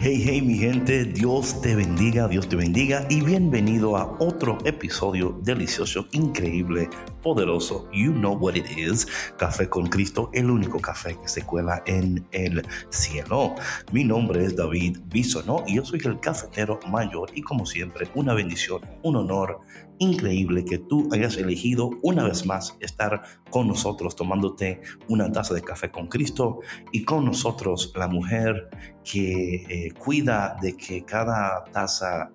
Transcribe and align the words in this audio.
Hey, 0.00 0.22
hey, 0.24 0.40
mi 0.42 0.56
gente, 0.56 1.04
Dios 1.04 1.60
te 1.60 1.74
bendiga, 1.74 2.28
Dios 2.28 2.48
te 2.48 2.54
bendiga 2.54 3.04
y 3.10 3.20
bienvenido 3.20 3.96
a 3.96 4.16
otro 4.20 4.56
episodio 4.64 5.40
delicioso, 5.42 6.06
increíble, 6.12 6.88
poderoso. 7.20 7.90
You 7.92 8.12
know 8.12 8.34
what 8.34 8.54
it 8.54 8.70
is. 8.78 9.08
Café 9.38 9.68
con 9.68 9.88
Cristo, 9.88 10.30
el 10.34 10.50
único 10.50 10.78
café 10.78 11.18
que 11.20 11.26
se 11.26 11.42
cuela 11.42 11.82
en 11.86 12.24
el 12.30 12.64
cielo. 12.90 13.56
Mi 13.90 14.04
nombre 14.04 14.44
es 14.44 14.54
David 14.54 14.98
Bisonó 15.06 15.64
y 15.66 15.74
yo 15.74 15.84
soy 15.84 16.00
el 16.04 16.20
cafetero 16.20 16.78
mayor 16.88 17.32
y 17.34 17.42
como 17.42 17.66
siempre, 17.66 18.08
una 18.14 18.34
bendición, 18.34 18.82
un 19.02 19.16
honor 19.16 19.58
increíble 19.98 20.64
que 20.64 20.78
tú 20.78 21.08
hayas 21.12 21.36
elegido 21.36 21.90
una 22.02 22.24
vez 22.24 22.46
más 22.46 22.76
estar 22.80 23.22
con 23.50 23.68
nosotros 23.68 24.16
tomándote 24.16 24.80
una 25.08 25.30
taza 25.30 25.54
de 25.54 25.62
café 25.62 25.90
con 25.90 26.08
Cristo 26.08 26.60
y 26.92 27.04
con 27.04 27.24
nosotros 27.24 27.92
la 27.96 28.08
mujer 28.08 28.68
que 29.04 29.54
eh, 29.68 29.92
cuida 29.92 30.56
de 30.60 30.76
que 30.76 31.04
cada 31.04 31.64
taza 31.72 32.30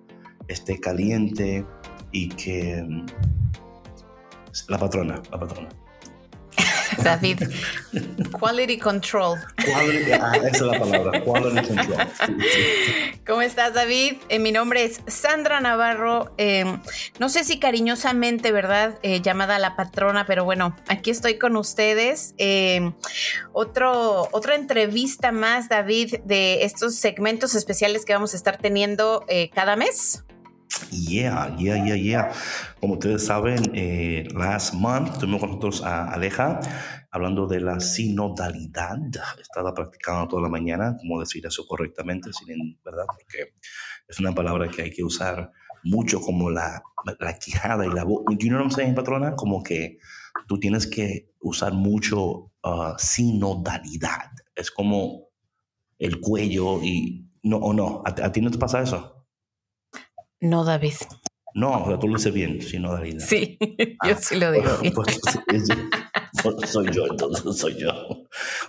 esté 0.48 0.78
caliente 0.78 1.64
y 2.12 2.28
que 2.28 2.82
mm, 2.82 3.06
la 4.68 4.78
patrona, 4.78 5.22
la 5.30 5.40
patrona. 5.40 5.83
David, 7.02 7.42
quality 8.38 8.78
control. 8.78 9.38
Quality, 9.56 10.12
ah, 10.12 10.32
esa 10.36 10.48
es 10.48 10.60
la 10.60 10.78
palabra, 10.78 11.24
quality 11.24 11.66
control. 11.68 12.08
¿Cómo 13.26 13.42
estás, 13.42 13.74
David? 13.74 14.16
Eh, 14.28 14.38
mi 14.38 14.52
nombre 14.52 14.84
es 14.84 15.00
Sandra 15.06 15.60
Navarro. 15.60 16.34
Eh, 16.38 16.64
no 17.18 17.28
sé 17.28 17.44
si 17.44 17.58
cariñosamente, 17.58 18.52
¿verdad? 18.52 18.98
Eh, 19.02 19.20
llamada 19.22 19.58
la 19.58 19.76
patrona, 19.76 20.26
pero 20.26 20.44
bueno, 20.44 20.76
aquí 20.88 21.10
estoy 21.10 21.38
con 21.38 21.56
ustedes. 21.56 22.34
Eh, 22.38 22.92
otro, 23.52 24.28
otra 24.32 24.54
entrevista 24.54 25.32
más, 25.32 25.68
David, 25.68 26.16
de 26.24 26.64
estos 26.64 26.96
segmentos 26.96 27.54
especiales 27.54 28.04
que 28.04 28.12
vamos 28.12 28.34
a 28.34 28.36
estar 28.36 28.58
teniendo 28.58 29.24
eh, 29.28 29.50
cada 29.54 29.76
mes. 29.76 30.24
Yeah, 30.90 31.56
yeah, 31.58 31.84
yeah, 31.84 31.96
yeah. 31.96 32.32
Como 32.80 32.94
ustedes 32.94 33.26
saben, 33.26 33.70
eh, 33.74 34.26
last 34.34 34.74
month 34.74 35.18
tuvimos 35.18 35.40
con 35.40 35.50
nosotros 35.50 35.82
a 35.82 36.12
Aleja 36.12 36.60
hablando 37.10 37.46
de 37.46 37.60
la 37.60 37.80
sinodalidad. 37.80 38.98
Estaba 39.40 39.72
practicando 39.74 40.28
toda 40.28 40.42
la 40.42 40.48
mañana 40.48 40.96
cómo 41.00 41.20
decir 41.20 41.46
eso 41.46 41.64
correctamente, 41.66 42.32
sin, 42.32 42.78
¿verdad? 42.84 43.04
Porque 43.06 43.54
es 44.08 44.18
una 44.18 44.34
palabra 44.34 44.68
que 44.68 44.82
hay 44.82 44.90
que 44.90 45.04
usar 45.04 45.52
mucho 45.84 46.20
como 46.20 46.50
la, 46.50 46.82
la 47.20 47.38
quijada 47.38 47.86
y 47.86 47.90
la 47.90 48.04
voz. 48.04 48.24
You 48.38 48.48
know 48.48 48.58
what 48.58 48.64
I'm 48.64 48.70
saying, 48.70 48.94
patrona? 48.94 49.36
Como 49.36 49.62
que 49.62 49.98
tú 50.48 50.58
tienes 50.58 50.86
que 50.86 51.30
usar 51.40 51.72
mucho 51.72 52.50
uh, 52.64 52.94
sinodalidad. 52.98 54.30
Es 54.54 54.70
como 54.70 55.28
el 55.98 56.20
cuello 56.20 56.82
y... 56.82 57.30
No, 57.42 57.58
o 57.58 57.74
no, 57.74 58.02
¿A, 58.06 58.08
a 58.24 58.32
ti 58.32 58.40
no 58.40 58.50
te 58.50 58.56
pasa 58.56 58.80
eso? 58.80 59.13
No, 60.44 60.64
David. 60.64 60.94
No, 61.54 61.84
o 61.84 61.86
sea, 61.88 61.98
tú 61.98 62.08
lo 62.08 62.16
dices 62.16 62.34
bien, 62.34 62.60
sinodalidad. 62.60 63.20
Sí, 63.24 63.56
yo 64.06 64.16
sí 64.16 64.36
lo 64.36 64.50
digo. 64.52 64.70
bien. 64.80 64.92
Pues, 64.92 65.18
es- 65.52 65.68
soy- 66.42 66.66
soy 66.66 66.90
yo, 66.92 67.06
entonces 67.06 67.56
soy 67.56 67.76
yo. 67.78 67.92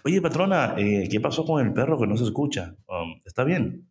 Oye, 0.03 0.21
patrona, 0.21 0.75
eh, 0.77 1.07
¿qué 1.09 1.19
pasó 1.19 1.43
con 1.45 1.65
el 1.65 1.73
perro 1.73 1.99
que 1.99 2.05
no 2.07 2.15
se 2.15 2.23
escucha? 2.23 2.75
Um, 2.87 3.21
¿Está 3.25 3.43
bien? 3.43 3.89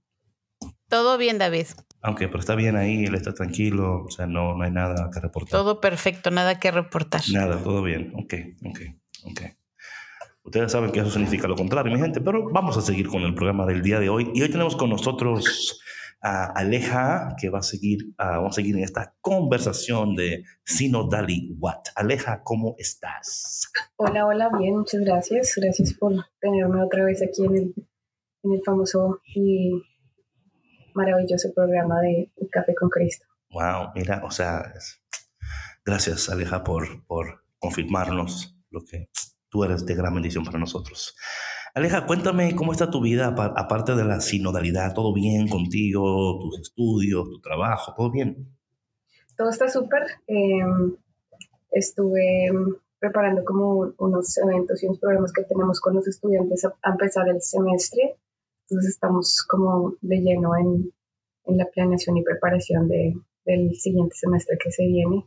Todo 0.89 1.19
bien, 1.19 1.39
David. 1.39 1.67
Aunque, 2.03 2.29
pero 2.29 2.39
está 2.39 2.55
bien 2.55 2.77
ahí, 2.77 3.05
él 3.05 3.15
está 3.17 3.35
tranquilo, 3.35 4.05
o 4.05 4.11
sea, 4.11 4.27
no, 4.27 4.55
no 4.57 4.63
hay 4.63 4.71
nada 4.71 5.11
que 5.13 5.19
reportar. 5.21 5.51
Todo 5.51 5.81
perfecto, 5.81 6.31
nada 6.31 6.61
que 6.61 6.71
reportar. 6.71 7.23
Nada, 7.33 7.59
todo 7.59 7.83
bien. 7.83 8.13
Ok, 8.17 8.35
ok, 8.65 8.81
ok. 9.25 9.41
Ustedes 10.45 10.71
saben 10.71 10.93
que 10.93 11.01
eso 11.01 11.11
significa 11.11 11.49
lo 11.49 11.57
contrario, 11.57 11.93
mi 11.93 11.99
gente, 12.01 12.21
pero 12.21 12.49
vamos 12.51 12.77
a 12.77 12.83
seguir 12.83 13.09
con 13.09 13.23
el 13.23 13.35
programa 13.35 13.67
del 13.67 13.83
día 13.83 13.99
de 13.99 14.09
hoy. 14.09 14.31
Y 14.35 14.43
hoy 14.43 14.51
tenemos 14.51 14.77
con 14.77 14.91
nosotros 14.91 15.81
a 16.27 16.47
Aleja, 16.47 17.37
que 17.39 17.51
va 17.51 17.59
a 17.59 17.63
seguir, 17.63 18.15
ah, 18.17 18.39
vamos 18.39 18.55
a 18.55 18.61
seguir 18.63 18.77
en 18.77 18.83
esta 18.85 19.15
conversación 19.21 20.17
de 20.17 20.43
Sinodali 20.65 21.55
What. 21.59 21.83
Aleja, 21.97 22.43
¿cómo 22.43 22.75
estás? 22.79 23.71
Hola, 23.97 24.25
hola, 24.27 24.49
bien, 24.59 24.79
muchas 24.79 25.03
gracias. 25.03 25.53
Gracias 25.57 25.93
por 25.93 26.13
tenerme 26.41 26.83
otra 26.83 27.05
vez 27.05 27.23
aquí 27.23 27.45
en 27.45 27.55
el, 27.57 27.75
en 28.43 28.53
el 28.55 28.63
famoso 28.65 29.21
y 29.35 29.83
maravilloso 30.95 31.53
programa 31.55 32.01
de 32.01 32.33
Café 32.51 32.75
con 32.75 32.89
Cristo. 32.89 33.27
Wow, 33.51 33.91
mira, 33.95 34.23
o 34.25 34.31
sea, 34.31 34.73
es- 34.75 35.03
gracias 35.85 36.29
Aleja 36.31 36.65
por, 36.65 37.05
por 37.07 37.45
confirmarnos 37.59 38.57
lo 38.71 38.81
que 38.85 39.11
tú 39.51 39.63
eres 39.65 39.85
de 39.85 39.95
gran 39.95 40.15
bendición 40.15 40.45
para 40.45 40.59
nosotros. 40.59 41.15
Aleja, 41.75 42.07
cuéntame 42.07 42.55
cómo 42.55 42.71
está 42.73 42.89
tu 42.89 43.01
vida 43.01 43.27
apa- 43.29 43.53
aparte 43.57 43.95
de 43.97 44.05
la 44.05 44.21
sinodalidad, 44.21 44.95
¿todo 44.95 45.13
bien 45.13 45.49
contigo, 45.49 46.39
tus 46.41 46.61
estudios, 46.61 47.29
tu 47.29 47.41
trabajo, 47.41 47.93
todo 47.97 48.11
bien? 48.13 48.49
Todo 49.37 49.51
está 49.51 49.69
súper. 49.69 50.03
eh, 50.29 50.63
estuve 51.73 52.49
preparando 53.01 53.45
como 53.45 53.93
unos 53.99 54.39
eventos 54.39 54.83
y 54.83 54.87
unos 54.87 55.01
programas 55.01 55.33
que 55.33 55.43
tenemos 55.43 55.81
con 55.81 55.95
los 55.95 56.07
estudiantes 56.07 56.65
a 56.65 56.91
empezar 56.91 57.29
el 57.29 57.43
semestre. 57.43 58.17
Entonces 58.69 58.93
estamos 58.93 59.43
como 59.49 59.95
de 60.01 60.19
lleno 60.21 60.57
en, 60.57 60.93
en 61.47 61.59
la 61.59 61.67
planeación 61.67 62.17
y 62.17 62.23
preparación 62.23 62.89
de, 62.89 63.15
del 63.45 63.75
siguiente 63.75 64.15
semestre 64.15 64.57
que 64.63 64.71
se 64.71 64.87
viene. 64.87 65.27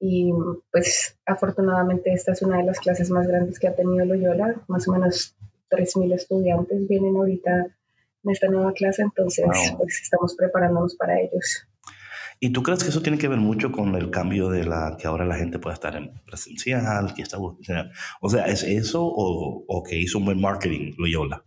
Y 0.00 0.32
pues 0.70 1.18
afortunadamente 1.26 2.12
esta 2.12 2.32
es 2.32 2.42
una 2.42 2.58
de 2.58 2.64
las 2.64 2.78
clases 2.80 3.10
más 3.10 3.26
grandes 3.26 3.58
que 3.58 3.68
ha 3.68 3.74
tenido 3.76 4.04
Loyola, 4.04 4.62
más 4.68 4.86
o 4.88 4.92
menos 4.92 5.34
3.000 5.72 6.14
estudiantes 6.14 6.86
vienen 6.86 7.16
ahorita 7.16 7.50
en 8.24 8.30
esta 8.30 8.48
nueva 8.48 8.72
clase, 8.72 9.02
entonces 9.02 9.44
Wow. 9.46 9.78
pues 9.78 10.00
estamos 10.02 10.36
preparándonos 10.36 10.94
para 10.96 11.18
ellos. 11.20 11.66
¿Y 12.38 12.50
tú 12.52 12.62
crees 12.62 12.82
que 12.82 12.88
eso 12.90 13.02
tiene 13.02 13.18
que 13.18 13.28
ver 13.28 13.38
mucho 13.38 13.70
con 13.70 13.94
el 13.94 14.10
cambio 14.10 14.48
de 14.48 14.64
la 14.64 14.96
que 14.98 15.06
ahora 15.06 15.24
la 15.24 15.36
gente 15.36 15.58
puede 15.60 15.74
estar 15.74 15.94
en 15.96 16.12
presencial, 16.24 17.14
que 17.14 17.22
está, 17.22 17.38
o 17.38 18.28
sea, 18.28 18.46
¿es 18.46 18.64
eso 18.64 19.04
o, 19.04 19.64
o 19.66 19.82
que 19.84 19.96
hizo 19.96 20.18
un 20.18 20.24
buen 20.24 20.40
marketing 20.40 20.92
Loyola? 20.98 21.44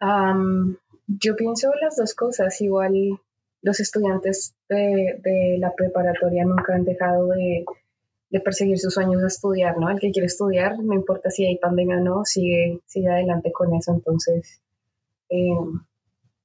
Am, 0.00 0.76
yo 1.06 1.34
pienso 1.36 1.72
las 1.82 1.96
dos 1.96 2.14
cosas, 2.14 2.60
igual 2.60 2.92
los 3.62 3.80
estudiantes 3.80 4.54
de, 4.68 5.18
de 5.22 5.56
la 5.58 5.72
preparatoria 5.74 6.44
nunca 6.44 6.74
han 6.74 6.84
dejado 6.84 7.28
de, 7.28 7.64
de 8.34 8.40
perseguir 8.40 8.80
sus 8.80 8.92
sueños 8.92 9.22
de 9.22 9.28
estudiar, 9.28 9.78
¿no? 9.78 9.88
El 9.88 10.00
que 10.00 10.10
quiere 10.10 10.26
estudiar, 10.26 10.76
no 10.82 10.92
importa 10.92 11.30
si 11.30 11.46
hay 11.46 11.56
pandemia 11.56 11.98
o 11.98 12.00
no, 12.00 12.24
sigue, 12.24 12.80
sigue 12.84 13.08
adelante 13.08 13.52
con 13.52 13.72
eso, 13.76 13.92
entonces, 13.94 14.60
eh, 15.28 15.54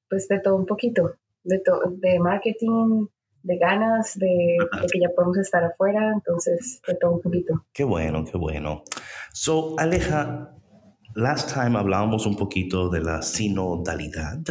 pues 0.07 0.27
de 0.27 0.39
todo 0.39 0.55
un 0.55 0.67
poquito, 0.67 1.15
de, 1.43 1.59
de 1.93 2.19
marketing, 2.19 3.07
de 3.41 3.57
ganas, 3.57 4.19
de, 4.19 4.27
de 4.27 4.87
que 4.87 4.99
ya 4.99 5.09
podemos 5.15 5.39
estar 5.39 5.63
afuera, 5.63 6.11
entonces, 6.13 6.79
de 6.87 6.93
todo 6.93 7.13
un 7.13 7.21
poquito. 7.21 7.65
Qué 7.73 7.83
bueno, 7.83 8.23
qué 8.23 8.37
bueno. 8.37 8.83
So, 9.33 9.73
Aleja, 9.79 10.55
last 11.15 11.51
time 11.51 11.75
hablábamos 11.75 12.27
un 12.27 12.35
poquito 12.35 12.89
de 12.89 13.01
la 13.01 13.23
sinodalidad 13.23 14.43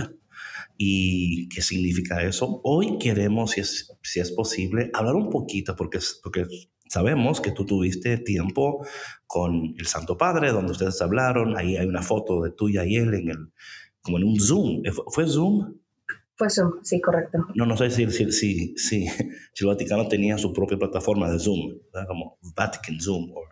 y 0.76 1.48
qué 1.50 1.62
significa 1.62 2.20
eso. 2.20 2.60
Hoy 2.64 2.98
queremos, 2.98 3.52
si 3.52 3.60
es, 3.60 3.96
si 4.02 4.18
es 4.18 4.32
posible, 4.32 4.90
hablar 4.92 5.14
un 5.14 5.30
poquito, 5.30 5.76
porque, 5.76 6.00
porque 6.20 6.44
sabemos 6.88 7.40
que 7.40 7.52
tú 7.52 7.64
tuviste 7.64 8.18
tiempo 8.18 8.84
con 9.26 9.74
el 9.78 9.86
Santo 9.86 10.16
Padre, 10.16 10.52
donde 10.52 10.72
ustedes 10.72 11.00
hablaron. 11.02 11.56
Ahí 11.56 11.76
hay 11.76 11.86
una 11.86 12.02
foto 12.02 12.42
de 12.42 12.50
tuya 12.50 12.84
y 12.84 12.96
él 12.96 13.14
en 13.14 13.28
el, 13.30 13.52
como 14.00 14.18
en 14.18 14.24
un 14.24 14.40
Zoom. 14.40 14.82
¿Fue- 14.92 15.04
¿Fue 15.08 15.26
Zoom? 15.28 15.74
Fue 16.36 16.48
Zoom, 16.50 16.74
sí, 16.82 17.00
correcto. 17.00 17.38
No, 17.54 17.66
no 17.66 17.76
sé 17.76 17.90
si, 17.90 18.08
si, 18.10 18.30
si, 18.30 18.76
si, 18.76 19.06
si 19.08 19.64
el 19.64 19.66
Vaticano 19.66 20.06
tenía 20.06 20.38
su 20.38 20.52
propia 20.52 20.78
plataforma 20.78 21.28
de 21.30 21.38
Zoom, 21.40 21.78
¿verdad? 21.92 22.06
como 22.08 22.38
Vatican 22.54 23.00
Zoom. 23.00 23.30
o- 23.32 23.42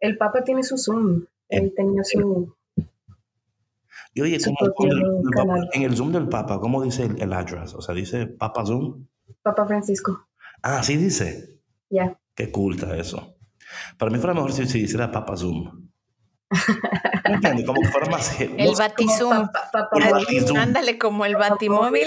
El 0.00 0.16
Papa 0.16 0.44
tiene 0.44 0.62
su 0.62 0.78
Zoom. 0.78 1.24
Él 1.48 1.72
tenía 1.74 2.04
su... 2.04 2.54
Y 4.14 4.20
oye, 4.20 4.38
en 5.74 5.82
el 5.82 5.96
Zoom 5.96 6.12
del 6.12 6.28
Papa, 6.28 6.58
¿cómo 6.60 6.82
dice 6.82 7.04
el, 7.04 7.20
el 7.20 7.32
address? 7.32 7.74
O 7.74 7.80
sea, 7.82 7.94
dice 7.94 8.26
Papa 8.26 8.64
Zoom. 8.64 9.06
Papa 9.42 9.66
Francisco. 9.66 10.26
Ah, 10.62 10.82
sí 10.82 10.96
dice. 10.96 11.60
Ya. 11.90 12.17
Qué 12.38 12.52
culta 12.52 12.96
eso. 12.96 13.34
Para 13.98 14.12
mí 14.12 14.18
fuera 14.18 14.32
mejor 14.32 14.52
si, 14.52 14.64
si 14.68 14.82
hiciera 14.82 15.10
Papa 15.10 15.36
Zoom. 15.36 15.88
¿Entiendes? 17.24 17.66
Como 17.66 17.80
que 17.80 17.88
fuera 17.88 18.08
más. 18.08 18.40
El 18.40 18.76
Batizum. 18.76 19.48
Ándale, 20.56 20.98
como 20.98 21.24
el 21.24 21.34
Batimóvil. 21.34 22.06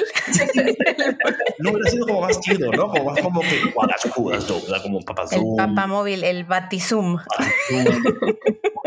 no, 1.60 1.72
hubiera 1.72 1.90
sido 1.92 2.08
como 2.08 2.22
más 2.22 2.40
chido, 2.40 2.72
¿no? 2.72 2.88
Como 2.88 3.12
más 3.12 3.22
como 3.22 3.42
que. 3.42 3.74
Como 4.82 5.02
Papa 5.02 5.28
Zoom. 5.28 5.60
El 5.60 5.68
Papamóvil, 5.68 6.24
el 6.24 6.46
Batizum. 6.46 7.18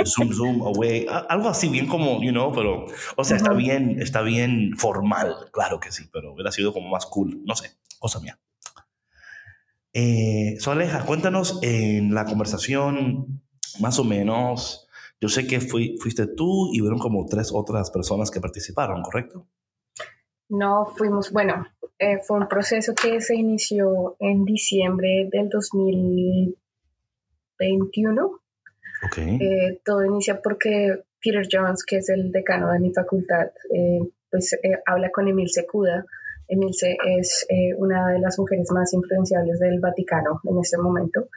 Zoom, 0.07 0.33
zoom, 0.33 0.63
away. 0.63 1.07
Algo 1.29 1.51
así, 1.51 1.69
bien 1.69 1.87
como, 1.89 2.23
you 2.23 2.31
know, 2.31 2.55
pero. 2.55 2.87
O 3.17 3.25
sea, 3.25 3.37
está 3.37 3.53
bien, 3.53 4.01
está 4.01 4.23
bien 4.23 4.79
formal, 4.79 5.51
claro 5.53 5.79
que 5.79 5.93
sí, 5.93 6.09
pero 6.11 6.33
hubiera 6.33 6.51
sido 6.51 6.73
como 6.73 6.89
más 6.89 7.05
cool. 7.05 7.43
No 7.45 7.55
sé, 7.55 7.77
cosa 7.99 8.19
mía. 8.21 8.39
Eh, 9.95 10.57
Soaleja, 10.59 11.07
cuéntanos 11.07 11.61
en 11.63 12.13
la 12.13 12.27
conversación, 12.27 13.41
más 13.81 13.99
o 13.99 14.05
menos 14.05 14.87
yo 15.21 15.29
sé 15.31 15.47
que 15.47 15.61
fuiste 15.61 16.27
tú 16.27 16.69
y 16.73 16.81
fueron 16.81 16.99
como 16.99 17.25
tres 17.25 17.51
otras 17.55 17.91
personas 17.91 18.31
que 18.31 18.41
participaron, 18.41 19.01
¿correcto? 19.01 19.47
No, 20.51 20.85
fuimos, 20.85 21.33
bueno, 21.33 21.67
eh, 21.99 22.19
fue 22.27 22.41
un 22.41 22.47
proceso 22.47 22.95
que 22.95 23.23
se 23.23 23.35
inició 23.35 24.19
en 24.21 24.45
diciembre 24.45 25.31
del 25.33 25.49
2021. 25.49 28.41
Okay. 29.07 29.39
Eh, 29.41 29.81
todo 29.83 30.05
inicia 30.05 30.43
porque 30.43 31.05
Peter 31.23 31.49
Jones, 31.51 31.87
que 31.87 31.97
es 31.97 32.11
el 32.11 32.31
decano 32.31 32.71
de 32.73 32.81
mi 32.81 32.93
facultad, 32.93 33.47
eh, 33.73 34.01
pues 34.31 34.59
habla 34.85 35.11
con 35.11 35.27
Emilce 35.27 35.63
Secuda. 35.63 36.05
Emilce 36.49 36.97
es 37.19 37.47
una 37.79 38.13
de 38.13 38.19
las 38.19 38.39
mujeres 38.39 38.71
más 38.73 38.93
influenciables 38.93 39.59
del 39.59 39.81
Vaticano 39.81 40.41
en 40.45 40.59
este 40.59 40.79
momento 40.79 41.29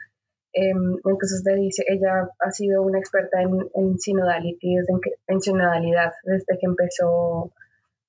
Em, 0.52 0.96
entonces 1.04 1.42
le 1.44 1.54
dice, 1.56 1.84
ella 1.86 2.28
ha 2.40 2.50
sido 2.50 2.82
una 2.82 2.98
experta 2.98 3.42
en, 3.42 3.50
en 3.74 3.98
sinodality, 3.98 4.76
desde 4.76 4.92
en 5.28 5.40
sinodalidad, 5.40 6.12
desde 6.24 6.58
que 6.58 6.66
empezó 6.66 7.52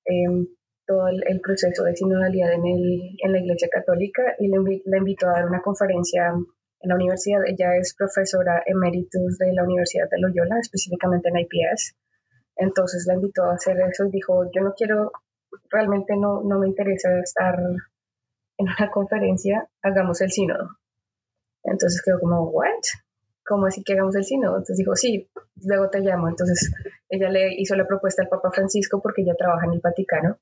em, 0.06 0.48
todo 0.88 1.10
el, 1.10 1.42
proceso 1.42 1.84
de 1.84 1.96
sinodalidad 1.96 2.54
en, 2.54 2.66
el, 2.66 3.18
en 3.24 3.34
la 3.34 3.40
Iglesia 3.40 3.68
Católica 3.72 4.24
y 4.40 4.48
la 4.48 4.98
invitó 4.98 5.28
a 5.28 5.34
dar 5.34 5.46
una 5.46 5.62
conferencia 5.62 6.30
en 6.30 6.90
la 6.90 6.96
universidad. 6.96 7.42
Ella 7.46 7.76
es 7.76 7.94
profesora 7.94 8.64
emeritus 8.66 9.38
de 9.38 9.54
la 9.54 9.64
Universidad 9.64 10.10
de 10.10 10.20
Loyola, 10.20 10.58
específicamente 10.60 11.30
en 11.30 11.40
IPS. 11.40 11.96
Entonces 12.56 13.06
la 13.08 13.14
invitó 13.14 13.44
a 13.44 13.54
hacer 13.54 13.78
eso 13.82 14.06
y 14.06 14.12
dijo, 14.12 14.50
yo 14.52 14.62
no 14.62 14.74
quiero, 14.76 15.12
realmente 15.70 16.16
no, 16.16 16.42
no 16.44 16.60
me 16.60 16.68
interesa 16.68 17.20
estar 17.20 17.60
en 18.58 18.68
una 18.68 18.92
conferencia, 18.92 19.68
hagamos 19.82 20.22
el 20.22 20.32
sínodo. 20.32 20.70
Entonces 21.64 22.02
quedó 22.02 22.20
como, 22.20 22.50
¿what? 22.50 22.84
¿Cómo 23.46 23.66
así 23.66 23.84
que 23.84 23.94
hagamos 23.94 24.16
el 24.16 24.24
sínodo? 24.24 24.54
Entonces 24.54 24.78
dijo, 24.78 24.96
sí, 24.96 25.30
luego 25.64 25.90
te 25.90 26.00
llamo. 26.00 26.30
Entonces 26.30 26.72
ella 27.10 27.30
le 27.30 27.54
hizo 27.56 27.76
la 27.76 27.88
propuesta 27.88 28.22
al 28.22 28.30
Papa 28.30 28.52
Francisco 28.52 29.02
porque 29.02 29.22
ella 29.22 29.36
trabaja 29.38 29.66
en 29.66 29.74
el 29.74 29.80
Vaticano. 29.80 30.38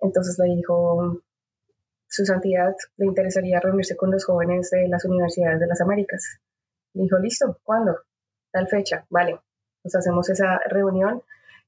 Entonces 0.00 0.38
le 0.38 0.54
dijo, 0.54 1.22
su 2.08 2.24
santidad 2.24 2.74
le 2.96 3.06
interesaría 3.06 3.60
reunirse 3.60 3.96
con 3.96 4.10
los 4.10 4.24
jóvenes 4.24 4.70
de 4.70 4.88
las 4.88 5.04
universidades 5.04 5.60
de 5.60 5.66
las 5.66 5.80
Américas. 5.80 6.40
Le 6.94 7.02
dijo, 7.02 7.18
listo, 7.18 7.58
¿cuándo? 7.64 7.98
Tal 8.50 8.68
fecha, 8.68 9.04
vale. 9.10 9.38
Pues 9.82 9.94
hacemos 9.94 10.28
esa 10.30 10.58
reunión 10.68 11.22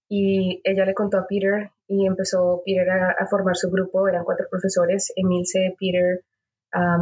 y 0.08 0.60
ella 0.64 0.84
le 0.84 0.94
contó 0.94 1.18
a 1.18 1.26
Peter 1.26 1.70
y 1.90 2.06
empezó 2.06 2.62
Peter 2.64 2.88
a, 2.88 3.26
formar 3.26 3.56
su 3.56 3.68
grupo, 3.68 4.06
eran 4.06 4.24
cuatro 4.24 4.46
profesores, 4.48 5.12
Emilce, 5.16 5.74
Peter, 5.76 6.22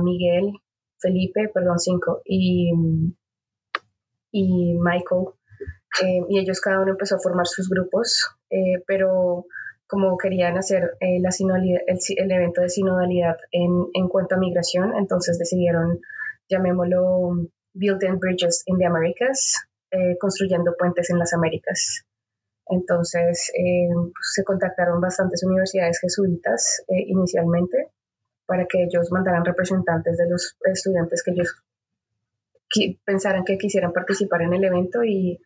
Miguel, 0.03 0.51
Felipe, 0.99 1.51
perdón, 1.53 1.79
cinco, 1.79 2.23
y, 2.25 2.73
y 4.33 4.79
Michael. 4.81 5.27
Eh, 6.03 6.21
y 6.31 6.39
ellos 6.39 6.61
cada 6.63 6.81
uno 6.81 6.93
empezó 6.93 7.17
a 7.17 7.21
formar 7.21 7.47
sus 7.47 7.69
grupos, 7.69 8.31
eh, 8.49 8.83
pero 8.87 9.45
como 9.87 10.17
querían 10.17 10.57
hacer 10.57 10.97
eh, 11.01 11.21
la 11.21 11.31
el, 11.39 12.33
evento 12.33 12.63
de 12.63 12.71
sinodalidad 12.71 13.37
en, 13.53 13.89
en, 13.93 14.09
cuanto 14.09 14.37
a 14.37 14.39
migración, 14.39 14.97
entonces 14.97 15.39
decidieron, 15.39 16.01
llamémoslo 16.49 17.47
Building 17.75 18.19
Bridges 18.19 18.63
in 18.67 18.79
the 18.79 18.87
Americas, 18.87 19.55
construyendo 20.19 20.75
puentes 20.79 21.11
en 21.11 21.19
las 21.19 21.35
Américas. 21.35 22.08
Entonces 22.71 23.51
pues, 23.55 24.33
se 24.35 24.45
contactaron 24.45 25.01
bastantes 25.01 25.43
universidades 25.45 26.01
jesuitas 26.01 26.83
inicialmente 26.89 27.89
para 28.47 28.67
que 28.67 28.85
ellos 28.85 29.11
mandaran 29.13 29.45
representantes 29.45 30.17
de 30.17 30.29
los 30.29 30.57
estudiantes 30.65 31.23
que 31.23 31.33
ellos 31.33 31.63
pensaran 33.05 33.45
que 33.45 33.59
quisieran 33.59 33.93
participar 33.93 34.43
en 34.43 34.55
el 34.55 34.65
evento 34.65 35.05
y 35.05 35.39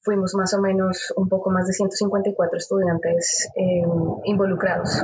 fuimos 0.00 0.34
más 0.34 0.54
o 0.54 0.60
menos 0.60 1.12
un 1.16 1.28
poco 1.28 1.50
más 1.50 1.66
de 1.66 1.72
154 1.72 2.58
estudiantes 2.58 3.48
em, 3.56 3.90
involucrados 4.24 5.02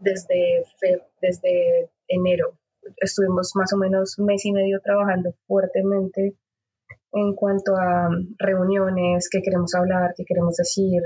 desde, 0.00 0.64
desde 1.20 1.90
enero. 2.06 2.56
Estuvimos 2.98 3.52
más 3.56 3.72
o 3.72 3.76
menos 3.76 4.16
mes 4.18 4.44
y 4.44 4.52
medio 4.52 4.80
trabajando 4.80 5.34
fuertemente 5.48 6.36
en 7.12 7.34
cuanto 7.34 7.76
a 7.76 8.08
reuniones, 8.38 9.28
qué 9.30 9.40
queremos 9.42 9.74
hablar, 9.74 10.14
qué 10.16 10.24
queremos 10.24 10.56
decir. 10.56 11.02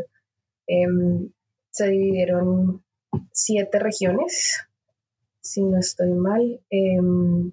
Em, 0.66 1.30
se 1.70 1.88
dividieron 1.88 2.82
siete 3.32 3.78
regiones 3.78 4.66
si 5.40 5.64
no 5.64 5.78
estoy 5.78 6.10
mal, 6.10 6.60
em, 6.70 7.52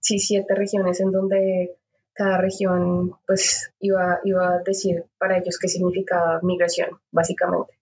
sí, 0.00 0.18
siete 0.18 0.54
regiones 0.54 1.00
en 1.00 1.10
donde 1.10 1.76
cada 2.12 2.38
región 2.38 3.16
pues 3.26 3.72
iba, 3.80 4.20
iba 4.24 4.54
a 4.54 4.62
decir 4.64 5.04
para 5.18 5.38
ellos 5.38 5.58
qué 5.58 5.68
significaba 5.68 6.40
migración, 6.42 6.90
básicamente. 7.10 7.74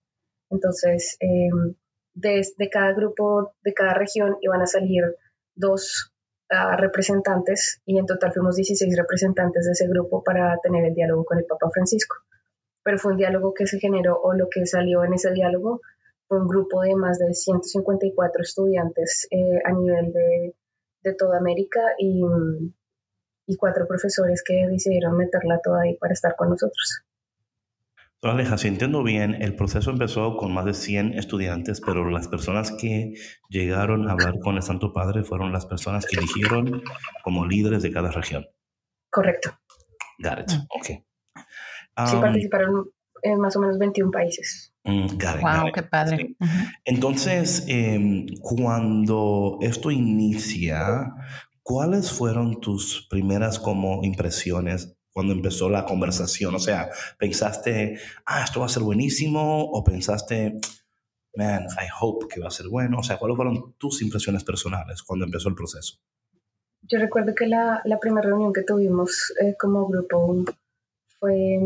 Entonces, 0.49 1.17
desde 2.13 2.63
em, 2.63 2.69
cada 2.71 2.93
grupo, 2.93 3.53
de 3.63 3.73
cada 3.73 3.93
región, 3.93 4.37
iban 4.41 4.61
a 4.61 4.67
salir 4.67 5.15
dos 5.55 6.12
representantes 6.77 7.81
y 7.85 7.97
en 7.97 8.05
total 8.05 8.31
fuimos 8.31 8.55
16 8.55 8.95
representantes 8.97 9.65
de 9.65 9.71
ese 9.71 9.87
grupo 9.87 10.23
para 10.23 10.57
tener 10.61 10.85
el 10.85 10.93
diálogo 10.93 11.25
con 11.25 11.39
el 11.39 11.45
Papa 11.45 11.69
Francisco. 11.73 12.17
Pero 12.83 12.97
fue 12.97 13.13
un 13.13 13.17
diálogo 13.17 13.53
que 13.53 13.65
se 13.65 13.79
generó 13.79 14.19
o 14.21 14.33
lo 14.33 14.49
que 14.49 14.65
salió 14.65 15.03
en 15.03 15.13
ese 15.13 15.31
diálogo 15.31 15.81
un 16.29 16.47
grupo 16.47 16.81
de 16.81 16.95
más 16.95 17.19
de 17.19 17.33
154 17.33 18.41
estudiantes 18.41 19.27
eh, 19.31 19.59
a 19.65 19.71
nivel 19.71 20.11
de, 20.11 20.55
de, 21.03 21.13
toda 21.13 21.37
América 21.37 21.79
y, 21.97 22.21
y, 23.47 23.55
cuatro 23.57 23.87
profesores 23.87 24.43
que 24.43 24.67
decidieron 24.67 25.17
meterla 25.17 25.59
toda 25.63 25.83
ahí 25.83 25.97
para 25.97 26.13
estar 26.13 26.35
con 26.35 26.49
nosotros. 26.49 27.03
Aleja, 28.23 28.57
si 28.57 28.69
entiendo 28.69 29.03
bien, 29.03 29.35
el 29.41 29.55
proceso 29.55 29.91
empezó 29.91 30.37
con 30.37 30.53
más 30.53 30.65
de 30.65 30.73
100 30.73 31.13
estudiantes, 31.17 31.81
pero 31.81 32.09
las 32.09 32.29
personas 32.29 32.71
que 32.71 33.13
llegaron 33.49 34.07
a 34.07 34.13
hablar 34.13 34.39
con 34.39 34.55
el 34.55 34.63
Santo 34.63 34.93
Padre 34.93 35.23
fueron 35.23 35.51
las 35.51 35.65
personas 35.65 36.05
que 36.05 36.17
eligieron 36.17 36.81
como 37.23 37.45
líderes 37.45 37.83
de 37.83 37.91
cada 37.91 38.11
región. 38.11 38.45
Correcto. 39.09 39.59
Got 40.19 40.39
it. 40.39 40.51
Mm. 40.51 40.61
Ok. 40.69 40.85
sí, 40.85 42.15
um, 42.15 42.21
participaron 42.21 42.89
en 43.23 43.39
más 43.39 43.55
o 43.55 43.59
menos 43.59 43.77
21 43.77 44.11
países. 44.11 44.73
Mm, 44.85 45.07
wow, 45.41 45.71
qué 45.73 45.83
padre. 45.83 46.35
Entonces, 46.85 47.65
em, 47.67 48.25
cuando 48.41 49.57
esto 49.61 49.91
inicia, 49.91 51.13
¿cuáles 51.61 52.11
fueron 52.11 52.59
tus 52.59 53.07
primeras 53.09 53.59
como 53.59 54.03
impresiones 54.03 54.97
cuando 55.13 55.33
empezó 55.33 55.69
la 55.69 55.85
conversación? 55.85 56.55
O 56.55 56.59
sea, 56.59 56.89
¿pensaste, 57.17 57.99
ah, 58.25 58.43
esto 58.43 58.59
va 58.59 58.65
a 58.65 58.69
ser 58.69 58.83
buenísimo? 58.83 59.63
¿O 59.71 59.83
pensaste, 59.83 60.57
man, 61.35 61.63
I 61.63 61.87
hope 62.01 62.27
que 62.27 62.41
va 62.41 62.47
a 62.47 62.51
ser 62.51 62.67
bueno? 62.67 62.99
O 62.99 63.03
sea, 63.03 63.17
¿cuáles 63.17 63.37
fueron 63.37 63.75
tus 63.77 64.01
impresiones 64.01 64.43
personales 64.43 65.03
cuando 65.03 65.25
empezó 65.25 65.49
el 65.49 65.55
proceso? 65.55 65.99
Yo 66.81 66.99
recuerdo 66.99 67.33
que 67.33 67.47
la, 67.47 67.81
la 67.85 67.99
primera 67.99 68.27
reunión 68.27 68.51
que 68.51 68.63
tuvimos 68.63 69.33
eh, 69.41 69.55
como 69.57 69.87
grupo 69.87 70.43
fue, 71.19 71.59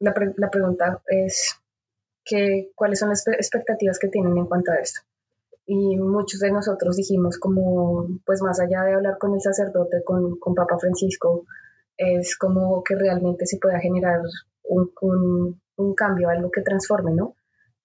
la, 0.00 0.14
la 0.36 0.50
pregunta 0.50 1.00
es, 1.06 1.60
cuáles 2.74 2.98
son 2.98 3.10
las 3.10 3.26
expectativas 3.28 3.98
que 3.98 4.08
tienen 4.08 4.36
en 4.36 4.46
cuanto 4.46 4.72
a 4.72 4.76
esto. 4.76 5.00
Y 5.66 5.96
muchos 5.96 6.40
de 6.40 6.50
nosotros 6.50 6.96
dijimos 6.96 7.38
como, 7.38 8.08
pues 8.26 8.42
más 8.42 8.58
allá 8.60 8.82
de 8.82 8.94
hablar 8.94 9.18
con 9.18 9.34
el 9.34 9.40
sacerdote, 9.40 10.02
con, 10.04 10.38
con 10.38 10.54
Papa 10.54 10.78
Francisco, 10.80 11.46
es 12.00 12.36
como 12.36 12.82
que 12.82 12.96
realmente 12.96 13.46
se 13.46 13.58
pueda 13.58 13.78
generar 13.78 14.20
un, 14.64 14.90
un, 15.02 15.60
un 15.76 15.94
cambio, 15.94 16.30
algo 16.30 16.50
que 16.50 16.62
transforme, 16.62 17.12
¿no? 17.12 17.36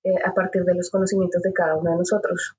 Eh, 0.04 0.16
a 0.24 0.34
partir 0.34 0.64
de 0.64 0.76
los 0.76 0.90
conocimientos 0.90 1.42
de 1.42 1.52
cada 1.52 1.76
uno 1.76 1.92
de 1.92 1.98
nosotros. 1.98 2.56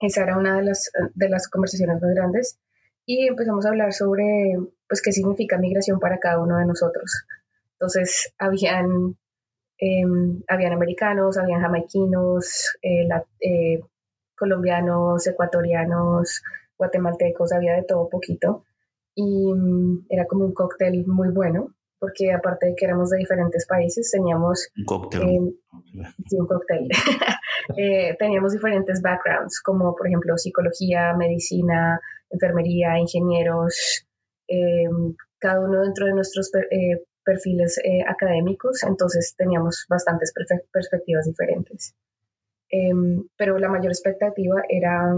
Esa 0.00 0.22
era 0.22 0.36
una 0.38 0.56
de 0.56 0.64
las, 0.64 0.90
de 1.14 1.28
las 1.28 1.48
conversaciones 1.48 2.00
más 2.02 2.14
grandes 2.14 2.58
y 3.06 3.28
empezamos 3.28 3.66
a 3.66 3.68
hablar 3.68 3.92
sobre, 3.92 4.58
pues, 4.88 5.02
qué 5.02 5.12
significa 5.12 5.58
migración 5.58 6.00
para 6.00 6.18
cada 6.18 6.40
uno 6.40 6.56
de 6.58 6.66
nosotros 6.66 7.26
Entonces, 7.74 8.32
habían, 8.38 9.16
em, 9.78 10.42
habían 10.48 10.72
americanos, 10.72 11.36
habían 11.38 11.60
jamaiquinos, 11.60 12.76
eh, 12.82 13.08
eh, 13.40 13.80
colombianos, 14.36 15.26
ecuatorianos, 15.26 16.42
guatemaltecos, 16.78 17.52
había 17.52 17.74
de 17.74 17.82
todo 17.84 18.08
poquito. 18.08 18.64
Y 19.14 19.52
mm, 19.52 20.06
era 20.08 20.26
como 20.26 20.44
un 20.44 20.54
cóctel 20.54 21.06
muy 21.06 21.30
bueno, 21.30 21.74
porque 21.98 22.32
aparte 22.32 22.66
de 22.66 22.74
que 22.76 22.84
éramos 22.84 23.10
de 23.10 23.18
diferentes 23.18 23.66
países, 23.66 24.10
teníamos... 24.10 24.68
Un 24.76 24.84
cóctel. 24.84 25.56
sí, 26.28 26.36
un 26.38 26.46
cóctel. 26.46 26.88
Eh, 27.78 28.14
teníamos 28.18 28.52
diferentes 28.52 29.00
backgrounds, 29.00 29.62
como 29.62 29.96
por 29.96 30.06
ejemplo 30.06 30.36
psicología, 30.36 31.14
medicina, 31.16 31.98
enfermería, 32.28 32.98
ingenieros, 32.98 34.06
eh, 34.46 34.84
cada 35.38 35.60
uno 35.60 35.80
dentro 35.80 36.04
de 36.04 36.12
nuestros 36.12 36.50
eh, 36.54 37.02
perfiles 37.24 37.80
académicos, 38.06 38.82
entonces 38.82 39.34
teníamos 39.38 39.86
bastantes 39.88 40.34
perspectivas 40.70 41.24
diferentes. 41.24 41.94
Em, 42.68 43.26
pero 43.34 43.56
la 43.58 43.70
mayor 43.70 43.92
expectativa 43.92 44.62
era, 44.68 45.14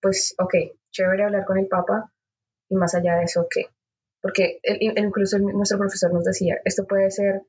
pues, 0.00 0.36
ok, 0.38 0.54
chévere 0.92 1.24
hablar 1.24 1.44
con 1.44 1.58
el 1.58 1.66
Papa 1.66 2.11
y 2.72 2.74
más 2.74 2.94
allá 2.94 3.16
de 3.16 3.24
eso, 3.24 3.46
¿qué? 3.50 3.66
Porque 4.20 4.60
incluso 4.80 5.38
nuestro 5.38 5.78
profesor 5.78 6.12
nos 6.12 6.24
decía, 6.24 6.56
esto 6.64 6.86
puede 6.86 7.10
ser 7.10 7.42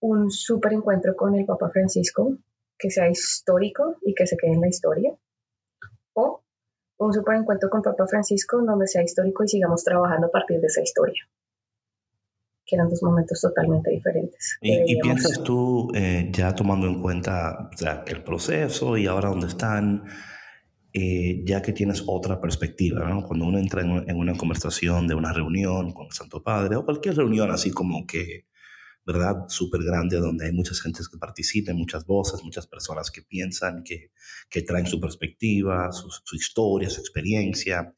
un 0.00 0.30
súper 0.30 0.74
encuentro 0.74 1.16
con 1.16 1.34
el 1.34 1.44
Papa 1.44 1.68
Francisco, 1.70 2.36
que 2.78 2.90
sea 2.90 3.08
histórico 3.08 3.96
y 4.02 4.14
que 4.14 4.26
se 4.26 4.36
quede 4.36 4.52
en 4.52 4.60
la 4.60 4.68
historia, 4.68 5.12
o 6.14 6.42
un 6.98 7.12
súper 7.12 7.36
encuentro 7.36 7.68
con 7.68 7.82
Papa 7.82 8.06
Francisco 8.06 8.62
donde 8.62 8.86
sea 8.86 9.02
histórico 9.02 9.42
y 9.42 9.48
sigamos 9.48 9.82
trabajando 9.82 10.28
a 10.28 10.30
partir 10.30 10.60
de 10.60 10.66
esa 10.68 10.82
historia 10.82 11.26
que 12.68 12.74
eran 12.74 12.88
dos 12.88 13.00
momentos 13.00 13.40
totalmente 13.40 13.92
diferentes. 13.92 14.58
¿Y, 14.60 14.98
piensas 14.98 15.40
tú, 15.44 15.88
eh, 15.94 16.28
ya 16.32 16.52
tomando 16.52 16.88
en 16.88 17.00
cuenta 17.00 17.70
el 18.08 18.24
proceso 18.24 18.96
y 18.96 19.06
ahora 19.06 19.28
dónde 19.28 19.46
están, 19.46 20.02
eh, 20.98 21.42
ya 21.44 21.60
que 21.60 21.74
tienes 21.74 22.02
otra 22.06 22.40
perspectiva, 22.40 23.06
¿no? 23.06 23.22
cuando 23.26 23.44
uno 23.44 23.58
entra 23.58 23.82
en, 23.82 24.16
una 24.16 24.34
conversación 24.34 25.06
de 25.06 25.14
una 25.14 25.30
reunión 25.30 25.92
con 25.92 26.06
el 26.06 26.12
Santo 26.12 26.42
Padre 26.42 26.76
o 26.76 26.86
cualquier 26.86 27.16
reunión 27.16 27.50
así 27.50 27.70
como 27.70 28.06
que, 28.06 28.46
¿verdad? 29.04 29.44
Súper 29.48 29.82
grande 29.82 30.16
donde 30.16 30.46
hay 30.46 30.52
muchas 30.52 30.80
gentes 30.80 31.10
que 31.10 31.18
participan, 31.18 31.76
muchas 31.76 32.06
voces, 32.06 32.42
muchas 32.42 32.66
personas 32.66 33.10
que 33.10 33.20
piensan, 33.20 33.84
que, 33.84 34.10
que 34.48 34.62
traen 34.62 34.86
su 34.86 34.98
perspectiva, 34.98 35.92
su, 35.92 36.08
su 36.24 36.34
historia, 36.34 36.88
su 36.88 37.02
experiencia. 37.02 37.92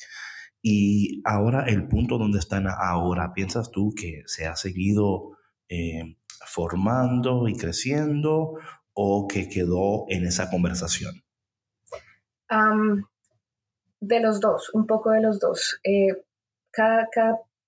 Y 0.61 1.23
ahora 1.25 1.67
el 1.69 1.87
punto 1.87 2.19
donde 2.19 2.41
están 2.41 2.67
ahora, 2.67 3.33
¿piensas 3.33 3.71
tú 3.71 3.95
que 3.95 4.25
se 4.27 4.47
ha 4.47 4.57
seguido 4.57 5.39
eh, 5.69 6.17
formando 6.49 7.47
y 7.47 7.55
creciendo 7.55 8.55
o 8.93 9.29
que 9.29 9.49
quedó 9.49 10.07
en 10.09 10.27
esa 10.27 10.51
conversación? 10.51 11.23
De 14.01 14.21
los 14.21 14.41
dos, 14.41 14.71
un 14.75 14.87
poco 14.87 15.11
de 15.11 15.21
los 15.21 15.41
dos. 15.41 15.81
Eh, 15.85 16.23
cada, 16.71 17.09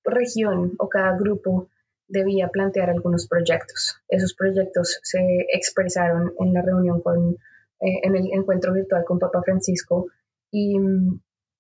región 0.02 0.74
o 0.78 0.88
cada 0.88 1.16
grupo 1.16 1.68
debía 2.08 2.48
plantear 2.48 2.88
algunos 2.88 3.28
proyectos. 3.28 4.00
Esos 4.08 4.34
proyectos 4.34 4.98
se 5.02 5.46
expresaron 5.52 6.32
en 6.38 6.54
la 6.54 6.62
reunión 6.62 7.02
con, 7.02 7.36
eh, 7.80 8.00
en 8.02 8.16
el 8.16 8.32
encuentro 8.32 8.72
virtual 8.72 9.04
con 9.04 9.18
Papa 9.18 9.42
Francisco 9.42 10.06
y 10.50 10.78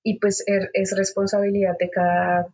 y 0.02 0.18
pues 0.18 0.42
er, 0.46 0.70
es 0.72 0.96
responsabilidad 0.96 1.76
de 1.78 1.90
cada, 1.90 2.46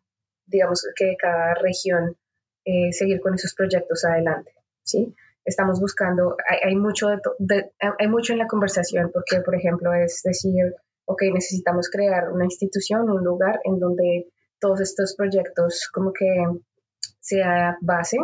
digamos 0.47 0.87
que 0.97 1.07
de 1.07 1.17
cada 1.17 1.55
región 1.55 2.17
eh, 2.65 2.93
seguir 2.93 3.21
con 3.21 3.35
esos 3.35 3.55
proyectos 3.55 4.05
adelante, 4.05 4.53
¿sí? 4.83 5.15
Estamos 5.47 5.81
buscando, 5.81 6.37
hay, 6.63 6.75
mucho, 6.77 7.09
de, 7.39 7.73
hay 7.99 8.09
mucho 8.09 8.33
en 8.33 8.41
la 8.41 8.47
conversación 8.47 9.11
porque, 9.13 9.41
por 9.43 9.55
ejemplo, 9.55 9.95
es 9.95 10.21
decir, 10.25 10.75
ok, 11.07 11.23
necesitamos 11.33 11.89
crear 11.89 12.31
una 12.33 12.45
institución, 12.45 13.09
un 13.09 13.25
lugar 13.25 13.61
en 13.65 13.79
donde 13.79 14.29
todos 14.61 14.81
estos 14.81 15.15
proyectos 15.17 15.89
como 15.93 16.13
que 16.13 16.27
sea 17.21 17.79
base, 17.81 18.19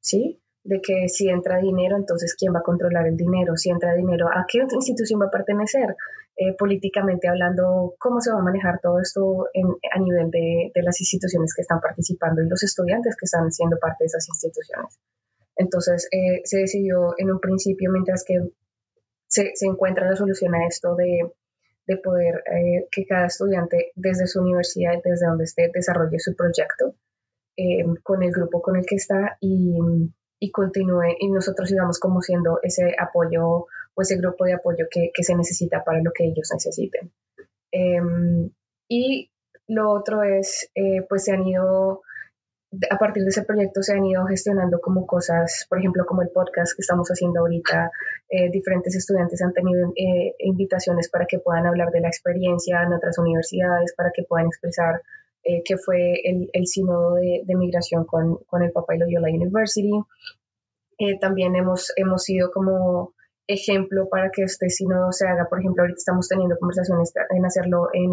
¿sí? 0.00 0.40
de 0.64 0.80
que 0.80 1.08
si 1.08 1.28
entra 1.28 1.58
dinero, 1.58 1.96
entonces 1.96 2.34
quién 2.38 2.54
va 2.54 2.60
a 2.60 2.62
controlar 2.62 3.06
el 3.06 3.16
dinero, 3.16 3.54
si 3.56 3.70
entra 3.70 3.94
dinero, 3.94 4.28
a 4.28 4.46
qué 4.48 4.58
institución 4.58 5.20
va 5.20 5.26
a 5.26 5.30
pertenecer, 5.30 5.94
eh, 6.36 6.56
políticamente 6.58 7.28
hablando, 7.28 7.94
cómo 7.98 8.20
se 8.20 8.32
va 8.32 8.38
a 8.38 8.42
manejar 8.42 8.80
todo 8.80 8.98
esto 8.98 9.46
a 9.92 9.98
nivel 10.00 10.30
de, 10.30 10.72
las 10.82 11.00
instituciones 11.00 11.54
que 11.54 11.62
están 11.62 11.80
participando 11.80 12.42
y 12.42 12.48
los 12.48 12.62
estudiantes 12.62 13.14
que 13.14 13.26
están 13.26 13.52
siendo 13.52 13.78
parte 13.78 14.04
de 14.04 14.06
esas 14.06 14.26
instituciones. 14.28 14.98
Entonces, 15.56 16.08
eh, 16.10 16.40
se 16.44 16.58
decidió 16.58 17.14
en 17.18 17.30
un 17.30 17.40
principio, 17.40 17.90
mientras 17.92 18.24
que 18.24 18.40
se, 19.26 19.52
encuentra 19.62 20.08
la 20.08 20.16
solución 20.16 20.54
a 20.54 20.66
esto 20.66 20.94
de, 20.96 21.30
poder 22.02 22.42
eh, 22.50 22.88
que 22.90 23.06
cada 23.06 23.26
estudiante 23.26 23.92
desde 23.94 24.26
su 24.26 24.40
universidad, 24.40 24.94
desde 25.04 25.26
donde 25.26 25.44
esté, 25.44 25.70
desarrolle 25.72 26.18
su 26.18 26.34
proyecto 26.34 26.94
con 28.02 28.20
el 28.24 28.32
grupo 28.32 28.60
con 28.60 28.74
el 28.74 28.84
que 28.84 28.96
está 28.96 29.36
y 29.40 29.78
y 30.44 30.50
continúe 30.50 31.16
y 31.20 31.30
nosotros 31.30 31.68
sigamos 31.68 31.98
como 31.98 32.20
siendo 32.20 32.58
ese 32.62 32.94
apoyo 32.98 33.66
o 33.94 34.02
ese 34.02 34.16
grupo 34.16 34.44
de 34.44 34.54
apoyo 34.54 34.86
que, 34.90 35.10
que 35.14 35.22
se 35.22 35.34
necesita 35.34 35.82
para 35.82 36.02
lo 36.02 36.12
que 36.12 36.24
ellos 36.24 36.50
necesiten. 36.52 37.12
Em, 37.72 38.50
y 38.88 39.30
lo 39.68 39.90
otro 39.90 40.22
es, 40.22 40.70
eh, 40.74 41.02
pues 41.08 41.24
se 41.24 41.32
han 41.32 41.46
ido, 41.46 42.02
a 42.90 42.98
partir 42.98 43.22
de 43.22 43.28
ese 43.30 43.42
proyecto 43.42 43.82
se 43.82 43.92
han 43.92 44.04
ido 44.04 44.24
gestionando 44.26 44.80
como 44.80 45.06
cosas, 45.06 45.66
por 45.68 45.78
ejemplo, 45.78 46.04
como 46.06 46.22
el 46.22 46.30
podcast 46.30 46.74
que 46.74 46.82
estamos 46.82 47.08
haciendo 47.08 47.40
ahorita, 47.40 47.90
eh, 48.28 48.50
diferentes 48.50 48.94
estudiantes 48.94 49.42
han 49.42 49.52
tenido 49.52 49.92
eh, 49.96 50.34
invitaciones 50.38 51.08
para 51.10 51.26
que 51.26 51.38
puedan 51.38 51.66
hablar 51.66 51.90
de 51.90 52.00
la 52.00 52.08
experiencia 52.08 52.82
en 52.82 52.92
otras 52.92 53.18
universidades, 53.18 53.94
para 53.96 54.10
que 54.14 54.24
puedan 54.24 54.46
expresar 54.46 55.02
eh, 55.44 55.62
que 55.64 55.76
fue 55.76 56.14
el, 56.24 56.48
el 56.52 56.66
sínodo 56.66 57.16
de, 57.16 57.54
migración 57.54 58.04
con, 58.04 58.38
con, 58.46 58.62
el 58.62 58.72
Papa 58.72 58.94
y 58.94 58.98
Loyola 58.98 59.28
University. 59.28 59.92
También 61.20 61.56
hemos, 61.56 61.92
hemos 61.96 62.22
sido 62.22 62.50
como 62.52 63.12
ejemplo 63.46 64.08
para 64.08 64.30
que 64.30 64.42
este 64.42 64.70
sínodo 64.70 65.12
se 65.12 65.26
haga. 65.26 65.46
Por 65.48 65.60
ejemplo, 65.60 65.82
ahorita 65.82 65.98
estamos 65.98 66.28
teniendo 66.28 66.56
conversaciones 66.58 67.12
en 67.30 67.44
hacerlo 67.44 67.88
en 67.92 68.12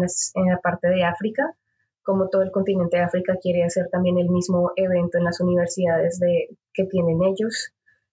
la 0.50 0.58
parte 0.58 0.88
de 0.88 1.04
África, 1.04 1.54
como 2.02 2.28
todo 2.28 2.42
el 2.42 2.50
continente 2.50 2.96
de 2.96 3.04
África 3.04 3.36
quiere 3.40 3.64
hacer 3.64 3.88
también 3.90 4.18
el 4.18 4.28
mismo 4.28 4.72
evento 4.76 5.18
en 5.18 5.24
las 5.24 5.40
universidades 5.40 6.18
de, 6.18 6.56
que 6.72 6.84
tienen 6.84 7.22
ellos. 7.22 7.72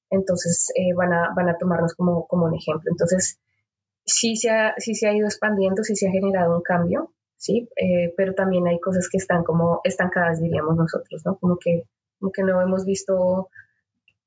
Entonces 0.10 0.72
eh, 0.76 0.94
van, 0.96 1.14
a, 1.14 1.34
van 1.36 1.50
a 1.50 1.58
tomarnos 1.58 1.94
como, 1.94 2.28
como 2.28 2.46
un 2.46 2.56
ejemplo. 2.56 2.90
Entonces, 2.92 3.40
sí 4.06 4.36
se, 4.36 4.50
ha, 4.50 4.74
sí 4.78 4.96
se 4.96 5.08
ha 5.08 5.14
ido 5.14 5.28
expandiendo, 5.28 5.84
sí 5.84 5.96
se 5.96 6.08
ha 6.08 6.12
generado 6.12 6.56
un 6.56 6.62
cambio. 6.62 7.12
¿sí? 7.40 7.70
Eh, 7.78 8.14
pero 8.16 8.36
también 8.36 8.68
hay 8.68 8.80
cosas 8.80 9.08
que 9.10 9.18
están 9.18 9.44
como 9.44 9.80
estancadas, 9.84 10.42
diríamos 10.42 10.76
nosotros, 10.76 11.22
¿no? 11.26 11.38
Como 11.40 11.58
que, 11.58 11.84
como 12.20 12.32
que 12.32 12.44
no 12.44 12.62
hemos 12.62 12.86
visto 12.86 13.50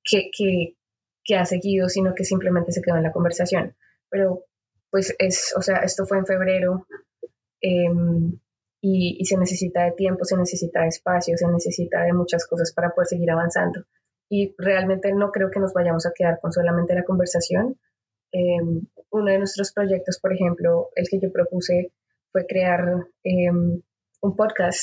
que, 0.03 0.31
que, 0.37 0.77
que, 1.23 1.37
ha 1.37 1.45
seguido, 1.45 1.89
sino 1.89 2.15
que 2.15 2.25
simplemente 2.25 2.73
se 2.73 2.81
quedó 2.81 2.97
en 2.97 3.03
la 3.05 3.13
conversación. 3.13 3.77
Pero, 4.09 4.45
pues, 4.91 5.15
es, 5.19 5.55
o 5.57 5.61
sea, 5.61 5.79
esto 5.79 6.07
fue 6.07 6.19
en 6.19 6.27
febrero 6.27 6.87
em, 7.61 8.39
y, 8.83 9.17
y, 9.19 9.25
se 9.25 9.39
necesita 9.39 9.85
de 9.85 9.93
tiempo, 9.93 10.25
se 10.25 10.37
necesita 10.37 10.83
de 10.83 10.89
espacio, 10.89 11.37
se 11.39 11.47
necesita 11.47 12.03
de 12.03 12.13
muchas 12.13 12.47
cosas 12.47 12.73
para 12.75 12.91
poder 12.91 13.07
seguir 13.07 13.31
avanzando. 13.31 13.85
Y 14.29 14.55
realmente 14.59 15.13
no 15.15 15.31
creo 15.31 15.51
que 15.51 15.61
nos 15.61 15.73
vayamos 15.73 16.05
a 16.05 16.13
quedar 16.15 16.41
con 16.41 16.53
solamente 16.53 16.95
la 16.95 17.05
conversación. 17.05 17.79
Em, 18.33 18.83
uno 19.11 19.31
de 19.31 19.39
nuestros 19.39 19.73
proyectos, 19.73 20.19
por 20.21 20.33
ejemplo, 20.33 20.89
el 20.97 21.09
que 21.09 21.21
yo 21.21 21.31
propuse 21.31 21.93
fue 22.33 22.45
crear 22.45 23.07
em, 23.23 23.81
un 24.21 24.37
podcast 24.37 24.83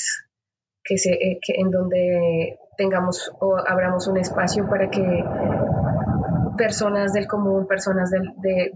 que 0.82 0.96
se, 0.96 1.12
eh, 1.12 1.38
en 1.48 1.70
donde 1.70 2.58
tengamos 2.76 3.30
o 3.40 3.56
abramos 3.56 4.08
un 4.08 4.16
espacio 4.16 4.66
para 4.68 4.88
que 4.88 5.24
personas 6.56 7.12
del 7.12 7.26
común, 7.26 7.66
personas 7.66 8.10
de, 8.10 8.70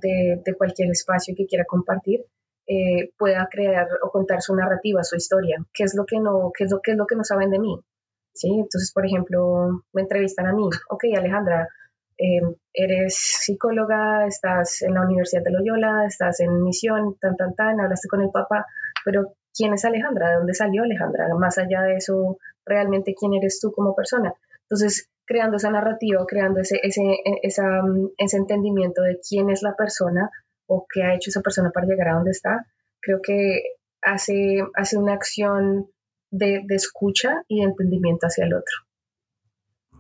de, 0.45 0.55
cualquier 0.57 0.91
espacio 0.91 1.35
que 1.37 1.47
quiera 1.47 1.65
compartir, 1.65 2.25
eh, 2.67 3.11
pueda 3.19 3.49
crear 3.51 3.89
o 4.03 4.11
contar 4.11 4.41
su 4.41 4.55
narrativa, 4.55 5.03
su 5.05 5.17
historia, 5.17 5.59
qué 5.73 5.85
es 5.85 5.95
lo 5.95 6.05
que 6.07 6.19
no, 6.19 6.51
qué 6.57 6.65
es 6.65 6.71
lo, 6.71 6.81
qué 6.83 6.93
es 6.93 6.97
lo 6.97 7.07
que 7.07 7.17
no 7.17 7.25
saben 7.25 7.51
de 7.51 7.59
mí. 7.59 7.79
¿sí? 8.33 8.49
Entonces, 8.49 8.93
por 8.93 9.07
ejemplo, 9.07 9.85
me 9.93 10.03
entrevistan 10.03 10.47
a 10.47 10.53
mí, 10.53 10.69
ok, 10.89 11.05
Alejandra, 11.17 11.69
Em, 12.17 12.55
eres 12.73 13.17
psicóloga, 13.17 14.27
estás 14.27 14.83
en 14.83 14.95
la 14.95 15.03
Universidad 15.03 15.43
de 15.43 15.51
Loyola, 15.51 16.07
estás 16.07 16.41
en 16.41 16.63
misión, 16.63 17.17
tan, 17.21 17.37
tan, 17.37 17.55
tan, 17.55 17.81
hablaste 17.81 18.09
con 18.09 18.23
el 18.23 18.31
Papa, 18.31 18.67
pero 19.05 19.35
¿quién 19.53 19.75
es 19.75 19.85
Alejandra? 19.85 20.31
¿De 20.31 20.37
dónde 20.37 20.55
salió 20.55 20.85
Alejandra? 20.85 21.27
Más 21.37 21.59
allá 21.59 21.83
de 21.83 21.97
eso, 21.97 22.39
realmente 22.65 23.15
quién 23.19 23.35
eres 23.35 23.59
tú 23.61 23.73
como 23.73 23.97
persona. 23.97 24.33
Entonces, 24.63 25.11
creando 25.27 25.57
esa 25.57 25.71
narrativa, 25.71 26.25
creando 26.27 26.61
ese, 26.61 26.79
ese, 26.83 27.03
esa, 27.43 27.83
ese 28.17 28.37
entendimiento 28.37 29.03
de 29.03 29.19
quién 29.29 29.51
es 29.51 29.63
la 29.63 29.75
persona 29.75 30.31
o 30.67 30.87
qué 30.93 31.03
ha 31.03 31.15
hecho 31.15 31.31
esa 31.31 31.41
persona 31.41 31.71
para 31.71 31.87
llegar 31.87 32.09
a 32.09 32.15
donde 32.15 32.31
está, 32.31 32.67
creo 33.01 33.21
que 33.23 33.63
hace, 34.03 34.63
hace 34.75 34.97
una 34.97 35.15
acción 35.15 35.87
de, 36.31 36.63
de 36.67 36.75
escucha 36.75 37.43
y 37.49 37.61
de 37.61 37.65
entendimiento 37.65 38.27
hacia 38.27 38.45
el 38.47 38.55
otro. 38.55 38.75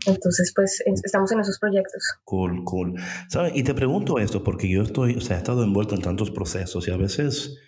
Entonces, 0.07 0.53
pues 0.55 0.83
estamos 0.87 1.33
en 1.33 1.41
esos 1.41 1.59
proyectos. 1.59 2.03
Cool, 2.25 2.65
cool. 2.65 2.95
¿Sabes? 3.29 3.53
Y 3.55 3.63
te 3.63 3.75
pregunto 3.75 4.19
esto 4.19 4.43
porque 4.43 4.69
yo 4.69 4.83
estoy, 4.83 5.17
o 5.17 5.21
sea, 5.21 5.37
he 5.37 5.39
estado 5.39 5.65
envuelto 5.65 5.95
en 5.95 6.03
tantos 6.03 6.31
procesos 6.31 6.87
y 6.89 6.91
a 6.91 6.97
veces 6.97 7.59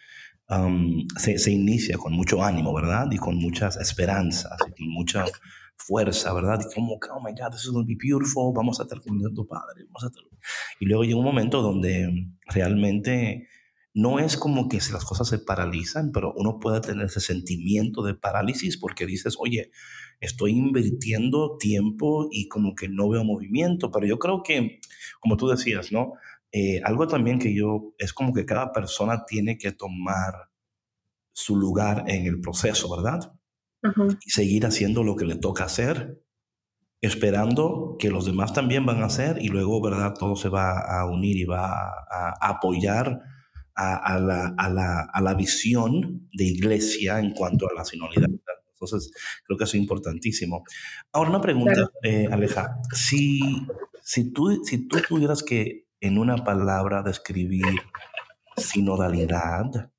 se, 1.16 1.38
se, 1.38 1.50
inicia 1.50 1.96
con 1.96 2.12
mucho 2.12 2.42
ánimo, 2.42 2.74
¿verdad? 2.74 3.06
Y 3.10 3.16
con 3.16 3.36
muchas 3.36 3.76
esperanzas 3.78 4.58
y 4.68 4.70
con 4.72 4.92
mucha 4.92 5.24
fuerza, 5.76 6.32
¿verdad? 6.32 6.60
Y 6.60 6.74
como, 6.74 6.94
oh 6.94 7.20
my 7.20 7.32
God, 7.32 7.50
this 7.50 7.64
is 7.64 7.70
going 7.70 7.84
to 7.84 7.88
be 7.88 7.96
beautiful, 8.00 8.52
vamos 8.54 8.80
a 8.80 8.84
estar 8.84 9.00
tu 9.00 9.46
padre, 9.46 9.84
vamos 9.86 10.04
a 10.04 10.06
estar... 10.06 10.22
Y 10.80 10.86
luego 10.86 11.04
llega 11.04 11.18
un 11.18 11.24
momento 11.24 11.62
donde 11.62 12.28
realmente 12.46 13.48
no 13.94 14.18
es 14.18 14.36
como 14.36 14.68
que 14.68 14.76
las 14.92 15.04
cosas 15.04 15.28
se 15.28 15.38
paralizan, 15.38 16.12
pero 16.12 16.34
uno 16.36 16.58
puede 16.58 16.80
tener 16.80 17.06
ese 17.06 17.20
sentimiento 17.20 18.02
de 18.02 18.14
parálisis 18.14 18.76
porque 18.76 19.06
dices, 19.06 19.36
oye, 19.38 19.70
estoy 20.20 20.52
invirtiendo 20.52 21.56
tiempo 21.58 22.28
y 22.30 22.48
como 22.48 22.74
que 22.74 22.88
no 22.88 23.08
veo 23.08 23.24
movimiento, 23.24 23.90
pero 23.90 24.06
yo 24.06 24.18
creo 24.18 24.42
que, 24.42 24.80
como 25.20 25.36
tú 25.36 25.48
decías, 25.48 25.92
¿no? 25.92 26.12
Eh, 26.52 26.80
algo 26.84 27.06
también 27.06 27.38
que 27.38 27.54
yo, 27.54 27.94
es 27.98 28.12
como 28.12 28.32
que 28.32 28.44
cada 28.44 28.72
persona 28.72 29.24
tiene 29.26 29.56
que 29.56 29.72
tomar 29.72 30.50
su 31.32 31.56
lugar 31.56 32.04
en 32.06 32.26
el 32.26 32.40
proceso, 32.40 32.94
¿verdad? 32.94 33.32
Y 34.24 34.30
seguir 34.30 34.66
haciendo 34.66 35.04
lo 35.04 35.16
que 35.16 35.26
le 35.26 35.36
toca 35.36 35.64
hacer, 35.64 36.20
esperando 37.00 37.96
que 37.98 38.10
los 38.10 38.26
demás 38.26 38.52
también 38.52 38.84
van 38.84 39.02
a 39.02 39.06
hacer 39.06 39.38
y 39.40 39.48
luego, 39.48 39.80
¿verdad? 39.80 40.14
Todo 40.18 40.34
se 40.36 40.48
va 40.48 40.78
a 40.78 41.06
unir 41.06 41.36
y 41.36 41.44
va 41.44 41.88
a 42.10 42.34
apoyar 42.40 43.20
a, 43.76 44.18
la, 44.18 44.54
a, 44.56 44.70
la, 44.70 45.02
a, 45.12 45.20
la, 45.20 45.34
visión 45.34 46.28
de 46.32 46.44
iglesia 46.44 47.18
en 47.20 47.32
cuanto 47.32 47.68
a 47.68 47.74
la 47.74 47.84
sinodalidad. 47.84 48.30
Entonces, 48.72 49.10
creo 49.44 49.58
que 49.58 49.64
eso 49.64 49.76
es 49.76 49.82
importantísimo. 49.82 50.64
Ahora, 51.12 51.30
una 51.30 51.40
pregunta, 51.40 51.88
eh, 52.02 52.26
Aleja. 52.30 52.78
Si, 52.92 53.40
si, 54.02 54.32
tú, 54.32 54.64
si 54.64 54.88
tú 54.88 54.98
tuvieras 55.06 55.42
que, 55.42 55.86
en 56.00 56.18
una 56.18 56.44
palabra, 56.44 57.02
describir 57.02 57.64
sinodalidad, 58.56 59.90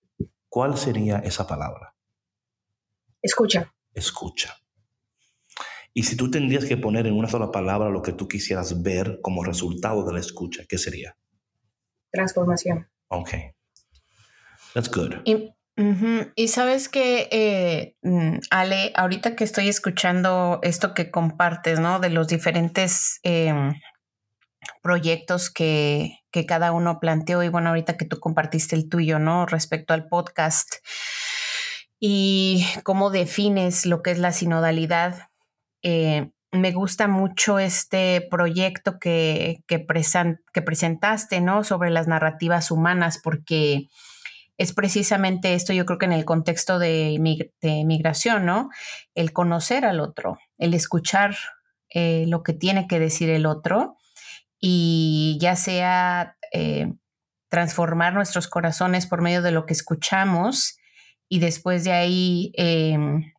¿cuál 0.49 0.77
sería 0.77 1.17
esa 1.19 1.45
palabra? 1.47 1.96
Escucha. 3.27 3.73
Escucha. 3.93 4.55
Y 5.93 6.03
si 6.03 6.15
tú 6.15 6.31
tendrías 6.31 6.63
que 6.63 6.77
poner 6.77 7.07
en 7.07 7.13
una 7.13 7.27
sola 7.27 7.51
palabra 7.51 7.89
lo 7.89 8.01
que 8.01 8.13
tú 8.13 8.29
quisieras 8.29 8.81
ver 8.81 9.19
como 9.21 9.43
resultado 9.43 10.05
de 10.05 10.13
la 10.13 10.21
escucha, 10.21 10.63
¿qué 10.69 10.77
sería? 10.77 11.17
Transformación. 12.09 12.87
Ok. 13.09 13.31
That's 14.73 14.89
good. 14.89 15.15
Y, 15.25 16.47
sabes 16.47 16.87
que, 16.87 17.27
eh, 17.31 17.97
mm, 18.01 18.37
Ale, 18.49 18.93
ahorita 18.95 19.35
que 19.35 19.43
estoy 19.43 19.67
escuchando 19.67 20.59
esto 20.63 20.93
que 20.93 21.11
compartes, 21.11 21.81
¿no? 21.81 21.99
De 21.99 22.09
los 22.09 22.29
diferentes 22.29 23.19
em, 23.23 23.73
proyectos 24.81 25.49
que, 25.49 26.19
que 26.31 26.45
cada 26.45 26.71
uno 26.71 26.99
planteó 27.01 27.43
y 27.43 27.49
bueno, 27.49 27.69
ahorita 27.69 27.97
que 27.97 28.05
tú 28.05 28.21
compartiste 28.21 28.75
el 28.77 28.87
tuyo, 28.87 29.19
¿no? 29.19 29.45
Respecto 29.45 29.93
al 29.93 30.07
podcast 30.07 30.75
y 31.99 32.65
cómo 32.83 33.09
defines 33.09 33.85
lo 33.85 34.01
que 34.01 34.11
es 34.11 34.19
la 34.19 34.31
sinodalidad. 34.31 35.29
Eh, 35.81 36.31
me 36.51 36.71
gusta 36.71 37.07
mucho 37.07 37.59
este 37.59 38.25
proyecto 38.29 38.99
que, 38.99 39.63
que, 39.67 39.79
presentaste, 39.79 41.41
¿no? 41.41 41.63
Sobre 41.63 41.89
las 41.89 42.07
narrativas 42.07 42.71
humanas, 42.71 43.19
porque 43.21 43.89
es 44.57 44.73
precisamente 44.73 45.53
esto, 45.53 45.73
yo 45.73 45.85
creo 45.85 45.99
que 45.99 46.05
en 46.05 46.13
el 46.13 46.25
contexto 46.25 46.79
de, 46.79 47.17
migración, 47.61 48.45
¿no? 48.45 48.69
El 49.13 49.33
conocer 49.33 49.85
al 49.85 49.99
otro, 49.99 50.39
el 50.57 50.73
escuchar 50.73 51.35
eh, 51.89 52.25
lo 52.27 52.43
que 52.43 52.53
tiene 52.53 52.87
que 52.87 52.99
decir 52.99 53.29
el 53.29 53.45
otro 53.45 53.97
y 54.59 55.37
ya 55.39 55.55
sea 55.55 56.37
eh, 56.51 56.93
transformar 57.49 58.13
nuestros 58.13 58.47
corazones 58.47 59.05
por 59.05 59.21
medio 59.21 59.41
de 59.41 59.51
lo 59.51 59.65
que 59.65 59.73
escuchamos 59.73 60.76
y 61.29 61.39
después 61.39 61.83
de 61.83 61.91
ahí 61.91 62.51
em, 62.55 63.31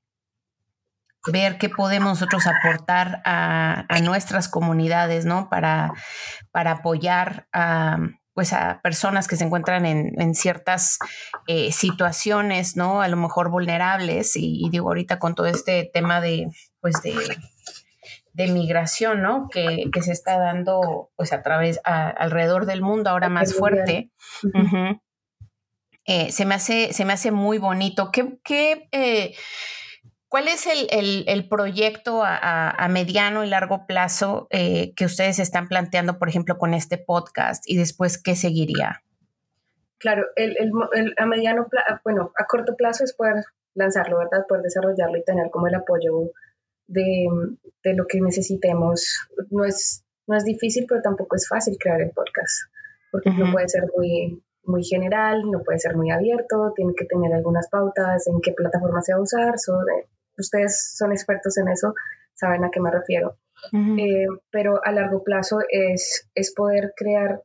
ver 1.33 1.59
qué 1.59 1.69
podemos 1.69 2.11
nosotros 2.11 2.47
aportar 2.47 3.23
a, 3.25 3.87
nuestras 4.03 4.49
comunidades, 4.49 5.25
¿no? 5.25 5.49
Para, 5.49 5.93
para 6.51 6.73
apoyar 6.73 7.49
a 7.53 7.99
pues 8.39 8.53
a 8.53 8.81
personas 8.85 9.27
que 9.27 9.35
se 9.35 9.43
encuentran 9.43 9.85
en, 9.85 10.33
ciertas 10.37 11.01
eh, 11.49 11.73
situaciones, 11.73 12.77
¿no? 12.77 13.03
A 13.03 13.09
lo 13.09 13.17
mejor 13.17 13.51
vulnerables 13.51 14.37
y, 14.37 14.69
digo 14.71 14.87
ahorita 14.87 15.19
con 15.19 15.35
todo 15.35 15.47
este 15.47 15.91
tema 15.93 16.21
de, 16.21 16.47
pues 16.81 17.03
de, 17.03 18.47
migración, 18.47 19.23
¿no? 19.23 19.49
Que, 19.51 19.91
se 20.03 20.13
está 20.13 20.39
dando 20.39 21.11
pues 21.17 21.33
a 21.33 21.43
través, 21.43 21.81
alrededor 21.83 22.67
del 22.67 22.81
mundo 22.81 23.11
ahora 23.11 23.29
más 23.29 23.55
fuerte. 23.55 24.13
Eh, 26.11 26.33
se, 26.33 26.47
me 26.47 26.55
hace, 26.55 26.95
se 26.95 27.05
me 27.05 27.13
hace 27.13 27.31
muy 27.31 27.59
bonito. 27.59 28.11
¿Qué, 28.11 28.39
qué 28.43 28.89
eh, 28.93 29.35
¿Cuál 30.29 30.49
es 30.49 30.67
el, 30.67 31.49
proyecto 31.49 32.23
a, 32.25 32.89
mediano 32.91 33.45
y 33.45 33.49
largo 33.49 33.87
plazo 33.87 34.47
eh, 34.51 34.95
que 34.95 35.05
ustedes 35.05 35.39
están 35.39 35.69
planteando, 35.69 36.19
por 36.19 36.31
ejemplo, 36.31 36.57
con 36.57 36.73
este 36.73 36.97
podcast 36.97 37.65
y 37.67 37.77
después 37.77 38.23
qué 38.23 38.37
seguiría? 38.37 39.03
Claro, 39.99 40.25
el, 40.37 40.57
a 41.19 41.27
mediano, 41.27 41.67
bueno, 42.05 42.33
a 42.39 42.45
corto 42.45 42.75
plazo 42.75 43.05
es 43.05 43.13
poder 43.15 43.45
lanzarlo, 43.75 44.19
¿verdad? 44.19 44.47
Poder 44.49 44.63
desarrollarlo 44.63 45.19
y 45.19 45.25
tener 45.25 45.51
como 45.51 45.67
el 45.67 45.75
apoyo 45.75 46.31
de, 46.87 47.27
lo 47.85 48.07
que 48.07 48.21
necesitemos. 48.23 49.29
No 49.51 49.65
es, 49.67 50.05
no 50.27 50.37
es 50.37 50.45
difícil, 50.45 50.87
pero 50.89 51.03
tampoco 51.03 51.37
es 51.37 51.47
fácil 51.47 51.77
crear 51.79 52.01
el 52.01 52.13
podcast, 52.13 52.71
porque 53.11 53.31
no 53.31 53.53
puede 53.53 53.69
ser 53.69 53.85
muy, 53.95 54.43
muy 54.69 54.85
general, 54.85 55.51
no 55.51 55.63
puede 55.63 55.79
ser 55.79 55.97
muy 55.97 56.11
abierto, 56.11 56.73
tiene 56.77 56.95
que 56.95 57.07
tener 57.07 57.33
algunas 57.33 57.69
pautas 57.69 58.27
en 58.27 58.41
qué 58.41 58.53
plataforma 58.53 59.03
se 59.03 59.13
va 59.13 59.19
a 59.19 59.23
usar, 59.23 59.55
ustedes 60.37 60.95
son 60.97 61.13
expertos 61.13 61.59
en 61.59 61.69
eso, 61.69 61.95
saben 62.35 62.65
a 62.65 62.71
qué 62.71 62.81
me 62.81 62.91
refiero. 62.91 63.37
Eh, 63.73 64.27
pero 64.53 64.81
a 64.85 64.93
largo 64.93 65.25
plazo 65.25 65.59
es, 65.69 66.29
es 66.35 66.55
poder 66.55 66.93
crear 66.97 67.43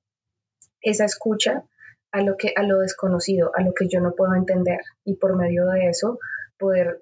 esa 0.81 1.05
escucha 1.05 1.63
a 2.11 2.21
lo, 2.21 2.37
que, 2.37 2.53
a 2.55 2.61
lo 2.61 2.79
desconocido, 2.79 3.51
a 3.55 3.63
lo 3.63 3.73
que 3.73 3.87
yo 3.87 3.99
no 3.99 4.13
puedo 4.13 4.35
entender 4.35 4.79
y 5.03 5.15
por 5.15 5.35
medio 5.35 5.65
de 5.65 5.87
eso 5.87 6.19
poder, 6.59 7.01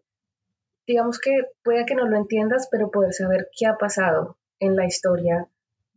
digamos 0.88 1.20
que 1.20 1.48
puede 1.64 1.86
que 1.86 1.96
no 1.96 2.08
lo 2.08 2.16
entiendas, 2.16 2.70
pero 2.72 2.90
poder 2.90 3.14
saber 3.14 3.50
qué 3.58 3.66
ha 3.66 3.78
pasado 3.78 4.38
en 4.60 4.78
la 4.78 4.86
historia 4.86 5.48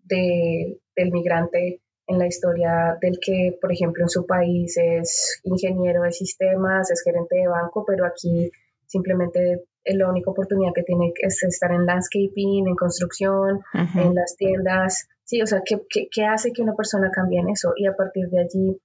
del 0.03 1.11
migrante, 1.13 1.81
en 2.07 2.19
la 2.19 2.27
historia 2.27 2.97
del 3.01 3.19
que, 3.21 3.57
por 3.61 3.73
ejemplo, 3.73 4.03
en 4.05 4.09
su 4.09 4.27
país 4.27 4.77
es 4.77 5.41
ingeniero 5.45 6.03
de 6.03 6.13
sistemas, 6.13 6.91
es 6.91 7.03
gerente 7.03 7.37
de 7.37 7.49
banco, 7.49 7.85
pero 7.87 8.07
aquí 8.07 8.51
simplemente 8.87 9.65
la 9.85 10.09
única 10.09 10.31
oportunidad 10.31 10.73
que 10.75 10.83
tiene 10.83 11.13
es 11.17 11.43
estar 11.43 11.73
en 11.73 11.87
landscaping, 11.87 12.67
en 12.69 12.77
construcción, 12.77 13.61
en 13.73 14.15
las 14.15 14.37
tiendas. 14.37 15.09
Sí, 15.25 15.43
o 15.43 15.47
sea, 15.47 15.63
¿qué, 15.65 15.81
¿qué, 15.89 16.25
hace 16.25 16.53
que 16.53 16.63
una 16.63 16.75
persona 16.75 17.11
cambie 17.11 17.41
en 17.41 17.51
eso? 17.51 17.73
Y 17.77 17.87
a 17.87 17.95
partir 17.95 18.29
de 18.29 18.41
allí 18.41 18.81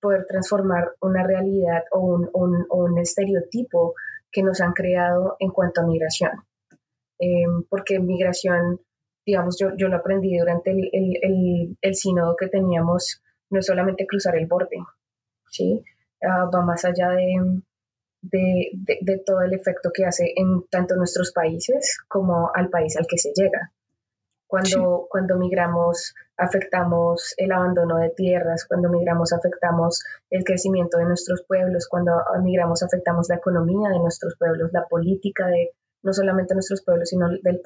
poder 0.00 0.24
transformar 0.26 0.92
una 1.00 1.24
realidad 1.24 1.82
o 1.92 2.00
un, 2.00 2.30
un, 2.32 2.66
un 2.70 2.98
estereotipo 2.98 3.94
que 4.32 4.42
nos 4.42 4.60
han 4.60 4.72
creado 4.72 5.36
en 5.38 5.50
cuanto 5.50 5.80
a 5.80 5.86
migración. 5.86 6.30
Em, 7.18 7.64
porque 7.68 7.98
migración, 7.98 8.80
digamos, 9.24 9.56
yo, 9.58 9.68
yo 9.76 9.88
lo 9.88 9.96
aprendí 9.96 10.36
durante 10.38 10.70
el, 10.70 10.88
el, 10.92 11.76
el, 11.80 11.94
sínodo 11.94 12.36
que 12.36 12.48
teníamos, 12.48 13.22
no 13.50 13.58
es 13.60 13.66
solamente 13.66 14.06
cruzar 14.06 14.36
el 14.36 14.46
borde, 14.46 14.78
¿sí? 15.50 15.84
Ah, 16.22 16.48
va 16.52 16.62
más 16.62 16.84
allá 16.84 17.10
de, 17.10 17.62
de, 18.22 18.70
de, 19.00 19.18
todo 19.24 19.40
el 19.42 19.54
efecto 19.54 19.90
que 19.92 20.04
hace 20.04 20.32
en 20.36 20.64
tanto 20.70 20.96
nuestros 20.96 21.32
países 21.32 21.98
como 22.08 22.50
al 22.54 22.68
país 22.68 22.96
al 22.96 23.06
que 23.06 23.18
se 23.18 23.32
llega. 23.34 23.72
Cuando, 24.46 25.06
cuando 25.08 25.36
migramos, 25.36 26.12
afectamos 26.36 27.34
el 27.36 27.52
abandono 27.52 27.98
de 27.98 28.10
tierras, 28.10 28.66
cuando 28.66 28.88
migramos, 28.88 29.32
afectamos 29.32 30.02
el 30.28 30.42
crecimiento 30.42 30.98
de 30.98 31.04
nuestros 31.04 31.44
pueblos, 31.46 31.86
cuando 31.88 32.12
migramos, 32.42 32.82
afectamos 32.82 33.28
la 33.28 33.36
economía 33.36 33.90
de 33.90 34.00
nuestros 34.00 34.34
pueblos, 34.36 34.72
la 34.72 34.86
política 34.88 35.46
de 35.46 35.70
no 36.02 36.12
solamente 36.12 36.54
nuestros 36.54 36.82
pueblos, 36.84 37.08
sino 37.08 37.28
de 37.28 37.60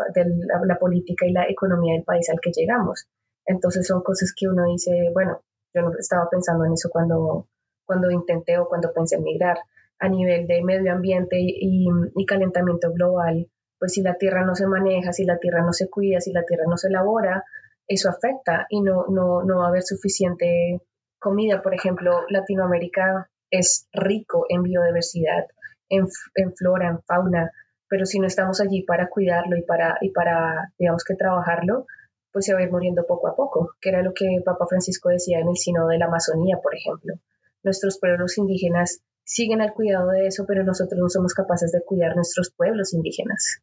la, 0.66 0.78
política 0.78 1.26
y 1.26 1.32
la 1.32 1.48
economía 1.48 1.94
del 1.94 2.04
país 2.04 2.28
al 2.30 2.40
que 2.40 2.50
llegamos. 2.50 3.06
Entonces 3.46 3.86
son 3.86 4.02
cosas 4.02 4.32
que 4.36 4.48
uno 4.48 4.64
dice, 4.66 5.10
bueno, 5.12 5.40
yo 5.74 5.82
no 5.82 5.92
estaba 5.98 6.28
pensando 6.30 6.64
en 6.64 6.72
eso 6.72 6.88
cuando, 6.90 7.48
cuando 7.84 8.10
intenté 8.10 8.58
o 8.58 8.68
cuando 8.68 8.92
pensé 8.92 9.16
en 9.16 9.22
migrar 9.22 9.58
a 9.98 10.08
nivel 10.08 10.46
de 10.46 10.62
medio 10.62 10.92
ambiente 10.92 11.36
y, 11.38 11.86
calentamiento 12.26 12.92
global, 12.92 13.48
pues 13.78 13.92
si 13.92 14.02
la 14.02 14.14
tierra 14.14 14.44
no 14.44 14.54
se 14.54 14.66
maneja, 14.66 15.12
si 15.12 15.24
la 15.24 15.38
tierra 15.38 15.62
no 15.62 15.72
se 15.72 15.88
cuida, 15.88 16.20
si 16.20 16.32
la 16.32 16.44
tierra 16.44 16.64
no 16.68 16.76
se 16.76 16.88
elabora, 16.88 17.44
eso 17.86 18.08
afecta 18.08 18.66
y 18.70 18.80
no, 18.80 19.06
no, 19.08 19.42
no 19.44 19.58
va 19.58 19.66
a 19.66 19.68
haber 19.68 19.82
suficiente 19.82 20.80
comida. 21.18 21.62
Por 21.62 21.74
ejemplo, 21.74 22.22
Latinoamérica 22.28 23.28
es 23.50 23.88
rico 23.92 24.46
en 24.48 24.62
biodiversidad, 24.62 25.46
en, 25.88 26.08
flora, 26.56 26.88
en 26.88 27.02
fauna, 27.02 27.50
pero 27.94 28.06
si 28.06 28.18
no 28.18 28.26
estamos 28.26 28.60
allí 28.60 28.82
para 28.82 29.08
cuidarlo 29.08 29.56
y 29.56 29.62
para, 29.62 29.98
y 30.00 30.10
para 30.10 30.72
digamos 30.76 31.04
que 31.04 31.14
trabajarlo, 31.14 31.86
pues 32.32 32.44
se 32.44 32.52
va 32.52 32.58
a 32.58 32.64
ir 32.64 32.72
muriendo 32.72 33.06
poco 33.06 33.28
a 33.28 33.36
poco, 33.36 33.70
que 33.80 33.90
era 33.90 34.02
lo 34.02 34.12
que 34.12 34.26
Papa 34.44 34.66
Francisco 34.68 35.10
decía 35.10 35.38
en 35.38 35.48
el 35.48 35.56
Sino 35.56 35.86
de 35.86 35.98
la 35.98 36.06
Amazonía, 36.06 36.58
por 36.60 36.74
ejemplo. 36.74 37.14
Nuestros 37.62 38.00
pueblos 38.00 38.36
indígenas 38.36 39.04
siguen 39.22 39.60
al 39.60 39.74
cuidado 39.74 40.10
de 40.10 40.26
eso, 40.26 40.44
pero 40.44 40.64
nosotros 40.64 41.00
no 41.00 41.08
somos 41.08 41.34
capaces 41.34 41.70
de 41.70 41.84
cuidar 41.86 42.16
nuestros 42.16 42.50
pueblos 42.50 42.92
indígenas. 42.94 43.62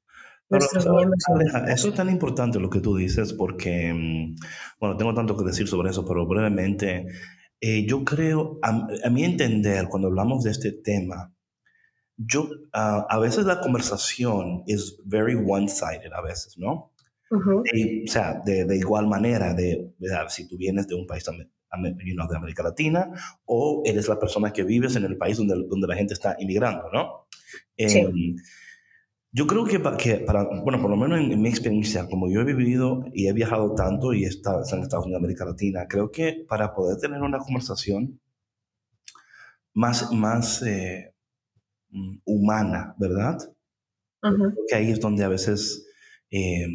nuestros 0.49 0.87
miembros 0.87 1.25
eso 1.67 1.89
es 1.89 1.93
tan 1.93 2.09
importante 2.09 2.57
lo 2.57 2.69
que 2.69 2.79
tú 2.79 2.95
dices 2.95 3.33
porque, 3.33 3.91
mm, 3.93 4.35
bueno, 4.79 4.95
tengo 4.95 5.13
tanto 5.13 5.35
que 5.35 5.43
decir 5.43 5.67
sobre 5.67 5.89
eso, 5.89 6.05
pero 6.05 6.25
brevemente, 6.25 7.05
eh, 7.59 7.85
yo 7.85 8.05
creo, 8.05 8.59
a, 8.61 8.87
a, 9.03 9.09
mi 9.09 9.25
entender, 9.25 9.89
cuando 9.89 10.07
hablamos 10.07 10.45
de 10.45 10.51
este 10.51 10.71
tema, 10.71 11.33
yo, 12.25 12.43
uh, 12.43 13.05
a 13.09 13.19
veces 13.19 13.45
la 13.45 13.59
conversación 13.59 14.63
es 14.67 14.97
very 15.05 15.35
one-sided, 15.35 16.11
a 16.13 16.21
veces, 16.21 16.57
¿no? 16.57 16.91
o 17.31 17.63
sea, 18.07 18.41
de, 18.45 18.65
de, 18.65 18.77
igual 18.77 19.07
manera, 19.07 19.53
de, 19.53 19.93
de, 19.97 20.09
si 20.27 20.49
tú 20.49 20.57
vienes 20.57 20.85
de 20.87 20.95
un 20.95 21.07
país 21.07 21.23
de 21.23 21.47
América 22.35 22.61
Latina 22.61 23.09
o 23.45 23.83
eres 23.85 24.09
la 24.09 24.19
persona 24.19 24.51
que 24.51 24.63
vives 24.63 24.97
en 24.97 25.05
el 25.05 25.17
país 25.17 25.37
donde, 25.37 25.55
donde 25.69 25.87
la 25.87 25.95
gente 25.95 26.13
está 26.13 26.35
inmigrando, 26.39 26.89
¿no? 26.91 27.27
Sí. 27.77 27.99
Em, 27.99 28.35
yo 29.31 29.47
creo 29.47 29.63
que, 29.63 29.81
que, 29.97 30.17
para, 30.17 30.43
bueno, 30.43 30.81
por 30.81 30.89
lo 30.89 30.97
menos 30.97 31.19
en, 31.21 31.31
en, 31.31 31.41
mi 31.41 31.47
experiencia, 31.47 32.05
como 32.09 32.29
yo 32.29 32.41
he 32.41 32.43
vivido 32.43 33.05
y 33.13 33.27
he 33.27 33.33
viajado 33.33 33.75
tanto 33.75 34.13
y 34.13 34.25
he 34.25 34.27
estado 34.27 34.61
en 34.69 34.81
Estados 34.81 35.05
Unidos, 35.05 35.21
América 35.21 35.45
Latina, 35.45 35.87
creo 35.87 36.11
que 36.11 36.45
para 36.49 36.73
poder 36.73 36.97
tener 36.97 37.21
una 37.21 37.39
conversación 37.39 38.19
más, 39.73 40.11
más 40.11 40.61
eh, 40.63 41.10
humana, 42.25 42.95
¿verdad? 42.97 43.37
Uh 44.23 44.53
Que 44.67 44.75
ahí 44.75 44.91
es 44.91 44.99
donde 44.99 45.23
a 45.23 45.29
veces 45.29 45.87
eh, 46.29 46.67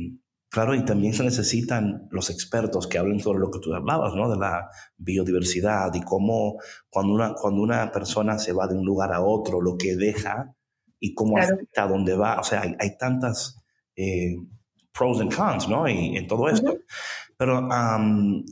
Claro, 0.49 0.75
y 0.75 0.85
también 0.85 1.13
se 1.13 1.25
necesitan 1.25 2.09
los 2.11 2.31
expertos 2.31 2.87
que 2.87 2.99
hablen 2.99 3.21
sobre 3.21 3.41
lo 3.41 3.51
que 3.51 3.59
tú 3.59 3.75
hablabas, 3.75 4.15
¿no? 4.15 4.31
De 4.31 4.39
la 4.39 4.71
biodiversidad 4.97 5.93
y 5.93 6.01
cómo 6.01 6.57
cuando 6.89 7.13
una, 7.13 7.35
cuando 7.35 7.61
una 7.61 7.91
persona 7.91 8.39
se 8.39 8.53
va 8.53 8.67
de 8.67 8.75
un 8.75 8.87
lugar 8.87 9.13
a 9.13 9.21
otro, 9.21 9.61
lo 9.61 9.77
que 9.77 9.97
deja 9.97 10.55
y 10.99 11.13
cómo 11.15 11.35
claro. 11.35 11.57
afecta 11.57 11.83
a 11.83 11.89
dónde 11.89 12.17
va. 12.17 12.41
O 12.41 12.43
sea, 12.45 12.63
hay, 12.63 12.75
hay 12.79 12.97
tantas 12.97 13.63
eh, 13.97 14.37
pros 14.93 15.21
and 15.21 15.35
cons, 15.35 15.69
¿no? 15.69 15.87
Y 15.89 16.17
en 16.17 16.27
todo 16.27 16.49
esto. 16.49 16.73
Uh 16.73 16.77
-huh. 16.77 16.85
Pero 17.37 17.59
um, 17.59 18.43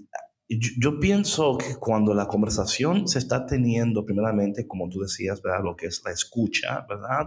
yo, 0.48 0.70
yo, 0.78 1.00
pienso 1.00 1.56
que 1.56 1.76
cuando 1.76 2.14
la 2.14 2.26
conversación 2.26 3.08
se 3.08 3.18
está 3.18 3.46
teniendo, 3.46 4.04
primeramente, 4.04 4.66
como 4.66 4.88
tú 4.88 5.00
decías, 5.00 5.40
¿verdad? 5.42 5.64
Lo 5.64 5.76
que 5.76 5.86
es 5.86 6.02
la 6.04 6.12
escucha, 6.12 6.86
¿verdad? 6.88 7.26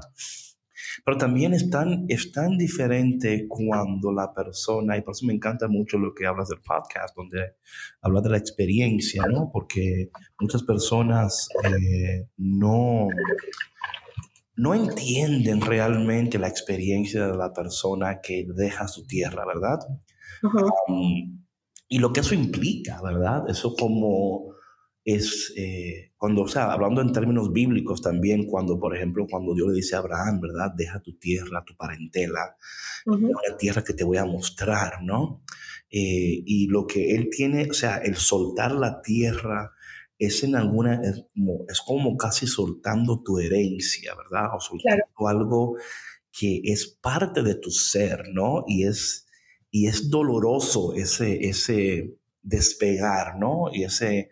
Pero 1.04 1.18
también 1.18 1.54
es 1.54 1.70
tan, 1.70 2.06
es 2.08 2.32
tan 2.32 2.58
diferente 2.58 3.48
cuando 3.48 4.12
la 4.12 4.34
persona, 4.34 4.98
y 4.98 5.02
por 5.02 5.14
eso 5.14 5.26
me 5.26 5.34
encanta 5.34 5.68
mucho 5.68 5.98
lo 5.98 6.14
que 6.14 6.28
hablas 6.28 6.50
del 6.50 6.62
podcast, 6.62 7.16
donde 7.16 7.56
hablas 8.02 8.24
de 8.24 8.30
la 8.30 8.38
experiencia, 8.38 9.24
¿no? 9.26 9.50
Porque 9.52 10.12
muchas 10.40 10.64
personas 10.64 11.50
eh, 11.64 12.28
no, 12.38 13.08
no 14.56 14.74
entienden 14.76 15.62
realmente 15.62 16.38
la 16.38 16.48
experiencia 16.48 17.28
de 17.28 17.38
la 17.38 17.54
persona 17.54 18.22
que 18.22 18.46
deja 18.48 18.88
su 18.88 19.06
tierra, 19.08 19.46
¿verdad? 19.46 19.80
Uh 20.44 20.48
-huh. 20.48 20.72
um, 20.88 21.47
y 21.88 22.00
lo 22.00 22.12
que 22.12 22.20
eso 22.22 22.36
implica, 22.36 23.02
¿verdad? 23.02 23.50
Eso 23.50 23.76
como 23.76 24.56
es 25.04 25.54
eh, 25.56 26.12
cuando, 26.18 26.42
o 26.42 26.48
sea, 26.50 26.74
hablando 26.74 27.02
en 27.02 27.14
términos 27.14 27.54
bíblicos 27.54 28.02
también, 28.02 28.46
cuando, 28.46 28.78
por 28.78 28.94
ejemplo, 28.94 29.26
cuando 29.30 29.56
Dios 29.56 29.70
le 29.70 29.76
dice 29.76 29.96
a 29.96 30.00
Abraham, 30.00 30.42
¿verdad? 30.42 30.72
Deja 30.76 31.00
tu 31.00 31.18
tierra, 31.18 31.64
tu 31.66 31.78
parentela, 31.78 32.58
uh 33.06 33.14
-huh. 33.14 33.32
la 33.50 33.56
tierra 33.56 33.86
que 33.86 33.94
te 33.94 34.04
voy 34.04 34.18
a 34.18 34.26
mostrar, 34.26 35.02
¿no? 35.04 35.44
Eh, 35.90 36.44
y 36.46 36.68
lo 36.68 36.86
que 36.86 37.16
él 37.16 37.30
tiene, 37.32 37.70
o 37.70 37.74
sea, 37.74 37.98
el 37.98 38.18
soltar 38.18 38.74
la 38.74 39.02
tierra 39.02 39.72
es 40.20 40.44
en 40.44 40.56
alguna, 40.56 41.00
es 41.02 41.24
como, 41.34 41.66
es 41.70 41.80
como 41.80 42.18
casi 42.18 42.48
soltando 42.48 43.22
tu 43.24 43.40
herencia, 43.40 44.14
¿verdad? 44.16 44.50
O 44.56 44.60
soltando 44.60 45.06
claro. 45.16 45.40
algo 45.40 45.78
que 46.32 46.62
es 46.66 46.98
parte 47.02 47.44
de 47.44 47.56
tu 47.56 47.72
ser, 47.72 48.26
¿no? 48.34 48.66
Y 48.68 48.86
es, 48.86 49.27
y 49.72 49.88
es 49.88 50.10
doloroso 50.10 50.94
ese, 50.94 51.48
ese 51.48 52.16
despegar, 52.42 53.38
¿no? 53.38 53.70
Y 53.72 53.84
ese 53.84 54.32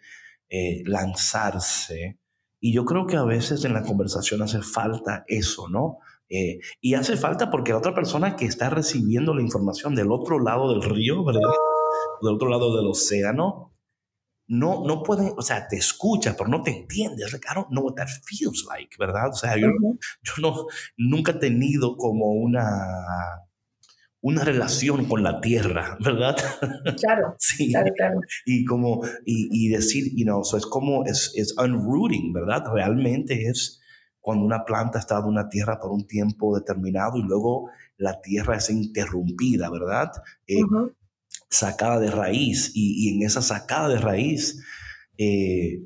eh, 0.49 0.83
lanzarse. 0.85 2.19
Y 2.59 2.73
yo 2.73 2.85
creo 2.85 3.05
que 3.05 3.17
a 3.17 3.23
veces 3.23 3.65
en 3.65 3.73
la 3.73 3.83
conversación 3.83 4.41
hace 4.41 4.61
falta 4.61 5.23
eso, 5.27 5.67
¿no? 5.69 5.99
Eh, 6.29 6.59
y 6.81 6.95
hace 6.95 7.17
falta 7.17 7.51
porque 7.51 7.71
la 7.71 7.77
otra 7.77 7.93
persona 7.93 8.35
que 8.35 8.45
está 8.45 8.69
recibiendo 8.69 9.35
la 9.35 9.41
información 9.41 9.93
del 9.93 10.11
otro 10.11 10.39
lado 10.39 10.71
del 10.71 10.81
río, 10.81 11.23
¿verdad? 11.23 11.41
Del 12.21 12.35
otro 12.35 12.49
lado 12.49 12.75
del 12.75 12.87
océano, 12.87 13.73
no, 14.47 14.83
no 14.85 15.03
puede, 15.03 15.33
o 15.35 15.41
sea, 15.41 15.67
te 15.67 15.77
escucha, 15.77 16.35
pero 16.37 16.49
no 16.49 16.61
te 16.61 16.71
entiende. 16.71 17.23
Like, 17.31 17.47
I 17.49 17.55
don't 17.55 17.69
know 17.69 17.83
what 17.83 17.95
that 17.95 18.07
feels 18.25 18.65
like, 18.69 18.95
¿verdad? 18.97 19.29
O 19.29 19.35
sea, 19.35 19.57
yo, 19.57 19.67
yo 20.21 20.33
no, 20.39 20.65
nunca 20.97 21.33
he 21.33 21.39
tenido 21.39 21.97
como 21.97 22.31
una 22.31 22.67
una 24.25 24.43
relación 24.43 25.05
con 25.05 25.21
la 25.21 25.39
tierra, 25.39 25.97
¿verdad? 26.03 26.35
Claro, 26.99 27.35
sí. 27.39 27.69
claro, 27.69 27.93
claro. 27.95 28.21
Y 28.43 28.65
como, 28.65 29.03
y, 29.23 29.49
y 29.51 29.69
decir, 29.69 30.11
you 30.15 30.25
know, 30.25 30.43
so 30.43 30.57
es 30.57 30.65
como, 30.65 31.05
es, 31.05 31.31
es 31.35 31.55
unrooting, 31.59 32.33
¿verdad? 32.33 32.63
Realmente 32.73 33.47
es 33.47 33.79
cuando 34.19 34.43
una 34.43 34.65
planta 34.65 34.97
está 34.97 35.19
en 35.19 35.25
una 35.25 35.47
tierra 35.47 35.79
por 35.79 35.91
un 35.91 36.07
tiempo 36.07 36.57
determinado 36.57 37.19
y 37.19 37.21
luego 37.21 37.69
la 37.97 38.19
tierra 38.19 38.57
es 38.57 38.71
interrumpida, 38.71 39.69
¿verdad? 39.69 40.11
Eh, 40.47 40.63
uh 40.63 40.67
-huh. 40.67 40.95
Sacada 41.47 41.99
de 41.99 42.09
raíz 42.09 42.71
y, 42.73 43.05
y, 43.05 43.15
en 43.15 43.21
esa 43.21 43.43
sacada 43.43 43.89
de 43.89 43.99
raíz, 43.99 44.59
eh, 45.19 45.83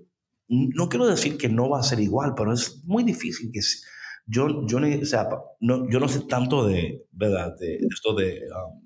no 0.47 0.87
quiero 0.87 1.07
decir 1.07 1.37
que 1.37 1.49
no 1.49 1.69
va 1.69 1.81
a 1.81 1.83
ser 1.83 1.99
igual, 1.99 2.35
pero 2.37 2.53
es 2.53 2.81
muy 2.85 3.03
difícil 3.03 3.51
que 3.51 3.59
yo, 4.29 4.65
yo, 4.67 4.77
o 4.77 5.05
sea, 5.05 5.27
no, 5.59 5.89
yo 5.89 5.99
no 5.99 6.07
sé 6.07 6.21
tanto 6.21 6.67
de, 6.67 7.05
¿verdad? 7.11 7.55
de, 7.59 7.77
esto 7.77 8.13
de, 8.13 8.41
um, 8.43 8.79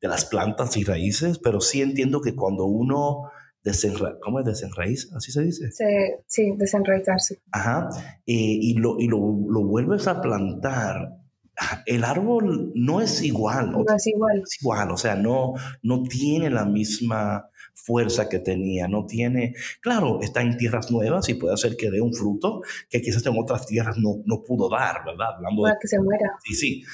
de, 0.00 0.08
las 0.08 0.24
plantas 0.24 0.76
y 0.78 0.84
raíces, 0.84 1.38
pero 1.38 1.60
sí 1.60 1.82
entiendo 1.82 2.22
que 2.22 2.34
cuando 2.34 2.64
uno 2.64 3.30
desenra 3.62 4.16
¿cómo 4.22 4.40
es 4.40 4.46
desenraíz? 4.46 5.12
¿Así 5.14 5.32
se 5.32 5.42
dice? 5.42 5.70
Sí, 5.70 5.84
sí 6.26 6.52
desenraizarse. 6.56 7.42
Ajá, 7.52 7.88
eh, 8.26 8.32
y, 8.34 8.74
lo, 8.78 8.98
y 8.98 9.08
lo, 9.08 9.18
lo, 9.18 9.64
vuelves 9.64 10.08
a 10.08 10.22
plantar, 10.22 11.18
el 11.84 12.02
árbol 12.02 12.72
no 12.74 13.02
es 13.02 13.22
igual. 13.22 13.72
No 13.72 13.84
es 13.94 14.06
igual. 14.06 14.42
Es 14.44 14.62
igual, 14.62 14.90
o 14.92 14.96
sea, 14.96 15.14
no, 15.14 15.54
no 15.82 16.04
tiene 16.04 16.48
la 16.48 16.64
misma 16.64 17.50
fuerza 17.76 18.28
que 18.28 18.38
tenía, 18.38 18.88
no 18.88 19.06
tiene, 19.06 19.54
claro, 19.80 20.20
está 20.22 20.40
en 20.40 20.56
tierras 20.56 20.90
nuevas 20.90 21.28
y 21.28 21.34
puede 21.34 21.54
hacer 21.54 21.76
que 21.76 21.90
dé 21.90 22.00
un 22.00 22.12
fruto 22.12 22.62
que 22.88 23.02
quizás 23.02 23.24
en 23.26 23.38
otras 23.38 23.66
tierras 23.66 23.98
no, 23.98 24.22
no 24.24 24.42
pudo 24.42 24.68
dar, 24.68 25.04
¿verdad? 25.04 25.34
Hablando 25.36 25.62
Para 25.62 25.74
de, 25.74 25.80
que 25.80 25.88
se 25.88 26.00
muera. 26.00 26.38
Sí, 26.42 26.54
sí. 26.54 26.84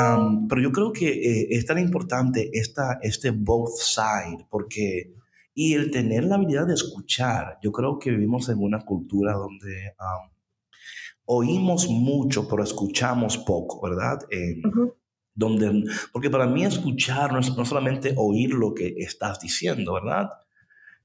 Um, 0.00 0.48
pero 0.48 0.62
yo 0.62 0.72
creo 0.72 0.92
que 0.92 1.08
eh, 1.08 1.48
es 1.50 1.66
tan 1.66 1.78
importante 1.78 2.50
esta, 2.52 2.98
este 3.02 3.30
both 3.30 3.76
side, 3.76 4.46
porque, 4.48 5.14
y 5.54 5.74
el 5.74 5.90
tener 5.90 6.24
la 6.24 6.36
habilidad 6.36 6.66
de 6.66 6.74
escuchar, 6.74 7.58
yo 7.62 7.70
creo 7.70 7.98
que 7.98 8.10
vivimos 8.10 8.48
en 8.48 8.58
una 8.58 8.80
cultura 8.80 9.34
donde 9.34 9.94
um, 10.00 10.30
oímos 11.26 11.88
mucho, 11.88 12.48
pero 12.48 12.64
escuchamos 12.64 13.36
poco, 13.36 13.86
¿verdad? 13.86 14.18
Eh, 14.30 14.60
uh 14.64 14.70
-huh 14.70 15.01
donde, 15.34 15.84
porque 16.12 16.30
para 16.30 16.46
mí 16.46 16.64
escuchar 16.64 17.32
no 17.32 17.40
es 17.40 17.56
no 17.56 17.64
solamente 17.64 18.14
oír 18.16 18.50
lo 18.50 18.74
que 18.74 18.94
estás 18.98 19.40
diciendo, 19.40 19.94
¿verdad? 19.94 20.28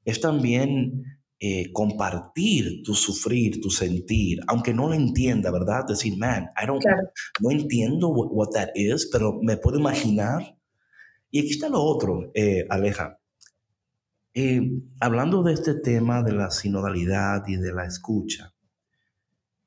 Es 0.04 0.20
también 0.22 1.20
eh, 1.40 1.72
compartir 1.72 2.82
tu 2.84 2.96
sufrir, 2.96 3.62
tu 3.62 3.70
sentir, 3.70 4.40
aunque 4.48 4.74
no 4.74 4.88
lo 4.88 4.96
entienda, 4.96 5.52
¿verdad? 5.52 5.86
Decir, 5.88 6.18
man, 6.18 6.50
I 6.62 6.66
don't, 6.66 6.82
claro. 6.82 7.12
no 7.40 7.52
entiendo 7.52 8.10
what, 8.10 8.30
what, 8.32 8.54
that 8.54 8.70
is, 8.76 9.08
pero 9.12 9.40
me 9.42 9.56
puedo 9.58 9.78
imaginar. 9.78 10.58
Y 11.30 11.40
aquí 11.40 11.52
está 11.52 11.70
lo 11.70 11.82
otro, 11.82 12.32
eh, 12.34 12.66
Aleja. 12.70 13.20
Eh, 14.34 14.62
hablando 15.00 15.44
de 15.44 15.54
este 15.54 15.76
tema 15.76 16.24
de 16.24 16.32
la 16.32 16.50
sinodalidad 16.50 17.44
y 17.48 17.58
de 17.58 17.74
la 17.74 17.86
escucha, 17.86 18.54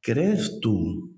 ¿crees 0.01 0.59
tú 0.61 1.17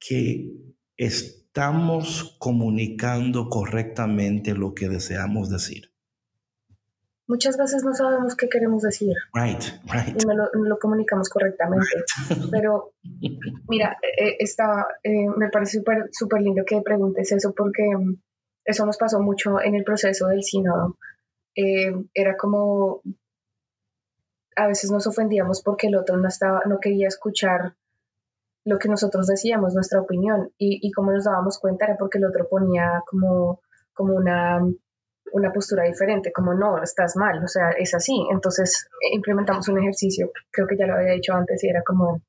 que 0.00 0.69
estamos 1.00 2.36
comunicando 2.38 3.48
correctamente 3.48 4.52
lo 4.52 4.74
que 4.74 4.90
deseamos 4.90 5.48
decir. 5.48 5.90
Muchas 7.26 7.56
veces 7.56 7.84
no 7.84 7.94
sabemos 7.94 8.36
qué 8.36 8.48
queremos 8.48 8.82
decir. 8.82 9.14
Right, 9.32 9.62
right. 9.84 10.20
Y 10.20 10.26
no 10.26 10.34
lo, 10.34 10.50
no 10.52 10.64
lo 10.64 10.78
comunicamos 10.78 11.30
correctamente. 11.30 11.86
Right. 12.28 12.42
Pero, 12.50 12.92
mira, 13.68 13.96
eh, 14.02 14.36
está, 14.40 14.88
eh, 15.02 15.26
me 15.36 15.48
parece 15.48 15.78
súper 15.78 16.10
super 16.12 16.42
lindo 16.42 16.64
que 16.66 16.82
preguntes 16.82 17.32
eso 17.32 17.54
porque 17.56 17.84
mm, 17.96 18.20
eso 18.64 18.84
nos 18.84 18.98
pasó 18.98 19.20
mucho 19.20 19.60
en 19.62 19.76
el 19.76 19.84
proceso 19.84 20.26
del 20.26 20.42
sínodo. 20.42 20.98
Eh, 21.56 21.94
era 22.12 22.36
como, 22.36 23.00
a 24.54 24.66
veces 24.66 24.90
nos 24.90 25.06
ofendíamos 25.06 25.62
porque 25.62 25.86
el 25.86 25.96
otro 25.96 26.18
no, 26.18 26.28
estaba, 26.28 26.62
no 26.66 26.78
quería 26.78 27.08
escuchar 27.08 27.74
lo 28.64 28.78
que 28.78 28.88
nosotros 28.88 29.26
decíamos, 29.26 29.74
nuestra 29.74 30.00
opinión, 30.00 30.50
y, 30.58 30.86
y 30.86 30.92
como 30.92 31.12
nos 31.12 31.24
dábamos 31.24 31.58
cuenta 31.58 31.86
era 31.86 31.96
porque 31.96 32.18
el 32.18 32.26
otro 32.26 32.48
ponía 32.48 33.02
como, 33.06 33.60
como 33.92 34.14
una, 34.14 34.60
una 35.32 35.52
postura 35.52 35.84
diferente, 35.84 36.32
como 36.32 36.54
no, 36.54 36.82
estás 36.82 37.16
mal, 37.16 37.42
o 37.42 37.48
sea, 37.48 37.70
es 37.70 37.94
así. 37.94 38.26
Entonces 38.30 38.88
implementamos 39.12 39.68
un 39.68 39.78
ejercicio, 39.78 40.30
creo 40.50 40.66
que 40.66 40.76
ya 40.76 40.86
lo 40.86 40.94
había 40.94 41.12
dicho 41.12 41.34
antes, 41.34 41.62
y 41.64 41.68
era 41.68 41.82
como, 41.82 42.22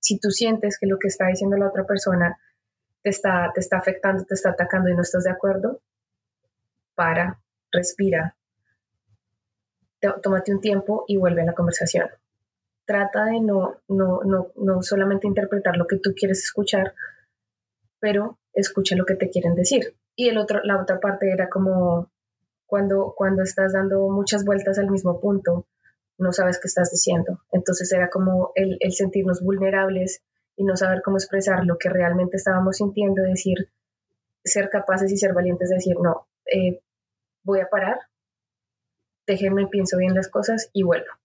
si 0.00 0.18
tú 0.18 0.30
sientes 0.30 0.78
que 0.78 0.86
lo 0.86 0.98
que 0.98 1.08
está 1.08 1.26
diciendo 1.26 1.56
la 1.56 1.68
otra 1.68 1.84
persona 1.84 2.38
te 3.02 3.10
está, 3.10 3.50
te 3.54 3.60
está 3.60 3.78
afectando, 3.78 4.24
te 4.24 4.34
está 4.34 4.50
atacando 4.50 4.88
y 4.90 4.94
no 4.94 5.02
estás 5.02 5.24
de 5.24 5.30
acuerdo, 5.30 5.80
para, 6.94 7.40
respira, 7.72 8.36
tómate 10.22 10.52
un 10.52 10.60
tiempo 10.60 11.04
y 11.06 11.16
vuelve 11.16 11.42
a 11.42 11.46
la 11.46 11.54
conversación. 11.54 12.08
Trata 12.90 13.26
de 13.26 13.40
no, 13.40 13.76
no, 13.86 14.20
no, 14.24 14.48
no 14.56 14.82
solamente 14.82 15.28
interpretar 15.28 15.76
lo 15.76 15.86
que 15.86 15.98
tú 15.98 16.12
quieres 16.12 16.42
escuchar, 16.42 16.92
pero 18.00 18.40
escucha 18.52 18.96
lo 18.96 19.04
que 19.04 19.14
te 19.14 19.30
quieren 19.30 19.54
decir. 19.54 19.94
Y 20.16 20.28
el 20.28 20.38
otro, 20.38 20.58
la 20.64 20.82
otra 20.82 20.98
parte 20.98 21.30
era 21.30 21.48
como 21.48 22.10
cuando, 22.66 23.14
cuando 23.16 23.44
estás 23.44 23.74
dando 23.74 24.08
muchas 24.08 24.44
vueltas 24.44 24.76
al 24.80 24.90
mismo 24.90 25.20
punto, 25.20 25.68
no 26.18 26.32
sabes 26.32 26.58
qué 26.58 26.66
estás 26.66 26.90
diciendo. 26.90 27.38
Entonces 27.52 27.92
era 27.92 28.10
como 28.10 28.50
el, 28.56 28.76
sentirnos 28.90 29.40
vulnerables 29.40 30.24
y 30.56 30.64
no 30.64 30.76
saber 30.76 31.00
cómo 31.04 31.16
expresar 31.16 31.64
lo 31.64 31.78
que 31.78 31.90
realmente 31.90 32.38
estábamos 32.38 32.78
sintiendo, 32.78 33.22
decir, 33.22 33.70
ser 34.42 34.68
capaces 34.68 35.12
y 35.12 35.16
ser 35.16 35.32
valientes 35.32 35.68
de 35.68 35.76
decir, 35.76 35.94
no, 36.00 36.26
eh, 36.52 36.80
voy 37.44 37.60
a 37.60 37.68
parar, 37.68 38.00
déjenme, 39.28 39.68
pienso 39.68 39.96
bien 39.96 40.12
las 40.12 40.26
cosas 40.26 40.70
y 40.72 40.82
vuelvo. 40.82 41.19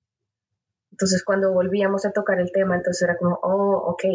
Entonces 0.96 1.26
cuando 1.26 1.52
volvíamos 1.52 2.06
a 2.06 2.12
tocar 2.12 2.40
el 2.40 2.54
tema, 2.54 2.78
entonces 2.78 3.02
era 3.02 3.18
como, 3.18 3.38
oh, 3.44 3.92
ok, 3.92 4.06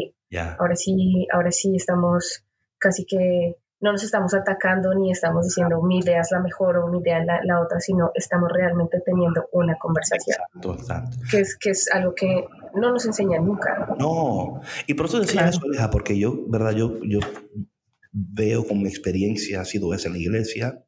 ahora 0.58 0.74
sí, 0.74 1.26
ahora 1.30 1.50
sí 1.50 1.76
estamos 1.76 2.42
casi 2.78 3.04
que 3.04 3.58
no 3.80 3.92
nos 3.92 4.02
estamos 4.02 4.32
atacando 4.32 4.94
ni 4.94 5.12
estamos 5.12 5.44
diciendo 5.44 5.82
mi 5.82 5.98
idea 5.98 6.22
es 6.22 6.30
la 6.30 6.40
mejor 6.40 6.78
o 6.78 6.88
mi 6.88 7.00
idea 7.00 7.18
es 7.18 7.26
la, 7.44 7.60
otra, 7.60 7.80
sino 7.80 8.12
estamos 8.14 8.50
realmente 8.50 9.02
teniendo 9.04 9.46
una 9.52 9.76
conversación. 9.76 10.38
Exacto, 10.54 10.74
exacto. 10.74 11.18
Que 11.30 11.40
es, 11.40 11.56
que 11.58 11.70
es 11.70 11.90
algo 11.92 12.14
que 12.14 12.46
no 12.74 12.92
nos 12.92 13.04
enseñan 13.04 13.44
nunca. 13.44 13.94
No, 13.98 14.62
y 14.86 14.94
por 14.94 15.04
eso 15.04 15.20
decía 15.20 15.50
eso, 15.50 15.60
Aleja, 15.62 15.90
porque 15.90 16.18
yo, 16.18 16.46
¿verdad? 16.48 16.72
Yo, 16.72 16.98
yo 17.02 17.20
veo 18.10 18.66
como 18.66 18.80
mi 18.80 18.88
experiencia 18.88 19.60
ha 19.60 19.66
sido 19.66 19.92
esa 19.92 20.08
en 20.08 20.14
la 20.14 20.20
iglesia 20.20 20.82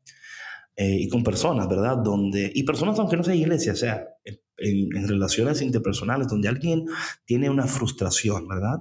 eh, 0.74 0.96
y 1.00 1.08
con 1.10 1.22
personas, 1.22 1.68
¿verdad? 1.68 1.98
Donde, 1.98 2.50
y 2.54 2.62
personas 2.62 2.98
aunque 2.98 3.18
no 3.18 3.24
sea 3.24 3.34
iglesia, 3.34 3.72
o 3.72 3.76
sea, 3.76 4.08
en, 4.62 5.08
relaciones 5.08 5.62
interpersonales, 5.62 6.28
donde 6.28 6.48
alguien 6.48 6.86
tiene 7.24 7.50
una 7.50 7.66
frustración, 7.66 8.48
¿verdad? 8.48 8.80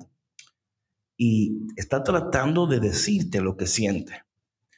Y 1.17 1.67
está 1.75 2.03
tratando 2.03 2.67
de 2.67 2.79
decirte 2.79 3.41
lo 3.41 3.57
que 3.57 3.67
siente. 3.67 4.23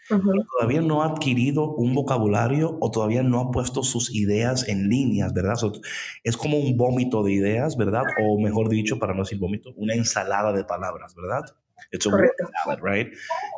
Todavía 0.09 0.81
no 0.81 1.01
ha 1.01 1.07
adquirido 1.07 1.73
un 1.75 1.95
vocabulario 1.95 2.77
o 2.81 2.91
todavía 2.91 3.23
no 3.23 3.39
ha 3.39 3.51
puesto 3.51 3.83
sus 3.83 4.13
ideas 4.13 4.67
en 4.67 4.89
líneas, 4.89 5.33
¿verdad? 5.33 5.55
es 6.23 6.35
como 6.35 6.57
un 6.57 6.75
vómito 6.75 7.23
de 7.23 7.31
ideas, 7.31 7.77
¿verdad? 7.77 8.03
O 8.21 8.39
mejor 8.39 8.67
dicho, 8.69 8.99
para 8.99 9.13
no 9.13 9.23
decir 9.23 9.39
vómito, 9.39 9.73
una 9.77 9.93
ensalada 9.93 10.51
de 10.51 10.65
palabras, 10.65 11.15
¿verdad? 11.15 11.45
It's 11.91 12.07
a 12.07 12.09
salad, 12.09 12.79
right? 12.81 13.13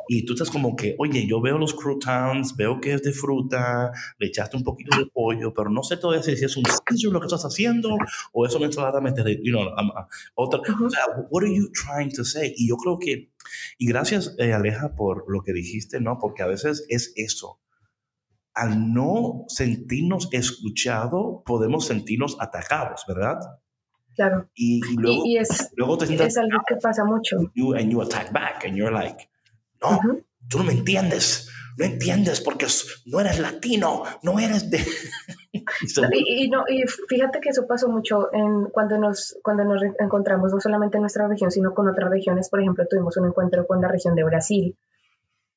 Y 0.08 0.24
tú 0.24 0.34
estás 0.34 0.50
como 0.50 0.76
que, 0.76 0.94
oye, 0.98 1.26
yo 1.26 1.40
veo 1.40 1.58
los 1.58 1.74
croutons, 1.74 2.54
veo 2.56 2.80
que 2.80 2.92
es 2.92 3.02
de 3.02 3.12
fruta, 3.12 3.92
le 4.18 4.26
echaste 4.26 4.56
un 4.56 4.62
poquito 4.64 4.96
de 4.98 5.06
pollo, 5.06 5.54
pero 5.54 5.70
no 5.70 5.82
sé 5.82 5.96
todavía 5.96 6.22
si 6.22 6.32
es 6.32 6.56
un 6.56 6.64
sitio 6.64 7.10
lo 7.10 7.20
que 7.20 7.26
estás 7.26 7.44
haciendo 7.44 7.96
o 8.32 8.46
es 8.46 8.54
una 8.54 8.66
ensalada 8.66 9.00
you 9.42 9.52
know, 9.52 9.62
uh, 9.62 10.06
otra. 10.34 10.60
O 10.60 10.90
sea, 10.90 11.04
what 11.30 11.42
are 11.42 11.54
you 11.54 11.70
trying 11.72 12.12
to 12.12 12.24
say? 12.24 12.52
Y 12.56 12.68
yo 12.68 12.76
creo 12.76 12.98
que, 12.98 13.32
y 13.78 13.86
gracias, 13.86 14.34
eh, 14.38 14.52
Aleja, 14.52 14.94
por 14.94 15.24
lo 15.28 15.42
que 15.42 15.52
dijiste, 15.52 16.00
¿no? 16.00 16.18
Porque 16.18 16.42
a 16.42 16.46
veces 16.46 16.84
es 16.88 17.12
eso. 17.16 17.60
Al 18.54 18.92
no 18.92 19.44
sentirnos 19.48 20.28
escuchados, 20.32 21.42
podemos 21.44 21.86
sentirnos 21.86 22.36
atacados, 22.40 23.04
¿verdad? 23.06 23.38
Claro. 24.16 24.48
Y, 24.54 24.80
luego, 24.96 25.22
y, 25.26 25.36
es, 25.36 25.72
luego 25.76 25.98
te 25.98 26.06
sientas, 26.06 26.28
es 26.28 26.38
algo 26.38 26.58
que 26.66 26.76
pasa 26.76 27.04
mucho. 27.04 27.36
You, 27.54 27.74
and 27.74 27.90
you 27.90 28.00
attack 28.00 28.32
back 28.32 28.64
and 28.64 28.74
you're 28.74 28.90
like, 28.90 29.28
no, 29.82 30.00
tú 30.48 30.58
no 30.58 30.64
me 30.64 30.72
entiendes, 30.72 31.50
no 31.76 31.84
entiendes 31.84 32.40
porque 32.40 32.66
no 33.06 33.20
eres 33.20 33.38
latino, 33.38 34.04
no 34.22 34.38
eres 34.38 34.70
de... 34.70 34.78
y, 35.52 36.48
no, 36.48 36.64
y 36.66 36.84
fíjate 37.08 37.40
que 37.40 37.50
eso 37.50 37.66
pasó 37.66 37.88
mucho 37.90 38.32
en, 38.32 38.70
cuando, 38.72 38.96
nos, 38.98 39.38
cuando 39.42 39.64
nos 39.64 39.82
encontramos 39.98 40.52
no 40.52 40.60
solamente 40.60 40.96
en 40.96 41.02
nuestra 41.02 41.28
región, 41.28 41.50
sino 41.50 41.74
con 41.74 41.88
otras 41.88 42.10
regiones. 42.10 42.48
Por 42.48 42.60
ejemplo, 42.60 42.86
tuvimos 42.88 43.16
un 43.18 43.26
encuentro 43.26 43.66
con 43.66 43.82
la 43.82 43.88
región 43.88 44.14
de 44.14 44.24
Brasil 44.24 44.76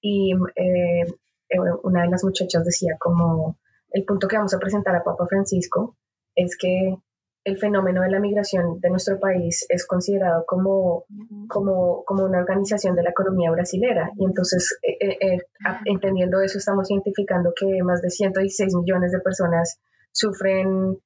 y 0.01 0.33
eh, 0.55 1.05
eh, 1.49 1.59
una 1.83 2.03
de 2.03 2.09
las 2.09 2.23
muchachas 2.25 2.65
decía 2.65 2.97
como 2.99 3.57
el 3.91 4.03
punto 4.03 4.27
que 4.27 4.37
vamos 4.37 4.53
a 4.53 4.59
presentar 4.59 4.95
a 4.95 5.03
Papa 5.03 5.25
Francisco 5.27 5.95
es 6.35 6.57
que 6.57 6.95
el 7.43 7.57
fenómeno 7.57 8.01
de 8.01 8.11
la 8.11 8.19
migración 8.19 8.79
de 8.79 8.89
nuestro 8.89 9.19
país 9.19 9.65
es 9.69 9.85
considerado 9.85 10.43
como, 10.45 11.05
como, 11.47 12.03
como 12.05 12.25
una 12.25 12.39
organización 12.39 12.95
de 12.95 13.03
la 13.03 13.11
economía 13.11 13.51
brasilera. 13.51 14.11
Y 14.17 14.25
entonces, 14.25 14.77
eh, 14.83 14.97
eh, 14.99 15.17
eh, 15.21 15.37
entendiendo 15.85 16.41
eso, 16.41 16.57
estamos 16.57 16.89
identificando 16.91 17.53
que 17.55 17.81
más 17.83 18.01
de 18.01 18.09
116 18.09 18.75
millones 18.75 19.11
de 19.11 19.19
personas 19.19 19.79
sufren 20.11 20.97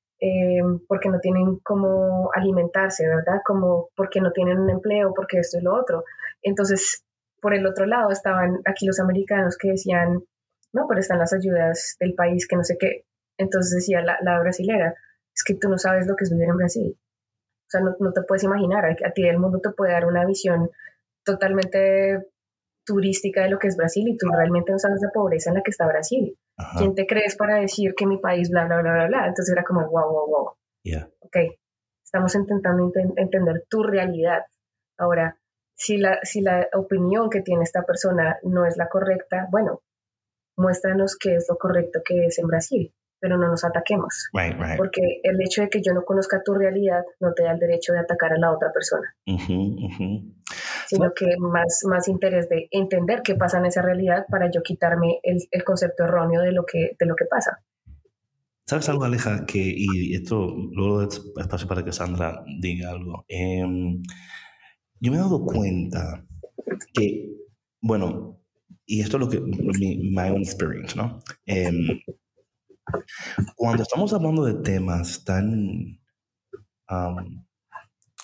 porque 0.88 1.10
no 1.10 1.20
tienen 1.20 1.60
cómo 1.64 2.30
alimentarse, 2.34 3.06
¿verdad? 3.06 3.42
Como 3.46 3.90
porque 3.94 4.22
no 4.22 4.32
tienen 4.32 4.58
un 4.58 4.70
empleo, 4.70 5.12
porque 5.14 5.40
esto 5.40 5.58
y 5.60 5.62
lo 5.62 5.76
otro. 5.76 6.06
Entonces, 6.42 7.04
por 7.42 7.54
el 7.54 7.66
otro 7.68 7.86
lado, 7.86 8.10
estaban 8.10 8.62
aquí 8.66 8.86
los 8.86 9.02
americanos 9.02 9.58
que 9.58 9.72
decían, 9.72 10.24
no, 10.72 10.88
pero 10.88 11.02
están 11.02 11.20
las 11.20 11.34
ayudas 11.34 11.98
del 12.00 12.14
país, 12.14 12.48
que 12.48 12.56
no 12.56 12.64
sé 12.64 12.78
qué. 12.80 13.04
Entonces 13.38 13.76
decía 13.76 14.02
la, 14.02 14.18
la 14.22 14.40
brasilera, 14.40 14.96
es 15.36 15.44
que 15.44 15.56
tú 15.56 15.70
no 15.70 15.78
sabes 15.78 16.08
lo 16.08 16.16
que 16.16 16.26
es 16.26 16.32
vivir 16.32 16.50
en 16.50 16.58
Brasil. 16.58 16.98
O 16.98 17.70
sea, 17.70 17.82
no, 17.82 17.96
no 18.00 18.14
te 18.14 18.22
puedes 18.22 18.44
imaginar, 18.44 18.86
a, 18.86 19.12
ti 19.12 19.24
el 19.24 19.40
mundo 19.40 19.60
te 19.60 19.72
puede 19.72 19.94
dar 19.94 20.06
una 20.06 20.26
visión 20.26 20.70
totalmente 21.24 22.28
turística 22.86 23.44
de 23.44 23.50
lo 23.50 23.60
que 23.60 23.68
es 23.68 23.78
Brasil 23.78 24.08
y 24.08 24.18
tú 24.18 24.28
realmente 24.30 24.72
no 24.72 24.80
sabes 24.80 25.02
la 25.02 25.12
pobreza 25.12 25.50
en 25.50 25.56
la 25.56 25.64
que 25.64 25.72
está 25.72 25.88
Brasil. 25.88 26.38
¿Quién 26.78 26.94
te 26.94 27.08
crees 27.08 27.36
para 27.36 27.56
decir 27.56 27.96
que 27.96 28.06
mi 28.06 28.18
país, 28.18 28.50
bla, 28.50 28.66
bla, 28.66 28.82
bla, 28.82 28.94
bla, 28.94 29.08
bla? 29.08 29.28
Entonces 29.28 29.54
era 29.54 29.64
como, 29.64 29.82
wow, 29.90 30.12
wow, 30.12 30.28
wow. 30.28 30.52
Yeah. 30.84 31.10
Ok, 31.22 31.38
estamos 32.04 32.36
intentando 32.36 32.92
entender 33.16 33.64
tu 33.70 33.84
realidad. 33.84 34.44
Ahora, 34.98 35.38
si 35.74 35.98
la, 35.98 36.20
si 36.24 36.42
la 36.42 36.68
opinión 36.74 37.30
que 37.30 37.42
tiene 37.42 37.64
esta 37.64 37.84
persona 37.84 38.38
no 38.44 38.66
es 38.66 38.78
la 38.78 38.90
correcta, 38.90 39.48
bueno, 39.50 39.82
muéstranos 40.58 41.18
qué 41.18 41.36
es 41.36 41.48
lo 41.50 41.58
correcto 41.58 42.02
que 42.06 42.26
es 42.26 42.38
en 42.38 42.48
Brasil 42.48 42.94
pero 43.24 43.38
no 43.38 43.48
nos 43.48 43.64
ataquemos. 43.64 44.28
Porque 44.76 45.22
el 45.24 45.42
hecho 45.42 45.62
de 45.62 45.70
que 45.70 45.82
yo 45.82 45.94
no 45.94 46.04
conozca 46.04 46.42
tu 46.44 46.54
realidad 46.54 47.04
no 47.22 47.34
te 47.34 47.44
da 47.44 47.54
el 47.54 47.60
derecho 47.60 47.94
de 47.94 48.00
atacar 48.00 48.34
a 48.34 48.38
la 48.38 48.52
otra 48.52 48.70
persona. 48.74 49.16
Sino 50.88 51.14
que 51.16 51.38
más, 51.40 51.84
más 51.90 52.10
interés 52.10 52.50
de 52.50 52.68
entender 52.70 53.22
qué 53.24 53.36
pasa 53.36 53.60
en 53.60 53.68
esa 53.68 53.82
realidad 53.82 54.26
para 54.30 54.52
yo 54.52 54.62
quitarme 54.62 55.22
el, 55.24 55.38
el, 55.52 55.64
concepto 55.64 56.04
erróneo 56.04 56.42
de 56.42 56.52
lo 56.52 56.66
que, 56.66 56.98
de 57.00 57.06
lo 57.06 57.16
que 57.16 57.24
pasa. 57.24 57.64
¿Sabes 58.66 58.90
algo, 58.90 59.06
Aleja? 59.06 59.46
Que, 59.46 59.74
y 59.74 60.14
esto 60.16 60.54
luego 60.74 61.04
es 61.04 61.22
espacio 61.38 61.66
para 61.66 61.86
que 61.86 61.94
Sandra 61.94 62.44
diga 62.60 62.90
algo. 62.90 63.24
Em, 63.30 64.04
yo 65.00 65.12
me 65.14 65.18
he 65.18 65.22
dado 65.22 65.46
cuenta 65.46 66.26
que, 66.94 67.38
bueno, 67.80 68.42
y 68.86 69.00
esto 69.00 69.16
es 69.16 69.22
lo 69.22 69.30
que, 69.30 69.40
mi 69.40 70.12
my 70.12 70.30
own 70.30 70.42
experience, 70.42 70.94
¿no? 70.98 71.22
Eh, 71.46 71.72
cuando 73.56 73.84
estamos 73.84 74.14
hablando 74.14 74.46
de 74.46 74.56
temas 74.56 75.24
tan 75.24 76.00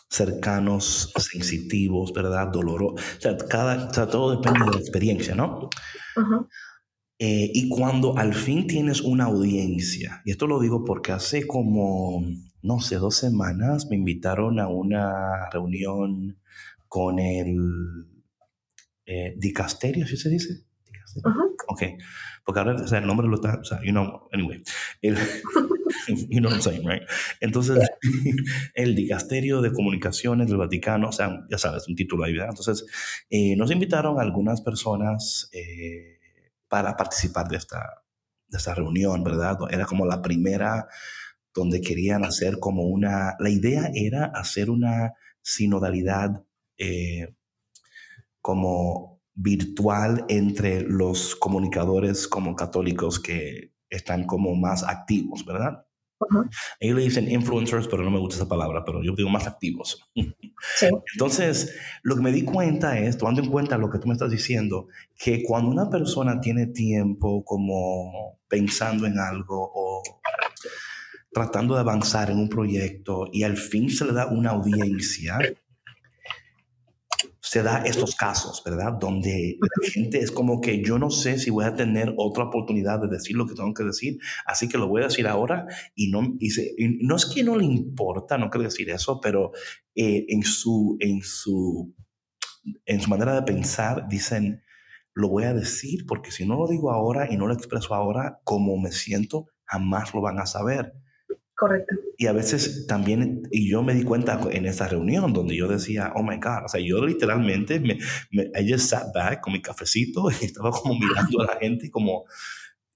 cercanos, 0.10 1.14
sensitivos, 1.18 2.14
¿verdad? 2.14 2.48
Dolorosos, 2.52 3.02
o 3.18 3.22
sea, 3.22 3.38
cada, 3.38 3.92
todo 3.92 4.38
depende 4.38 4.66
de 4.66 4.72
la 4.72 4.80
experiencia, 4.80 5.36
¿no? 5.36 5.70
Eh, 7.20 7.52
y 7.54 7.70
cuando 7.70 8.18
al 8.18 8.34
fin 8.34 8.66
tienes 8.66 9.02
una 9.02 9.26
audiencia, 9.26 10.22
y 10.26 10.32
esto 10.32 10.48
lo 10.48 10.60
digo 10.60 10.86
porque 10.86 11.12
hace 11.12 11.46
como, 11.46 12.24
no 12.62 12.80
sé, 12.80 12.96
dos 12.96 13.16
semanas 13.16 13.88
me 13.90 13.98
invitaron 13.98 14.60
a 14.60 14.68
una 14.68 15.50
reunión 15.52 16.40
con 16.88 17.20
el 17.20 17.58
eh, 19.06 19.36
dicasterio, 19.38 20.08
¿sí 20.08 20.18
se 20.18 20.30
dice? 20.30 20.69
Ok, 21.68 21.84
porque 22.46 22.60
ahora 22.60 22.76
o 22.76 22.88
sea, 22.88 23.00
el 23.00 23.08
nombre 23.08 23.28
lo 23.28 23.36
está, 23.36 23.60
o 23.60 23.64
sea, 23.64 23.80
you 23.84 23.92
know, 23.92 24.28
anyway, 24.32 24.62
el, 25.02 25.16
you 26.30 26.40
know 26.40 26.50
what 26.50 26.58
I'm 26.58 26.62
saying, 26.62 26.88
right? 26.88 27.04
Entonces, 27.40 27.90
el 28.74 28.96
dicasterio 28.96 29.62
de 29.62 29.72
comunicaciones 29.72 30.48
del 30.48 30.58
Vaticano, 30.58 31.10
o 31.10 31.12
sea, 31.12 31.46
ya 31.50 31.58
sabes, 31.58 31.88
un 31.88 31.96
título 31.96 32.24
ahí, 32.24 32.34
¿verdad? 32.34 32.50
Entonces, 32.50 32.86
eh, 33.30 33.56
nos 33.56 33.72
invitaron 33.72 34.20
a 34.20 34.24
algunas 34.24 34.62
personas 34.62 35.50
eh, 35.54 36.20
para 36.68 36.96
participar 36.96 37.48
de 37.48 37.58
esta, 37.58 38.04
de 38.48 38.58
esta 38.58 38.74
reunión, 38.74 39.24
¿verdad? 39.24 39.58
Era 39.70 39.86
como 39.86 40.06
la 40.06 40.22
primera 40.22 40.88
donde 41.54 41.82
querían 41.82 42.24
hacer 42.24 42.60
como 42.60 42.84
una, 42.84 43.36
la 43.40 43.50
idea 43.50 43.92
era 43.94 44.26
hacer 44.26 44.70
una 44.70 45.14
sinodalidad 45.42 46.44
eh, 46.78 47.36
como 48.42 49.19
virtual 49.42 50.26
entre 50.28 50.82
los 50.82 51.36
comunicadores 51.36 52.28
como 52.28 52.56
católicos 52.56 53.20
que 53.20 53.74
están 53.90 54.26
como 54.26 54.54
más 54.56 54.84
activos, 54.84 55.46
¿verdad? 55.46 55.86
Ellos 56.82 56.98
le 56.98 57.04
dicen 57.04 57.32
influencers, 57.32 57.88
pero 57.88 58.04
no 58.04 58.12
me 58.12 58.20
gusta 58.20 58.36
esa 58.36 58.50
palabra, 58.50 58.84
pero 58.86 59.02
yo 59.02 59.16
digo 59.16 59.30
más 59.30 59.48
activos. 59.48 60.12
Entonces, 61.14 61.74
lo 62.04 62.18
que 62.18 62.22
me 62.22 62.34
di 62.34 62.44
cuenta 62.44 63.00
es, 63.00 63.18
tomando 63.18 63.42
en 63.42 63.50
cuenta 63.50 63.78
lo 63.78 63.90
que 63.90 64.00
tú 64.00 64.08
me 64.08 64.14
estás 64.14 64.30
diciendo, 64.30 64.88
que 65.18 65.42
cuando 65.44 65.72
una 65.72 65.90
persona 65.90 66.42
tiene 66.42 66.68
tiempo 66.68 67.46
como 67.46 68.42
pensando 68.50 69.08
en 69.08 69.18
algo 69.18 69.72
o 69.74 70.04
tratando 71.32 71.76
de 71.76 71.80
avanzar 71.80 72.30
en 72.30 72.40
un 72.40 72.50
proyecto 72.50 73.30
y 73.32 73.44
al 73.44 73.56
fin 73.56 73.90
se 73.90 74.04
le 74.04 74.12
da 74.12 74.28
una 74.28 74.50
audiencia, 74.50 75.40
se 77.42 77.64
da 77.64 77.84
estos 77.86 78.16
casos, 78.16 78.62
¿verdad? 78.66 78.94
Donde 79.00 79.58
la 79.60 79.90
gente 79.90 80.20
es 80.20 80.32
como 80.32 80.60
que 80.60 80.84
yo 80.84 81.00
no 81.00 81.10
sé 81.10 81.40
si 81.40 81.50
voy 81.50 81.66
a 81.66 81.74
tener 81.74 82.14
otra 82.18 82.46
oportunidad 82.46 83.00
de 83.00 83.08
decir 83.08 83.36
lo 83.36 83.46
que 83.46 83.56
tengo 83.56 83.74
que 83.74 83.84
decir, 83.84 84.20
así 84.46 84.68
que 84.68 84.78
lo 84.78 84.88
voy 84.88 85.02
a 85.02 85.06
decir 85.08 85.28
ahora 85.28 85.66
y 85.96 86.10
no, 86.12 86.36
y 86.40 86.50
no 87.02 87.16
es 87.16 87.26
que 87.26 87.44
no 87.44 87.58
le 87.58 87.66
importa, 87.66 88.38
no 88.38 88.50
quiero 88.50 88.66
decir 88.66 88.90
eso, 88.90 89.20
pero 89.22 89.52
eh, 89.96 90.26
en, 90.30 90.44
su, 90.44 90.98
en, 91.00 91.22
su, 91.22 91.96
en 92.86 93.02
su 93.02 93.10
manera 93.10 93.36
de 93.36 93.44
pensar 93.44 94.08
dicen, 94.10 94.62
lo 95.14 95.30
voy 95.30 95.46
a 95.46 95.54
decir 95.54 96.06
porque 96.08 96.32
si 96.32 96.46
no 96.46 96.56
lo 96.56 96.68
digo 96.68 96.92
ahora 96.92 97.32
y 97.32 97.38
no 97.38 97.48
lo 97.48 97.54
expreso 97.54 97.96
ahora 97.96 98.40
como 98.44 98.78
me 98.78 98.92
siento, 98.92 99.48
jamás 99.64 100.14
lo 100.14 100.22
van 100.22 100.40
a 100.40 100.46
saber. 100.46 100.94
Correcto. 101.60 101.94
Y 102.18 102.28
a 102.28 102.32
veces 102.32 102.88
también, 102.88 103.44
y 103.52 103.70
yo 103.70 103.84
me 103.84 103.94
di 103.94 104.04
cuenta 104.04 104.40
en 104.50 104.66
esa 104.66 104.88
reunión 104.88 105.34
donde 105.34 105.58
yo 105.58 105.68
decía, 105.68 106.14
oh 106.16 106.24
my 106.24 106.38
God, 106.38 106.64
o 106.64 106.70
sea, 106.70 106.80
yo 106.80 107.06
literalmente 107.06 107.82
me, 107.82 107.98
me 108.32 108.44
I 108.58 108.72
just 108.72 108.90
sat 108.90 109.14
back 109.14 109.42
con 109.42 109.52
mi 109.52 109.62
cafecito 109.62 110.32
y 110.32 110.36
estaba 110.46 110.72
como 110.72 110.98
mirando 110.98 111.42
a 111.42 111.48
la 111.48 111.60
gente 111.60 111.92
como 111.92 112.24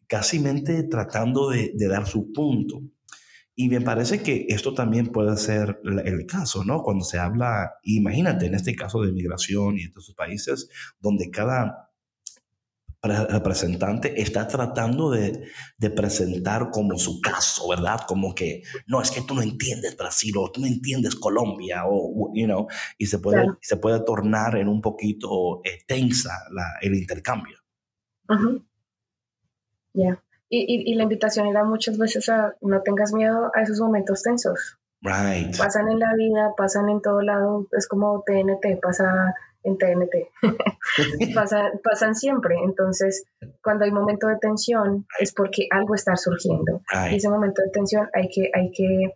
casi 0.08 0.40
mente 0.40 0.84
tratando 0.84 1.50
de, 1.50 1.74
de, 1.76 1.88
dar 1.90 2.08
su 2.08 2.32
punto. 2.32 2.82
Y 3.54 3.68
me 3.68 3.82
parece 3.82 4.24
que 4.24 4.46
esto 4.48 4.74
también 4.74 5.08
puede 5.08 5.36
ser 5.36 5.82
el 6.06 6.26
caso, 6.26 6.64
¿no? 6.64 6.84
Cuando 6.84 7.04
se 7.04 7.20
habla, 7.20 7.74
imagínate 7.84 8.46
en 8.46 8.56
este 8.56 8.76
caso 8.76 9.02
de 9.02 9.12
migración 9.12 9.76
y 9.76 9.82
de 9.82 9.88
estos 9.88 10.14
países, 10.16 10.70
donde 11.02 11.30
cada 11.30 11.83
representante 13.04 14.22
está 14.22 14.48
tratando 14.48 15.12
de, 15.12 15.46
de, 15.78 15.90
presentar 15.90 16.70
como 16.72 16.98
su 16.98 17.20
caso, 17.20 17.68
¿verdad? 17.68 18.02
Como 18.08 18.34
que, 18.34 18.64
no, 18.88 19.02
es 19.02 19.12
que 19.12 19.22
tú 19.22 19.36
no 19.36 19.42
entiendes 19.42 19.98
Brasil 19.98 20.34
o 20.38 20.50
tú 20.50 20.62
no 20.62 20.68
entiendes 20.68 21.16
Colombia 21.16 21.84
o, 21.86 22.32
you 22.34 22.46
know, 22.46 22.68
y 22.98 23.08
se 23.08 23.20
puede, 23.20 23.46
se 23.62 23.76
puede 23.76 24.00
tornar 24.02 24.56
en 24.56 24.70
un 24.70 24.82
poquito 24.82 25.62
eh, 25.66 25.80
tensa 25.86 26.32
la, 26.52 26.64
el 26.82 26.96
intercambio. 26.96 27.58
Ya. 29.94 30.24
Y, 30.50 30.92
y, 30.92 30.96
la 30.96 31.04
invitación 31.04 31.48
era 31.48 31.64
muchas 31.64 31.98
veces 31.98 32.30
a 32.30 32.56
no 32.62 32.82
tengas 32.84 33.12
miedo 33.12 33.52
a 33.54 33.62
esos 33.64 33.80
momentos 33.80 34.24
tensos. 34.24 34.80
Right. 35.02 35.58
Pasan 35.58 35.92
en 35.92 36.00
la 36.00 36.14
vida, 36.16 36.54
pasan 36.56 36.90
en 36.90 37.02
todo 37.02 37.22
lado, 37.22 37.68
es 37.78 37.88
como 37.88 38.24
TNT, 38.26 38.80
pasa 38.82 39.36
en 39.64 39.78
TNT. 39.78 40.30
pasan, 41.36 41.80
pasan 41.84 42.16
siempre. 42.16 42.56
Entonces, 42.64 43.26
cuando 43.62 43.86
hay 43.86 43.92
momento 43.92 44.28
de 44.28 44.38
tensión, 44.38 45.06
es 45.20 45.34
porque 45.34 45.68
algo 45.72 45.96
está 45.96 46.16
surgiendo. 46.16 46.82
Y 47.12 47.16
ese 47.16 47.30
momento 47.30 47.62
de 47.62 47.70
tensión 47.70 48.10
hay 48.14 48.28
que, 48.30 48.50
hay 48.54 48.72
que, 48.72 49.14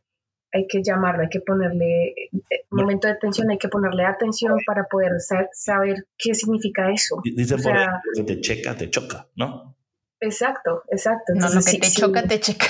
hay 0.53 0.67
que 0.67 0.81
llamarlo, 0.81 1.23
hay 1.23 1.29
que 1.29 1.41
ponerle, 1.41 2.09
eh, 2.09 2.65
momento 2.71 3.07
de 3.07 3.15
tensión, 3.15 3.49
hay 3.51 3.57
que 3.57 3.69
ponerle 3.69 4.05
atención 4.05 4.57
para 4.65 4.85
poder 4.85 5.11
saber 5.51 6.05
qué 6.17 6.33
significa 6.33 6.91
eso. 6.91 7.21
Dice 7.23 7.55
o 7.55 7.59
sea, 7.59 8.01
que 8.15 8.23
te 8.23 8.39
checa, 8.39 8.75
te 8.75 8.89
choca, 8.89 9.27
¿no? 9.35 9.75
Exacto, 10.19 10.83
exacto. 10.89 11.33
no, 11.35 11.47
lo 11.49 11.61
que 11.61 11.77
te 11.77 11.91
choca, 11.91 12.23
te 12.23 12.39
checa. 12.39 12.67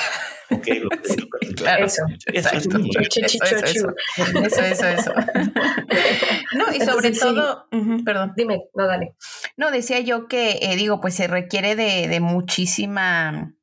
Ok, 0.49 0.67
lo 0.81 0.89
claro. 1.55 1.85
Eso. 1.85 2.03
Eso, 2.33 2.49
eso, 2.49 2.69
eso, 4.61 4.87
eso, 4.87 5.11
No, 6.55 6.73
y 6.73 6.79
sobre 6.81 7.11
todo, 7.11 7.67
perdón. 8.05 8.33
Dime, 8.35 8.63
no, 8.75 8.87
dale. 8.87 9.13
No, 9.57 9.71
decía 9.71 9.99
yo 9.99 10.27
que, 10.27 10.59
eh, 10.61 10.75
digo, 10.75 11.01
pues 11.01 11.15
se 11.15 11.27
requiere 11.27 11.75
de, 11.75 12.07
de 12.07 12.19
muchísima... 12.19 13.53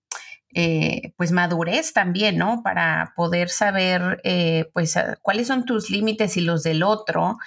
Eh, 0.56 1.12
pues 1.16 1.32
madurez 1.32 1.92
también, 1.92 2.38
¿no? 2.38 2.62
Para 2.62 3.12
poder 3.16 3.48
saber, 3.48 4.20
eh, 4.22 4.70
pues, 4.72 4.96
cuáles 5.20 5.48
son 5.48 5.64
tus 5.64 5.90
límites 5.90 6.36
y 6.36 6.42
los 6.42 6.62
del 6.62 6.84
otro, 6.84 7.38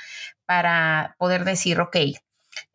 para 0.46 1.16
poder 1.18 1.46
decir, 1.46 1.80
ok, 1.80 1.96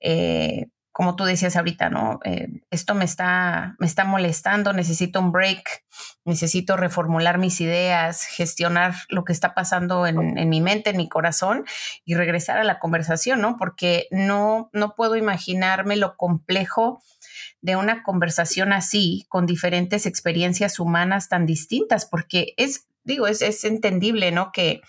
eh, 0.01 0.69
como 0.93 1.17
tú 1.17 1.25
decías 1.25 1.57
ahorita, 1.57 1.89
¿no? 1.89 2.21
Eh, 2.25 2.49
esto 2.71 2.95
me 2.95 3.07
está, 3.07 3.77
me 3.79 3.87
está 3.87 4.05
molestando, 4.05 4.75
necesito 4.75 5.21
un 5.21 5.33
break, 5.33 5.85
necesito 6.27 6.77
reformular 6.77 7.39
mis 7.39 7.61
ideas, 7.63 8.25
gestionar 8.25 8.95
lo 9.09 9.25
que 9.25 9.33
está 9.33 9.55
pasando 9.55 10.07
en, 10.07 10.37
en, 10.39 10.49
mi 10.51 10.61
mente, 10.61 10.91
en 10.91 10.99
mi 10.99 11.09
corazón 11.09 11.65
y 12.05 12.15
regresar 12.15 12.59
a 12.59 12.65
la 12.65 12.79
conversación, 12.79 13.41
¿no? 13.41 13.57
Porque 13.57 14.07
no, 14.11 14.69
no 14.75 14.95
puedo 14.95 15.17
imaginarme 15.17 15.97
lo 15.97 16.17
complejo 16.17 17.03
de 17.63 17.77
una 17.77 18.03
conversación 18.03 18.73
así, 18.75 19.25
con 19.31 19.47
diferentes 19.47 20.05
experiencias 20.05 20.79
humanas 20.79 21.29
tan 21.29 21.47
distintas, 21.47 22.05
porque 22.05 22.53
es, 22.59 22.87
digo, 23.05 23.27
es, 23.27 23.41
es 23.41 23.65
entendible, 23.65 24.31
¿no? 24.31 24.53
Que 24.53 24.83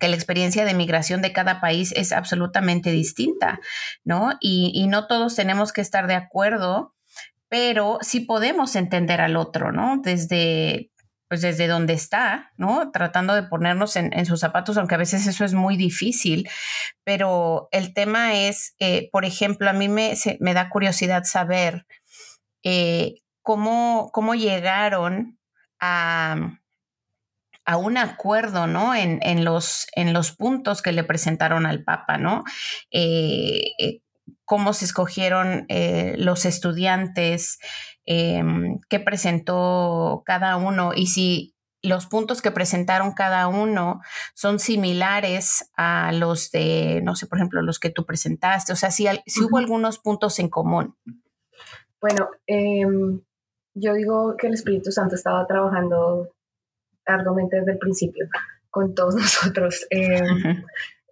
que 0.00 0.08
la 0.08 0.16
experiencia 0.16 0.64
de 0.64 0.74
migración 0.74 1.22
de 1.22 1.32
cada 1.32 1.60
país 1.60 1.92
es 1.96 2.12
absolutamente 2.12 2.90
distinta, 2.90 3.60
¿no? 4.04 4.32
Y, 4.40 4.86
no 4.88 5.06
todos 5.06 5.34
tenemos 5.34 5.72
que 5.72 5.80
estar 5.80 6.06
de 6.06 6.14
acuerdo, 6.14 6.94
pero 7.48 7.98
sí 8.02 8.20
podemos 8.20 8.76
entender 8.76 9.20
al 9.20 9.36
otro, 9.36 9.72
¿no? 9.72 10.00
Desde, 10.02 10.90
pues 11.28 11.40
desde 11.40 11.66
donde 11.66 11.94
está, 11.94 12.52
¿no? 12.56 12.90
Tratando 12.90 13.34
de 13.34 13.44
ponernos 13.44 13.96
en, 13.96 14.26
sus 14.26 14.40
zapatos, 14.40 14.76
aunque 14.76 14.94
a 14.94 14.98
veces 14.98 15.26
eso 15.26 15.44
es 15.44 15.54
muy 15.54 15.76
difícil, 15.76 16.48
pero 17.04 17.68
el 17.72 17.94
tema 17.94 18.34
es, 18.34 18.74
eh, 18.78 19.08
por 19.10 19.24
ejemplo, 19.24 19.70
a 19.70 19.72
mí 19.72 19.88
me, 19.88 20.14
me 20.40 20.54
da 20.54 20.68
curiosidad 20.68 21.24
saber 21.24 21.86
eh, 22.62 23.22
cómo, 23.42 24.10
cómo 24.12 24.34
llegaron 24.34 25.38
a 25.80 26.58
a 27.68 27.76
un 27.76 27.98
acuerdo, 27.98 28.66
¿no? 28.66 28.94
En, 28.94 29.18
en, 29.20 29.44
los, 29.44 29.88
en 29.92 30.14
los 30.14 30.32
puntos 30.32 30.80
que 30.80 30.92
le 30.92 31.04
presentaron 31.04 31.66
al 31.66 31.84
Papa, 31.84 32.16
¿no? 32.16 32.44
Eh, 32.90 33.72
eh, 33.78 34.00
cómo 34.46 34.72
se 34.72 34.86
escogieron 34.86 35.66
eh, 35.68 36.14
los 36.16 36.46
estudiantes, 36.46 37.58
em, 38.06 38.80
qué 38.88 39.00
presentó 39.00 40.22
cada 40.24 40.56
uno 40.56 40.92
y 40.96 41.08
si 41.08 41.54
los 41.82 42.06
puntos 42.06 42.40
que 42.40 42.50
presentaron 42.50 43.12
cada 43.12 43.48
uno 43.48 44.00
son 44.34 44.60
similares 44.60 45.70
a 45.76 46.12
los 46.12 46.50
de, 46.50 47.02
no 47.04 47.16
sé, 47.16 47.26
por 47.26 47.36
ejemplo, 47.36 47.60
los 47.60 47.78
que 47.78 47.90
tú 47.90 48.06
presentaste, 48.06 48.72
o 48.72 48.76
sea, 48.76 48.90
si, 48.90 49.06
si 49.26 49.44
hubo 49.44 49.58
algunos 49.58 49.98
puntos 49.98 50.38
en 50.38 50.48
común. 50.48 50.96
Bueno, 52.00 52.30
em, 52.46 53.20
yo 53.74 53.92
digo 53.92 54.36
que 54.38 54.46
el 54.46 54.54
Espíritu 54.54 54.90
Santo 54.90 55.16
estaba 55.16 55.46
trabajando 55.46 56.30
arduamente 57.14 57.56
desde 57.56 57.72
el 57.72 57.78
principio 57.78 58.28
con 58.70 58.94
todos 58.94 59.14
nosotros. 59.16 59.86
Eh, 59.90 60.20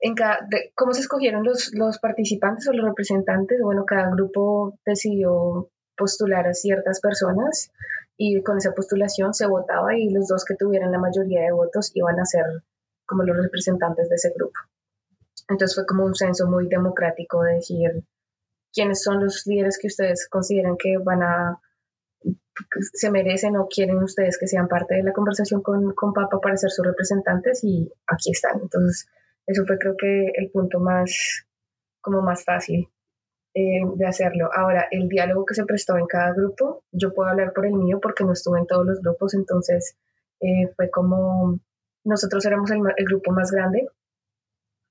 en 0.01 0.15
cada, 0.15 0.47
¿Cómo 0.75 0.93
se 0.93 1.01
escogieron 1.01 1.43
los, 1.43 1.73
los 1.75 1.99
participantes 1.99 2.69
o 2.69 2.73
los 2.73 2.87
representantes? 2.87 3.61
Bueno, 3.63 3.85
cada 3.87 4.11
grupo 4.11 4.79
decidió 4.85 5.71
postular 5.97 6.47
a 6.47 6.55
ciertas 6.55 7.01
personas 7.01 7.73
y 8.17 8.43
con 8.43 8.59
esa 8.59 8.73
postulación 8.73 9.35
se 9.35 9.47
votaba 9.47 9.97
y 9.97 10.11
los 10.11 10.29
dos 10.29 10.45
que 10.45 10.55
tuvieran 10.55 10.93
la 10.93 10.99
mayoría 10.99 11.43
de 11.43 11.53
votos 11.53 11.91
iban 11.95 12.21
a 12.21 12.25
ser 12.25 12.45
como 13.07 13.23
los 13.23 13.37
representantes 13.37 14.09
de 14.09 14.17
ese 14.17 14.33
grupo. 14.37 14.59
Entonces 15.49 15.75
fue 15.75 15.87
como 15.87 16.05
un 16.05 16.15
censo 16.15 16.47
muy 16.47 16.69
democrático 16.69 17.43
de 17.43 17.55
decir 17.55 18.05
quiénes 18.73 19.03
son 19.03 19.23
los 19.23 19.47
líderes 19.47 19.79
que 19.79 19.87
ustedes 19.87 20.29
consideran 20.29 20.77
que 20.77 20.99
van 20.99 21.23
a 21.23 21.61
se 22.93 23.11
merecen 23.11 23.57
o 23.57 23.69
quieren 23.69 23.99
ustedes 23.99 24.39
que 24.39 24.47
sean 24.47 24.69
parte 24.69 24.95
de 24.95 25.03
la 25.03 25.13
conversación 25.13 25.63
con, 25.63 25.95
con 25.95 26.13
Papa 26.13 26.41
para 26.41 26.57
ser 26.57 26.71
sus 26.71 26.87
representantes 26.87 27.63
y 27.65 27.91
aquí 28.07 28.31
están. 28.31 28.61
Entonces, 28.61 29.09
eso 29.47 29.65
fue 29.67 29.79
creo 29.79 29.97
que 29.97 30.33
el 30.35 30.51
punto 30.51 30.81
más, 30.81 31.47
como 32.01 32.23
más 32.23 32.45
fácil 32.45 32.89
eh, 33.55 33.81
de 33.95 34.07
hacerlo. 34.07 34.51
Ahora, 34.55 34.87
el 34.91 35.09
diálogo 35.09 35.45
que 35.45 35.55
se 35.55 35.65
prestó 35.65 35.97
en 35.97 36.07
cada 36.07 36.33
grupo, 36.33 36.85
yo 36.93 37.15
puedo 37.15 37.31
hablar 37.31 37.53
por 37.53 37.67
el 37.67 37.75
mío 37.75 38.01
porque 38.01 38.25
no 38.25 38.33
estuve 38.33 38.59
en 38.59 38.67
todos 38.67 38.87
los 38.87 39.01
grupos, 39.01 39.35
entonces 39.35 39.97
eh, 40.41 40.69
fue 40.77 40.91
como 40.91 41.59
nosotros 42.05 42.45
éramos 42.45 42.71
el, 42.71 42.81
el 42.97 43.05
grupo 43.07 43.33
más 43.33 43.51
grande, 43.51 43.89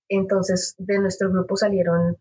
entonces 0.10 0.76
de 0.78 1.00
nuestro 1.00 1.32
grupo 1.32 1.56
salieron 1.56 2.18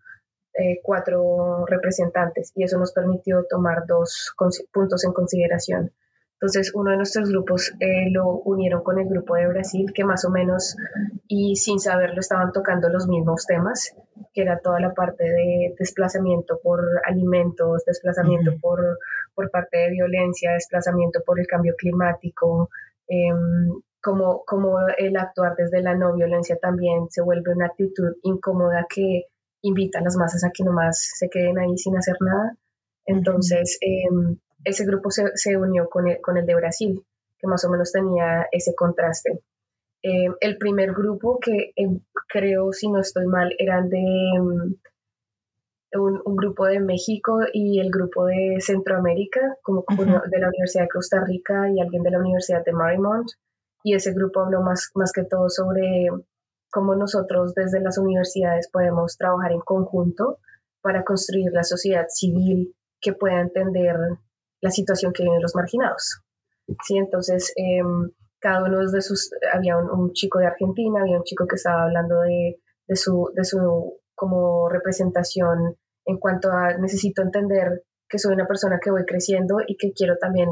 eh, 0.54 0.80
cuatro 0.82 1.64
representantes 1.66 2.52
y 2.54 2.64
eso 2.64 2.78
nos 2.78 2.92
permitió 2.92 3.44
tomar 3.48 3.86
dos 3.86 4.34
puntos 4.72 5.04
en 5.04 5.12
consideración. 5.12 5.92
Entonces, 6.34 6.74
uno 6.74 6.90
de 6.90 6.98
nuestros 6.98 7.30
grupos 7.30 7.72
eh, 7.80 8.10
lo 8.10 8.28
unieron 8.44 8.82
con 8.82 8.98
el 8.98 9.08
grupo 9.08 9.34
de 9.34 9.46
Brasil, 9.46 9.92
que 9.94 10.04
más 10.04 10.24
o 10.26 10.30
menos, 10.30 10.76
y 11.26 11.56
sin 11.56 11.80
saberlo, 11.80 12.20
estaban 12.20 12.52
tocando 12.52 12.88
los 12.90 13.08
mismos 13.08 13.46
temas, 13.46 13.96
que 14.34 14.42
era 14.42 14.58
toda 14.58 14.78
la 14.78 14.92
parte 14.92 15.24
de 15.24 15.74
desplazamiento 15.78 16.60
por 16.62 16.84
alimentos, 17.06 17.84
desplazamiento 17.86 18.52
por, 18.60 18.98
por 19.34 19.50
parte 19.50 19.78
de 19.78 19.90
violencia, 19.90 20.52
desplazamiento 20.52 21.20
por 21.24 21.40
el 21.40 21.46
cambio 21.46 21.74
climático, 21.78 22.68
em, 23.08 23.70
como, 24.02 24.44
como 24.44 24.80
el 24.98 25.16
actuar 25.16 25.56
desde 25.56 25.80
la 25.80 25.94
no 25.94 26.14
violencia 26.14 26.58
también 26.60 27.06
se 27.08 27.22
vuelve 27.22 27.52
una 27.52 27.66
actitud 27.66 28.16
incómoda 28.22 28.86
que 28.94 29.28
invita 29.64 29.98
a 29.98 30.02
las 30.02 30.16
masas 30.16 30.44
a 30.44 30.50
que 30.50 30.64
nomás 30.64 31.10
se 31.18 31.28
queden 31.28 31.58
ahí 31.58 31.76
sin 31.76 31.96
hacer 31.96 32.16
nada. 32.20 32.56
Entonces, 33.06 33.78
em, 33.80 34.38
ese 34.64 34.84
grupo 34.86 35.10
se, 35.10 35.56
unió 35.56 35.88
con 35.88 36.08
el, 36.08 36.20
con 36.20 36.36
el, 36.36 36.46
de 36.46 36.54
Brasil, 36.54 37.04
que 37.38 37.46
más 37.46 37.64
o 37.64 37.70
menos 37.70 37.92
tenía 37.92 38.46
ese 38.52 38.74
contraste. 38.74 39.42
Em, 40.02 40.34
el 40.40 40.58
primer 40.58 40.92
grupo 40.92 41.38
que 41.40 41.72
em, 41.76 42.00
creo, 42.28 42.72
si 42.72 42.88
no 42.90 43.00
estoy 43.00 43.26
mal, 43.26 43.54
eran 43.58 43.88
de 43.88 44.04
un, 45.96 46.36
grupo 46.36 46.66
de 46.66 46.80
México 46.80 47.40
y 47.52 47.78
el 47.80 47.90
grupo 47.90 48.26
de 48.26 48.56
Centroamérica, 48.60 49.40
como 49.62 49.84
de 49.86 50.38
la 50.38 50.48
Universidad 50.48 50.84
de 50.84 50.88
Costa 50.88 51.24
Rica 51.24 51.70
y 51.70 51.80
alguien 51.80 52.02
de 52.02 52.10
la 52.10 52.18
Universidad 52.18 52.64
de 52.64 52.72
Marymount 52.72 53.28
y 53.84 53.94
ese 53.94 54.12
grupo 54.12 54.40
habló 54.40 54.62
más, 54.62 54.90
más 54.94 55.12
que 55.12 55.24
todo 55.24 55.48
sobre 55.50 56.08
cómo 56.74 56.96
nosotros 56.96 57.54
desde 57.54 57.80
las 57.80 57.98
universidades 57.98 58.68
podemos 58.68 59.16
trabajar 59.16 59.52
en 59.52 59.60
conjunto 59.60 60.40
para 60.82 61.04
construir 61.04 61.52
la 61.52 61.62
sociedad 61.62 62.06
civil 62.08 62.74
que 63.00 63.12
pueda 63.12 63.40
entender 63.40 63.96
la 64.60 64.70
situación 64.70 65.12
que 65.12 65.22
viven 65.22 65.40
los 65.40 65.54
marginados. 65.54 66.20
¿Sí? 66.84 66.96
Entonces, 66.98 67.52
em, 67.54 68.10
cada 68.40 68.64
uno 68.64 68.90
de 68.90 69.02
sus, 69.02 69.30
había 69.52 69.76
un, 69.78 70.12
chico 70.14 70.40
de 70.40 70.46
Argentina, 70.46 71.00
había 71.00 71.18
un 71.18 71.22
chico 71.22 71.46
que 71.46 71.54
estaba 71.54 71.84
hablando 71.84 72.22
de, 72.22 72.58
de, 72.88 72.96
su, 72.96 73.30
de 73.36 73.44
su 73.44 74.00
como 74.16 74.68
representación 74.68 75.76
en 76.06 76.18
cuanto 76.18 76.50
a 76.50 76.76
necesito 76.76 77.22
entender 77.22 77.84
que 78.08 78.18
soy 78.18 78.34
una 78.34 78.48
persona 78.48 78.80
que 78.82 78.90
voy 78.90 79.04
creciendo 79.04 79.58
y 79.64 79.76
que 79.76 79.92
quiero 79.92 80.16
también 80.18 80.48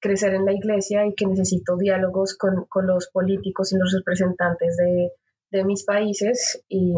crecer 0.00 0.34
en 0.34 0.46
la 0.46 0.52
iglesia 0.52 1.06
y 1.06 1.14
que 1.14 1.26
necesito 1.26 1.76
diálogos 1.76 2.36
con, 2.36 2.64
con 2.68 2.86
los 2.88 3.08
políticos 3.08 3.72
y 3.72 3.78
los 3.78 3.94
representantes 3.96 4.76
de, 4.76 5.12
de, 5.50 5.64
mis 5.64 5.84
países 5.84 6.62
y 6.68 6.94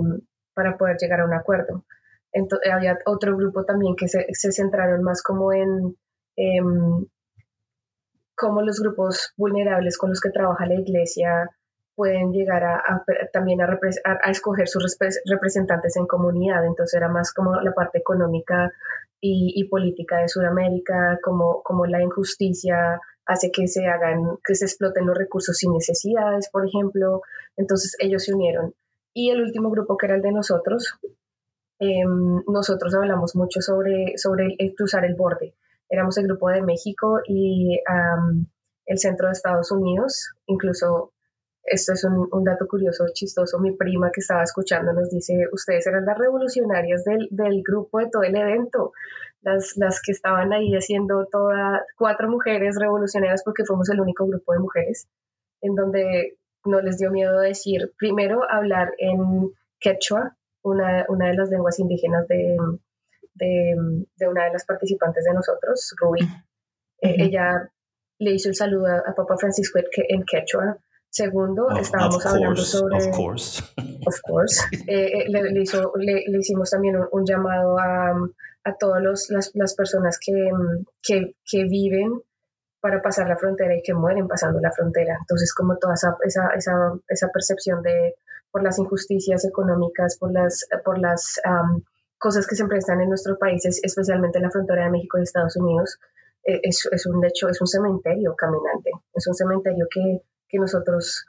para 0.54 0.76
poder 0.76 0.96
llegar 1.00 1.20
a 1.20 1.24
un 1.24 1.34
acuerdo. 1.34 1.84
Entonces, 2.32 2.72
había 2.72 2.98
otro 3.06 3.36
grupo 3.36 3.64
también 3.64 3.94
que 3.96 4.08
se, 4.08 4.26
se 4.32 4.52
centraron 4.52 5.02
más 5.02 5.22
como 5.22 5.52
en 5.52 5.96
eh, 6.36 6.60
cómo 8.34 8.62
los 8.62 8.80
grupos 8.80 9.32
vulnerables 9.36 9.98
con 9.98 10.10
los 10.10 10.20
que 10.20 10.30
trabaja 10.30 10.66
la 10.66 10.80
iglesia 10.80 11.50
pueden 11.94 12.32
llegar 12.32 12.64
a, 12.64 13.04
también 13.32 13.60
a, 13.60 13.78
a, 14.04 14.30
escoger 14.30 14.68
sus 14.68 14.96
representantes 15.26 15.96
en 15.96 16.06
comunidad. 16.06 16.64
Entonces 16.64 16.94
era 16.94 17.08
más 17.08 17.32
como 17.32 17.54
la 17.60 17.72
parte 17.72 17.98
económica 17.98 18.72
y, 19.20 19.64
política 19.68 20.18
de 20.18 20.28
Sudamérica, 20.28 21.18
como, 21.22 21.62
como 21.62 21.86
la 21.86 22.02
injusticia 22.02 23.00
hace 23.24 23.52
que 23.52 23.68
se 23.68 23.86
hagan, 23.86 24.38
que 24.44 24.54
se 24.56 24.64
exploten 24.64 25.06
los 25.06 25.16
recursos 25.16 25.56
sin 25.56 25.72
necesidades, 25.72 26.48
por 26.50 26.66
ejemplo. 26.66 27.22
Entonces 27.56 27.94
ellos 28.00 28.24
se 28.24 28.34
unieron. 28.34 28.74
Y 29.14 29.30
el 29.30 29.42
último 29.42 29.70
grupo, 29.70 29.96
que 29.96 30.06
era 30.06 30.16
el 30.16 30.22
de 30.22 30.32
nosotros, 30.32 30.98
em, 31.78 32.42
nosotros 32.48 32.94
hablamos 32.94 33.36
mucho 33.36 33.60
sobre, 33.60 34.16
sobre 34.16 34.56
el, 34.58 34.74
cruzar 34.74 35.04
el 35.04 35.14
borde. 35.14 35.54
Éramos 35.88 36.16
el 36.18 36.26
grupo 36.26 36.48
de 36.48 36.62
México 36.62 37.20
y 37.26 37.78
el 38.86 38.98
centro 38.98 39.26
de 39.26 39.32
Estados 39.32 39.70
Unidos, 39.70 40.30
incluso 40.46 41.12
esto 41.64 41.92
es 41.92 42.04
un, 42.04 42.28
un, 42.30 42.44
dato 42.44 42.66
curioso, 42.66 43.04
chistoso. 43.12 43.58
Mi 43.58 43.72
prima 43.72 44.10
que 44.12 44.20
estaba 44.20 44.42
escuchando 44.42 44.92
nos 44.92 45.10
dice, 45.10 45.46
ustedes 45.52 45.86
eran 45.86 46.04
las 46.04 46.18
revolucionarias 46.18 47.04
del, 47.04 47.28
del 47.30 47.62
grupo 47.62 47.98
de 47.98 48.08
todo 48.10 48.22
el 48.22 48.36
evento, 48.36 48.92
las, 49.42 49.76
las 49.76 50.00
que 50.02 50.12
estaban 50.12 50.52
ahí 50.52 50.74
haciendo 50.74 51.26
todas, 51.30 51.82
cuatro 51.96 52.28
mujeres 52.28 52.76
revolucionarias 52.78 53.42
porque 53.44 53.64
fuimos 53.64 53.88
el 53.90 54.00
único 54.00 54.26
grupo 54.26 54.52
de 54.52 54.58
mujeres, 54.58 55.08
en 55.60 55.74
donde 55.74 56.36
no 56.64 56.80
les 56.80 56.98
dio 56.98 57.10
miedo 57.10 57.38
decir, 57.40 57.92
primero 57.96 58.40
hablar 58.50 58.92
en 58.98 59.52
quechua, 59.78 60.36
una, 60.62 61.06
una 61.08 61.28
de 61.28 61.34
las 61.34 61.50
lenguas 61.50 61.78
indígenas 61.78 62.26
de, 62.28 62.56
de, 63.34 63.74
de, 64.16 64.28
una 64.28 64.44
de 64.44 64.52
las 64.52 64.64
participantes 64.64 65.24
de 65.24 65.34
nosotros, 65.34 65.94
Rubí. 65.98 66.22
Eh, 67.00 67.16
ella 67.18 67.68
le 68.18 68.32
hizo 68.32 68.48
el 68.48 68.54
saludo 68.54 68.86
a, 68.86 69.10
a 69.10 69.14
Papa 69.14 69.36
Francisco 69.36 69.80
en 70.08 70.24
quechua 70.24 70.78
Segundo, 71.12 71.68
estábamos 71.78 72.24
hablando 72.24 72.62
sobre... 72.62 72.96
Of 72.96 73.14
course. 73.14 73.62
Of 74.06 74.20
course. 74.22 74.62
Eh, 74.88 75.26
eh, 75.26 75.28
le, 75.28 75.60
hizo, 75.60 75.92
le, 75.96 76.24
hicimos 76.38 76.70
también 76.70 76.96
un, 77.12 77.26
llamado 77.26 77.78
a, 77.78 78.14
a 78.64 78.76
todas 78.80 79.02
las, 79.28 79.52
las, 79.54 79.74
personas 79.74 80.18
que, 80.18 80.50
que, 81.02 81.36
que, 81.44 81.64
viven 81.64 82.22
para 82.80 83.02
pasar 83.02 83.28
la 83.28 83.36
frontera 83.36 83.76
y 83.76 83.82
que 83.82 83.92
mueren 83.92 84.26
pasando 84.26 84.58
la 84.58 84.72
frontera. 84.72 85.18
Entonces, 85.20 85.52
como 85.52 85.76
toda 85.76 85.92
esa, 85.94 86.16
esa, 86.24 86.48
esa, 86.56 86.94
esa 87.06 87.28
percepción 87.28 87.82
de 87.82 88.14
por 88.50 88.62
las 88.62 88.78
injusticias 88.78 89.44
económicas, 89.44 90.16
por 90.18 90.32
las, 90.32 90.66
por 90.82 90.98
las 90.98 91.38
cosas 92.16 92.46
que 92.46 92.56
siempre 92.56 92.78
están 92.78 93.02
en 93.02 93.10
nuestros 93.10 93.36
países, 93.38 93.80
especialmente 93.82 94.38
en 94.38 94.44
la 94.44 94.50
frontera 94.50 94.84
de 94.84 94.90
México 94.90 95.18
y 95.18 95.24
Estados 95.24 95.56
Unidos, 95.56 95.98
eh, 96.44 96.60
es, 96.62 96.88
es, 96.90 97.06
un, 97.06 97.22
hecho, 97.24 97.50
es 97.50 97.60
un 97.60 97.66
cementerio 97.66 98.34
caminante. 98.34 98.90
Es 99.12 99.26
un 99.26 99.34
cementerio 99.34 99.86
que 99.90 100.22
que 100.52 100.58
nosotros 100.58 101.24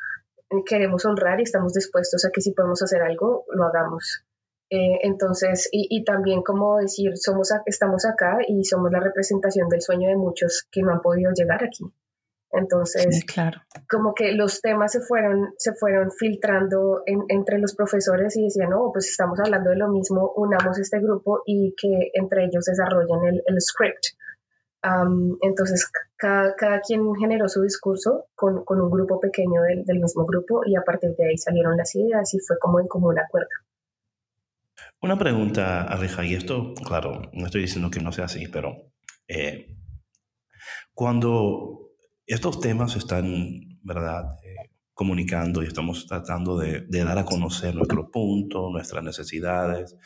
queremos 0.67 1.05
honrar 1.05 1.39
y 1.39 1.43
estamos 1.43 1.73
dispuestos 1.73 2.25
a 2.25 2.29
que 2.29 2.41
si 2.41 2.53
podemos 2.53 2.83
hacer 2.83 3.01
algo, 3.01 3.45
lo 3.55 3.63
hagamos. 3.65 4.25
Eh, 4.69 4.99
entonces, 5.03 5.69
y, 5.71 6.03
también 6.03 6.41
como 6.41 6.77
decir, 6.77 7.11
somos, 7.15 7.49
estamos 7.65 8.05
acá 8.05 8.37
y 8.47 8.63
somos 8.63 8.91
la 8.91 8.99
representación 8.99 9.69
del 9.69 9.81
sueño 9.81 10.09
de 10.09 10.15
muchos 10.15 10.67
que 10.71 10.81
no 10.81 10.91
han 10.91 11.01
podido 11.01 11.31
llegar 11.33 11.63
aquí. 11.63 11.85
Entonces, 12.51 13.23
claro. 13.25 13.61
como 13.89 14.13
que 14.13 14.33
los 14.33 14.61
temas 14.61 14.91
se 14.91 15.01
fueron, 15.01 15.53
se 15.57 15.73
fueron 15.73 16.11
filtrando 16.11 17.01
entre 17.05 17.57
los 17.57 17.75
profesores 17.75 18.35
y 18.37 18.43
decían, 18.43 18.69
no, 18.69 18.91
pues 18.93 19.09
estamos 19.09 19.39
hablando 19.39 19.71
de 19.71 19.77
lo 19.77 19.89
mismo, 19.89 20.31
unamos 20.35 20.77
este 20.77 20.99
grupo 20.99 21.41
y 21.47 21.73
que 21.75 22.11
entre 22.13 22.45
ellos 22.45 22.65
desarrollen 22.65 23.25
el, 23.25 23.43
el 23.47 23.59
script 23.59 24.05
entonces, 25.41 25.89
cada, 26.17 26.55
cada, 26.55 26.81
quien 26.81 27.15
generó 27.15 27.47
su 27.47 27.61
discurso 27.61 28.25
con, 28.35 28.65
con 28.65 28.81
un 28.81 28.91
grupo 28.91 29.19
pequeño 29.19 29.61
del, 29.61 29.85
del, 29.85 29.99
mismo 29.99 30.25
grupo 30.25 30.61
y 30.65 30.75
a 30.75 30.81
partir 30.81 31.15
de 31.15 31.29
ahí 31.29 31.37
salieron 31.37 31.77
las 31.77 31.95
ideas 31.95 32.33
y 32.33 32.39
fue 32.39 32.57
como 32.59 32.79
en 32.81 32.87
común 32.87 33.17
acuerdo. 33.17 33.49
Una 35.01 35.17
pregunta, 35.17 35.83
Aleja, 35.83 36.25
y 36.25 36.33
esto, 36.33 36.73
claro, 36.85 37.21
no 37.33 37.45
estoy 37.45 37.61
diciendo 37.61 37.89
que 37.89 38.01
no 38.01 38.11
sea 38.11 38.25
así, 38.25 38.47
pero 38.47 38.75
eh, 39.27 39.77
cuando 40.93 41.91
estos 42.25 42.59
temas 42.59 42.95
están, 42.95 43.79
¿verdad?, 43.83 44.37
eh, 44.43 44.69
comunicando 44.93 45.63
y 45.63 45.67
estamos 45.67 46.05
tratando 46.07 46.57
de, 46.57 46.81
de, 46.81 47.03
dar 47.03 47.17
a 47.17 47.25
conocer 47.25 47.73
nuestro 47.73 48.11
punto, 48.11 48.69
nuestras 48.69 49.03
necesidades, 49.03 49.97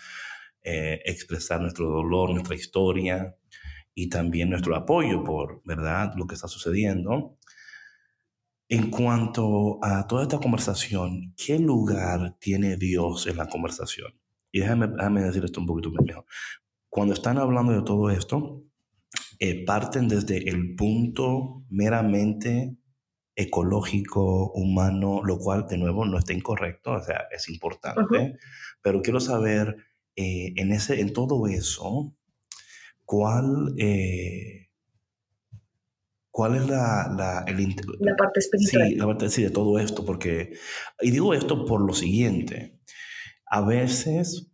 eh, 0.64 1.02
expresar 1.06 1.62
nuestro 1.62 1.90
dolor, 1.90 2.32
nuestra 2.32 2.56
historia, 2.56 3.36
y 4.00 4.10
también 4.10 4.52
nuestro 4.52 4.76
apoyo 4.76 5.24
por, 5.24 5.64
¿verdad?, 5.66 6.14
lo 6.16 6.28
que 6.28 6.36
está 6.36 6.48
sucediendo. 6.48 7.40
En 8.70 8.92
cuanto 8.92 9.84
a 9.84 10.06
toda 10.06 10.22
esta 10.22 10.38
conversación, 10.38 11.34
¿qué 11.36 11.58
lugar 11.58 12.38
tiene 12.40 12.78
Dios 12.78 13.26
en 13.26 13.38
la 13.38 13.48
conversación? 13.48 14.14
Y 14.52 14.60
déjame, 14.60 14.88
déjame 14.90 15.24
decir 15.24 15.44
esto 15.44 15.60
un 15.62 15.66
poquito 15.66 15.90
mejor. 15.90 16.26
Cuando 16.90 17.16
están 17.16 17.40
hablando 17.40 17.74
de 17.74 17.82
todo 17.82 18.12
esto, 18.12 18.64
eh, 19.40 19.66
parten 19.66 20.08
desde 20.08 20.48
el 20.48 20.76
punto 20.76 21.66
meramente 21.68 22.78
ecológico, 23.36 24.52
humano, 24.52 25.22
lo 25.24 25.40
cual 25.40 25.66
de 25.68 25.80
nuevo 25.80 26.06
no 26.06 26.20
está 26.20 26.34
incorrecto, 26.34 26.92
o 26.92 27.04
sea, 27.04 27.24
es 27.32 27.50
importante, 27.50 28.38
pero 28.84 29.02
quiero 29.02 29.20
saber 29.20 29.76
eh, 30.16 30.54
en, 30.56 30.72
ese, 30.72 31.02
en 31.02 31.14
todo 31.14 31.48
eso, 31.48 32.16
¿cuál, 33.08 33.74
eh, 33.78 34.68
cuál 36.30 36.56
es 36.58 36.68
la, 36.68 37.12
la, 37.18 37.46
la 38.00 38.16
parte 38.16 38.40
espiritual? 38.42 38.90
Sí, 38.90 38.96
la 38.96 39.06
parte 39.08 39.30
sí, 39.30 39.44
de 39.44 39.50
todo 39.50 39.80
esto, 39.80 40.06
porque, 40.06 40.54
y 41.02 41.10
digo 41.10 41.34
esto 41.34 41.66
por 41.66 41.82
lo 41.82 41.94
siguiente, 41.94 42.78
a 43.46 43.62
veces 43.62 44.52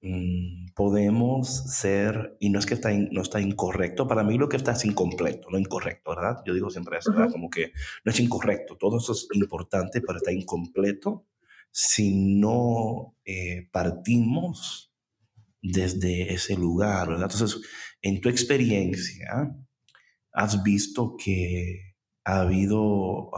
mm, 0.00 0.68
podemos 0.76 1.48
ser, 1.48 2.36
y 2.38 2.50
no 2.50 2.60
es 2.60 2.66
que 2.66 2.74
está 2.74 2.92
no 2.92 3.20
está 3.20 3.40
incorrecto, 3.40 4.06
para 4.06 4.22
mí 4.22 4.38
lo 4.38 4.48
que 4.48 4.56
está 4.56 4.72
es 4.72 4.84
incompleto, 4.84 5.50
no 5.50 5.58
incorrecto, 5.58 6.14
¿verdad? 6.14 6.38
Yo 6.46 6.54
digo 6.54 6.70
siempre 6.70 6.98
eso, 6.98 7.12
como 7.32 7.50
que 7.50 7.72
no 8.04 8.12
es 8.12 8.20
incorrecto, 8.20 8.76
todo 8.76 8.98
eso 8.98 9.12
es 9.12 9.26
importante, 9.34 10.00
pero 10.00 10.18
está 10.18 10.32
incompleto 10.32 11.26
si 11.72 12.14
no 12.14 13.16
eh, 13.24 13.68
partimos 13.72 14.91
desde 15.62 16.34
ese 16.34 16.56
lugar. 16.56 17.08
Entonces, 17.10 17.60
en 18.02 18.20
tu 18.20 18.28
experiencia, 18.28 19.56
has 20.32 20.62
visto 20.62 21.16
que 21.16 21.94
ha 22.24 22.40
habido 22.40 23.30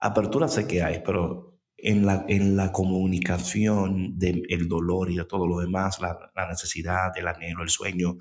apertura, 0.00 0.48
sé 0.48 0.66
que 0.66 0.82
hay, 0.82 1.02
pero 1.04 1.54
en 1.76 2.06
la, 2.06 2.24
en 2.28 2.56
la 2.56 2.72
comunicación 2.72 4.18
del 4.18 4.68
dolor 4.68 5.10
y 5.10 5.16
de 5.16 5.24
todo 5.24 5.46
lo 5.46 5.58
demás, 5.58 6.00
la, 6.00 6.32
la, 6.34 6.48
necesidad, 6.48 7.16
el 7.16 7.28
anhelo, 7.28 7.62
el 7.62 7.68
sueño, 7.68 8.16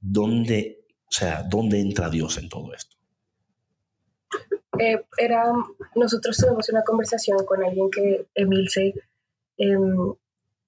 ¿dónde, 0.00 0.84
o 1.04 1.12
sea, 1.12 1.42
¿dónde 1.48 1.80
entra 1.80 2.10
Dios 2.10 2.38
en 2.38 2.48
todo 2.48 2.74
esto? 2.74 2.96
Eh, 4.78 5.04
era, 5.16 5.44
nosotros 5.96 6.36
tuvimos 6.36 6.68
una 6.68 6.82
conversación 6.82 7.44
con 7.44 7.64
alguien 7.64 7.90
que 7.90 8.26
Emilce, 8.34 8.94
em, 9.56 10.14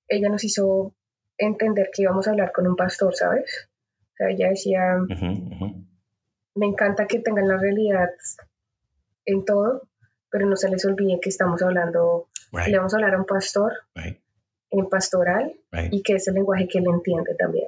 ella 0.08 0.28
nos 0.28 0.42
hizo 0.44 0.94
entender 1.40 1.90
que 1.92 2.02
íbamos 2.02 2.26
a 2.26 2.30
hablar 2.30 2.52
con 2.52 2.66
un 2.66 2.76
pastor, 2.76 3.14
¿sabes? 3.14 3.70
O 4.12 4.16
sea, 4.16 4.30
ella 4.30 4.50
decía, 4.50 4.98
me 6.54 6.66
encanta 6.66 7.06
que 7.06 7.20
tengan 7.20 7.48
la 7.48 7.56
realidad 7.56 8.10
en 9.24 9.44
todo, 9.44 9.88
pero 10.30 10.46
no 10.46 10.56
se 10.56 10.68
les 10.68 10.84
olvide 10.84 11.18
que 11.20 11.30
estamos 11.30 11.62
hablando, 11.62 12.28
le 12.66 12.76
vamos 12.76 12.92
a 12.92 12.96
hablar 12.98 13.14
a 13.14 13.18
un 13.18 13.26
pastor 13.26 13.72
en 14.72 14.88
pastoral 14.88 15.52
y 15.90 16.02
que 16.02 16.14
es 16.14 16.28
el 16.28 16.34
lenguaje 16.34 16.68
que 16.68 16.78
él 16.78 16.86
entiende 16.86 17.34
también. 17.36 17.66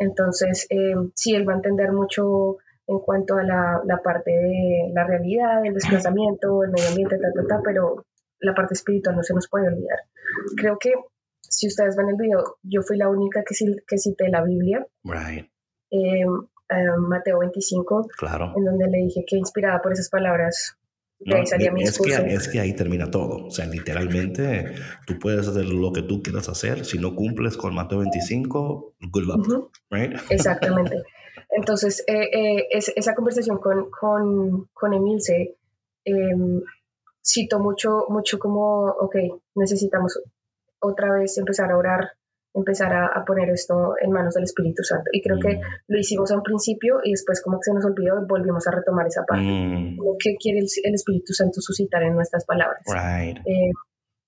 Entonces, 0.00 0.66
eh, 0.70 0.94
sí, 1.14 1.34
él 1.34 1.48
va 1.48 1.54
a 1.54 1.56
entender 1.56 1.92
mucho 1.92 2.58
en 2.86 2.98
cuanto 3.00 3.36
a 3.36 3.42
la, 3.42 3.80
la, 3.84 3.98
parte 3.98 4.30
de 4.30 4.90
la 4.92 5.04
realidad, 5.04 5.64
el 5.64 5.74
desplazamiento, 5.74 6.64
el 6.64 6.70
medio 6.70 6.88
ambiente, 6.88 7.18
pero 7.64 8.04
la 8.40 8.54
parte 8.54 8.74
espiritual 8.74 9.16
no 9.16 9.22
se 9.22 9.34
nos 9.34 9.48
puede 9.48 9.68
olvidar. 9.68 10.00
Creo 10.56 10.78
que 10.78 10.92
si 11.52 11.66
ustedes 11.66 11.96
ven 11.96 12.08
el 12.08 12.16
video, 12.16 12.56
yo 12.62 12.82
fui 12.82 12.96
la 12.96 13.08
única 13.08 13.42
que, 13.46 13.54
que 13.86 13.98
cité 13.98 14.28
la 14.30 14.42
Biblia. 14.42 14.86
Right. 15.04 15.46
Eh, 15.90 16.24
eh, 16.24 16.96
Mateo 16.98 17.40
25, 17.40 18.08
claro. 18.16 18.54
en 18.56 18.64
donde 18.64 18.88
le 18.88 18.98
dije 19.04 19.24
que 19.26 19.36
inspirada 19.36 19.82
por 19.82 19.92
esas 19.92 20.08
palabras, 20.08 20.78
mi 21.24 21.82
es 21.84 21.98
que, 21.98 22.34
es 22.34 22.48
que 22.48 22.58
ahí 22.58 22.74
termina 22.74 23.10
todo. 23.10 23.46
O 23.46 23.50
sea, 23.50 23.66
literalmente 23.66 24.74
tú 25.06 25.18
puedes 25.20 25.46
hacer 25.46 25.66
lo 25.66 25.92
que 25.92 26.02
tú 26.02 26.22
quieras 26.22 26.48
hacer. 26.48 26.84
Si 26.84 26.98
no 26.98 27.14
cumples 27.14 27.56
con 27.56 27.74
Mateo 27.74 27.98
25, 28.00 28.94
good 29.12 29.22
luck. 29.22 29.70
right? 29.90 30.12
Exactamente. 30.30 31.02
Entonces, 31.50 32.02
eh, 32.08 32.28
eh, 32.32 32.66
esa 32.72 33.14
conversación 33.14 33.58
con, 33.58 33.90
con, 33.90 34.68
con 34.72 34.94
Emilce 34.94 35.56
em, 36.04 36.60
citó 37.22 37.60
mucho, 37.60 38.06
mucho 38.08 38.38
como, 38.38 38.86
ok, 38.86 39.16
necesitamos 39.54 40.18
otra 40.82 41.12
vez 41.12 41.38
empezar 41.38 41.70
a 41.70 41.76
orar, 41.76 42.10
empezar 42.54 42.92
a, 42.92 43.24
poner 43.24 43.48
esto 43.50 43.94
en 44.00 44.10
manos 44.10 44.34
del 44.34 44.44
Espíritu 44.44 44.82
Santo. 44.82 45.10
Y 45.12 45.22
creo 45.22 45.38
que 45.38 45.56
mm. 45.56 45.60
lo 45.88 45.98
hicimos 45.98 46.30
al 46.32 46.42
principio 46.42 47.00
y 47.02 47.12
después 47.12 47.40
como 47.42 47.58
que 47.58 47.70
se 47.70 47.74
nos 47.74 47.84
olvidó, 47.84 48.26
volvimos 48.26 48.66
a 48.66 48.72
retomar 48.72 49.06
esa 49.06 49.24
parte. 49.24 49.44
Mm. 49.44 49.96
Lo 49.96 50.16
que 50.18 50.36
quiere 50.36 50.58
el, 50.58 50.94
Espíritu 50.94 51.32
Santo 51.32 51.60
suscitar 51.60 52.02
en 52.02 52.14
nuestras 52.14 52.44
palabras. 52.44 52.82
Eh, 53.46 53.70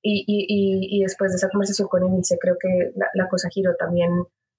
y, 0.07 0.25
y, 0.27 0.99
y, 0.99 1.03
después 1.03 1.33
de 1.33 1.37
esa 1.37 1.49
conversación 1.49 1.89
con 1.89 2.05
Emilce, 2.05 2.37
creo 2.39 2.57
que 2.61 2.93
la, 2.95 3.07
la 3.15 3.27
cosa 3.27 3.49
giró 3.49 3.75
también 3.75 4.11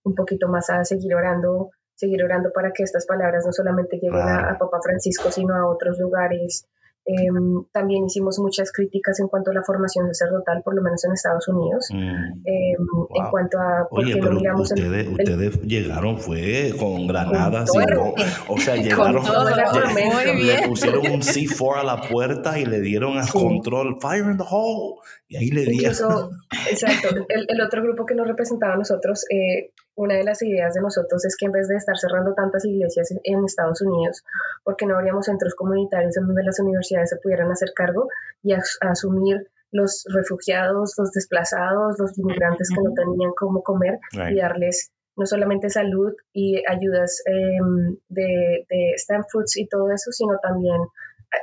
un 0.03 0.15
poquito 0.15 0.47
más 0.47 0.71
a 0.71 0.83
seguir 0.83 1.13
orando 1.13 1.69
seguir 1.95 2.23
orando 2.23 2.51
para 2.53 2.71
que 2.71 2.83
estas 2.83 3.05
palabras 3.05 3.45
no 3.45 3.51
solamente 3.51 3.97
lleguen 3.97 4.21
a, 4.21 4.57
Papa 4.59 4.79
Francisco, 4.83 5.31
sino 5.31 5.55
a 5.55 5.67
otros 5.67 5.97
lugares. 5.97 6.67
Em, 7.07 7.63
también 7.71 8.05
hicimos 8.05 8.39
muchas 8.39 8.71
críticas 8.71 9.19
en 9.19 9.27
cuanto 9.27 9.51
a 9.51 9.53
la 9.53 9.61
formación 9.63 10.07
sacerdotal, 10.07 10.63
por 10.63 10.73
lo 10.73 10.81
menos 10.81 11.05
en 11.05 11.13
Estados 11.13 11.47
Unidos. 11.47 11.87
Mm. 11.93 11.97
Em, 11.97 12.77
en 13.13 13.29
cuanto 13.29 13.59
a. 13.59 13.87
Oye, 13.91 14.17
pero 14.19 14.31
miramos 14.31 14.71
ustedes, 14.71 15.07
ustedes 15.09 15.61
llegaron, 15.61 16.17
fue 16.17 16.73
con 16.79 17.05
granadas, 17.05 17.69
y 17.75 18.51
o 18.51 18.57
sea, 18.57 18.75
llegaron. 18.75 19.23
le 19.23 20.67
pusieron 20.67 21.11
un 21.11 21.21
C4 21.21 21.81
a 21.81 21.83
la 21.83 22.01
puerta 22.01 22.57
y 22.57 22.65
le 22.65 22.81
dieron 22.81 23.19
a 23.19 23.27
control, 23.27 23.97
fire 24.01 24.25
in 24.25 24.37
the 24.37 24.43
hole. 24.49 24.95
Y 25.27 25.37
ahí 25.37 25.49
le 25.49 25.65
dieron. 25.65 26.29
exacto. 26.69 27.25
El, 27.29 27.45
el, 27.47 27.61
otro 27.61 27.81
grupo 27.81 28.05
que 28.05 28.15
nos 28.15 28.27
representaba 28.27 28.73
a 28.73 28.77
nosotros, 28.77 29.25
eh, 29.31 29.71
una 29.95 30.15
de 30.15 30.23
las 30.23 30.41
ideas 30.41 30.73
de 30.73 30.81
nosotros 30.81 31.25
es 31.25 31.35
que 31.35 31.47
en 31.47 31.51
vez 31.51 31.67
de 31.67 31.77
estar 31.77 31.97
cerrando 31.97 32.33
tantas 32.33 32.63
iglesias 32.65 33.11
en 33.23 33.45
Estados 33.45 33.81
Unidos, 33.81 34.23
porque 34.63 34.85
no 34.85 34.95
habríamos 34.95 35.25
centros 35.25 35.55
comunitarios 35.55 36.15
en 36.17 36.27
donde 36.27 36.43
las 36.43 36.59
universidades 36.59 37.09
se 37.09 37.17
pudieran 37.17 37.51
hacer 37.51 37.69
cargo 37.75 38.07
y 38.43 38.53
asumir 38.81 39.49
los 39.71 40.05
refugiados, 40.13 40.93
los 40.97 41.11
desplazados, 41.11 41.97
los 41.97 42.17
inmigrantes 42.17 42.69
que 42.69 42.81
no 42.81 42.93
tenían 42.93 43.31
cómo 43.35 43.63
comer 43.63 43.99
y 44.31 44.37
darles 44.37 44.91
no 45.17 45.25
solamente 45.25 45.69
salud 45.69 46.13
y 46.33 46.61
ayudas 46.67 47.21
em, 47.25 47.97
de, 48.09 48.65
de 48.69 48.93
STEM 48.97 49.23
Foods 49.31 49.57
y 49.57 49.67
todo 49.67 49.89
eso, 49.91 50.11
sino 50.11 50.37
también 50.41 50.77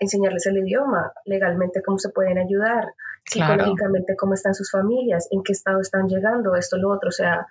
enseñarles 0.00 0.46
el 0.46 0.58
idioma, 0.58 1.12
legalmente 1.24 1.82
cómo 1.82 1.98
se 1.98 2.10
pueden 2.10 2.38
ayudar, 2.38 2.84
psicológicamente 3.24 4.16
cómo 4.16 4.34
están 4.34 4.54
sus 4.54 4.70
familias, 4.70 5.28
en 5.30 5.42
qué 5.42 5.52
estado 5.52 5.80
están 5.80 6.08
llegando, 6.08 6.54
esto, 6.54 6.76
lo 6.76 6.90
otro, 6.90 7.08
o 7.08 7.12
sea, 7.12 7.46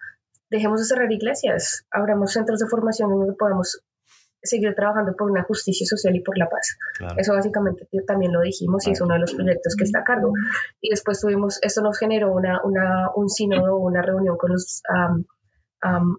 dejemos 0.49 0.79
de 0.79 0.85
cerrar 0.85 1.11
iglesias, 1.11 1.85
abramos 1.91 2.33
centros 2.33 2.59
de 2.59 2.67
formación 2.67 3.09
donde 3.09 3.33
podamos 3.33 3.81
seguir 4.43 4.73
trabajando 4.75 5.13
por 5.15 5.29
una 5.29 5.43
justicia 5.43 5.85
social 5.85 6.15
y 6.15 6.21
por 6.21 6.37
la 6.37 6.49
paz. 6.49 6.77
Eso 7.17 7.33
básicamente 7.33 7.87
también 8.07 8.33
lo 8.33 8.41
dijimos 8.41 8.87
y 8.87 8.91
es 8.91 9.01
uno 9.01 9.13
de 9.13 9.19
los 9.19 9.33
proyectos 9.33 9.75
que 9.75 9.83
está 9.83 9.99
a 9.99 10.03
cargo. 10.03 10.33
Y 10.81 10.89
después 10.89 11.21
tuvimos, 11.21 11.59
esto 11.61 11.81
nos 11.81 11.97
generó 11.97 12.33
una, 12.33 12.59
una 12.63 13.09
un 13.15 13.29
sínodo, 13.29 13.77
una 13.77 14.01
reunión 14.01 14.37
con 14.37 14.53
los 14.53 14.81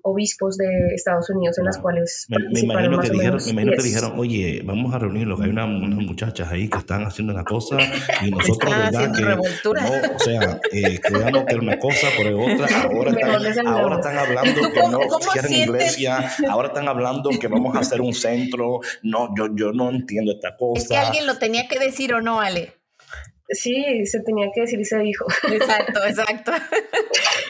obispos 0.03 0.57
de 0.57 0.67
Estados 0.95 1.31
Unidos 1.31 1.59
en 1.59 1.67
las 1.67 1.79
cuales 1.79 2.27
me, 2.29 2.39
me 2.53 2.61
imagino, 2.61 2.99
que 2.99 3.11
dijeron, 3.11 3.41
me 3.45 3.51
imagino 3.51 3.73
que 3.77 3.83
dijeron, 3.83 4.13
oye, 4.17 4.63
vamos 4.65 4.93
a 4.93 4.99
reunirlo, 4.99 5.37
que 5.37 5.45
hay 5.45 5.51
unas 5.51 5.69
muchachas 5.69 6.51
ahí 6.51 6.69
que 6.69 6.79
están 6.79 7.05
haciendo 7.05 7.33
una 7.33 7.45
cosa 7.45 7.79
y 8.23 8.31
nosotros, 8.31 8.77
¿verdad? 8.77 9.13
Que, 9.15 9.23
no, 9.23 10.15
o 10.15 10.19
sea, 10.19 10.61
eh, 10.73 10.99
creamos 11.01 11.45
que 11.45 11.55
era 11.55 11.63
una 11.63 11.79
cosa, 11.79 12.09
por 12.17 12.27
otra, 12.27 12.67
ahora 12.83 13.11
están, 13.11 13.67
ahora 13.67 13.97
están 13.97 14.19
hablando 14.19 14.73
que 14.73 14.81
no 14.81 15.01
quieren 15.33 15.53
iglesia, 15.53 16.33
ahora 16.49 16.69
están 16.69 16.89
hablando 16.89 17.31
que 17.31 17.49
vamos 17.49 17.77
a 17.77 17.81
hacer 17.81 18.01
un 18.01 18.15
centro, 18.15 18.81
no, 19.03 19.33
yo, 19.37 19.49
yo 19.55 19.73
no 19.73 19.91
entiendo 19.91 20.33
esta 20.33 20.57
cosa. 20.57 20.83
Es 20.83 20.89
que 20.89 20.97
alguien 20.97 21.27
lo 21.27 21.39
tenía 21.39 21.69
que 21.69 21.79
decir 21.79 22.15
o 22.15 22.21
no, 22.21 22.41
Ale. 22.41 22.82
Sí, 23.53 24.07
se 24.07 24.21
tenía 24.21 24.49
que 24.55 24.63
decir 24.63 24.81
y 24.81 24.85
se 24.85 24.99
dijo. 24.99 25.27
Exacto, 25.51 26.05
exacto. 26.05 26.53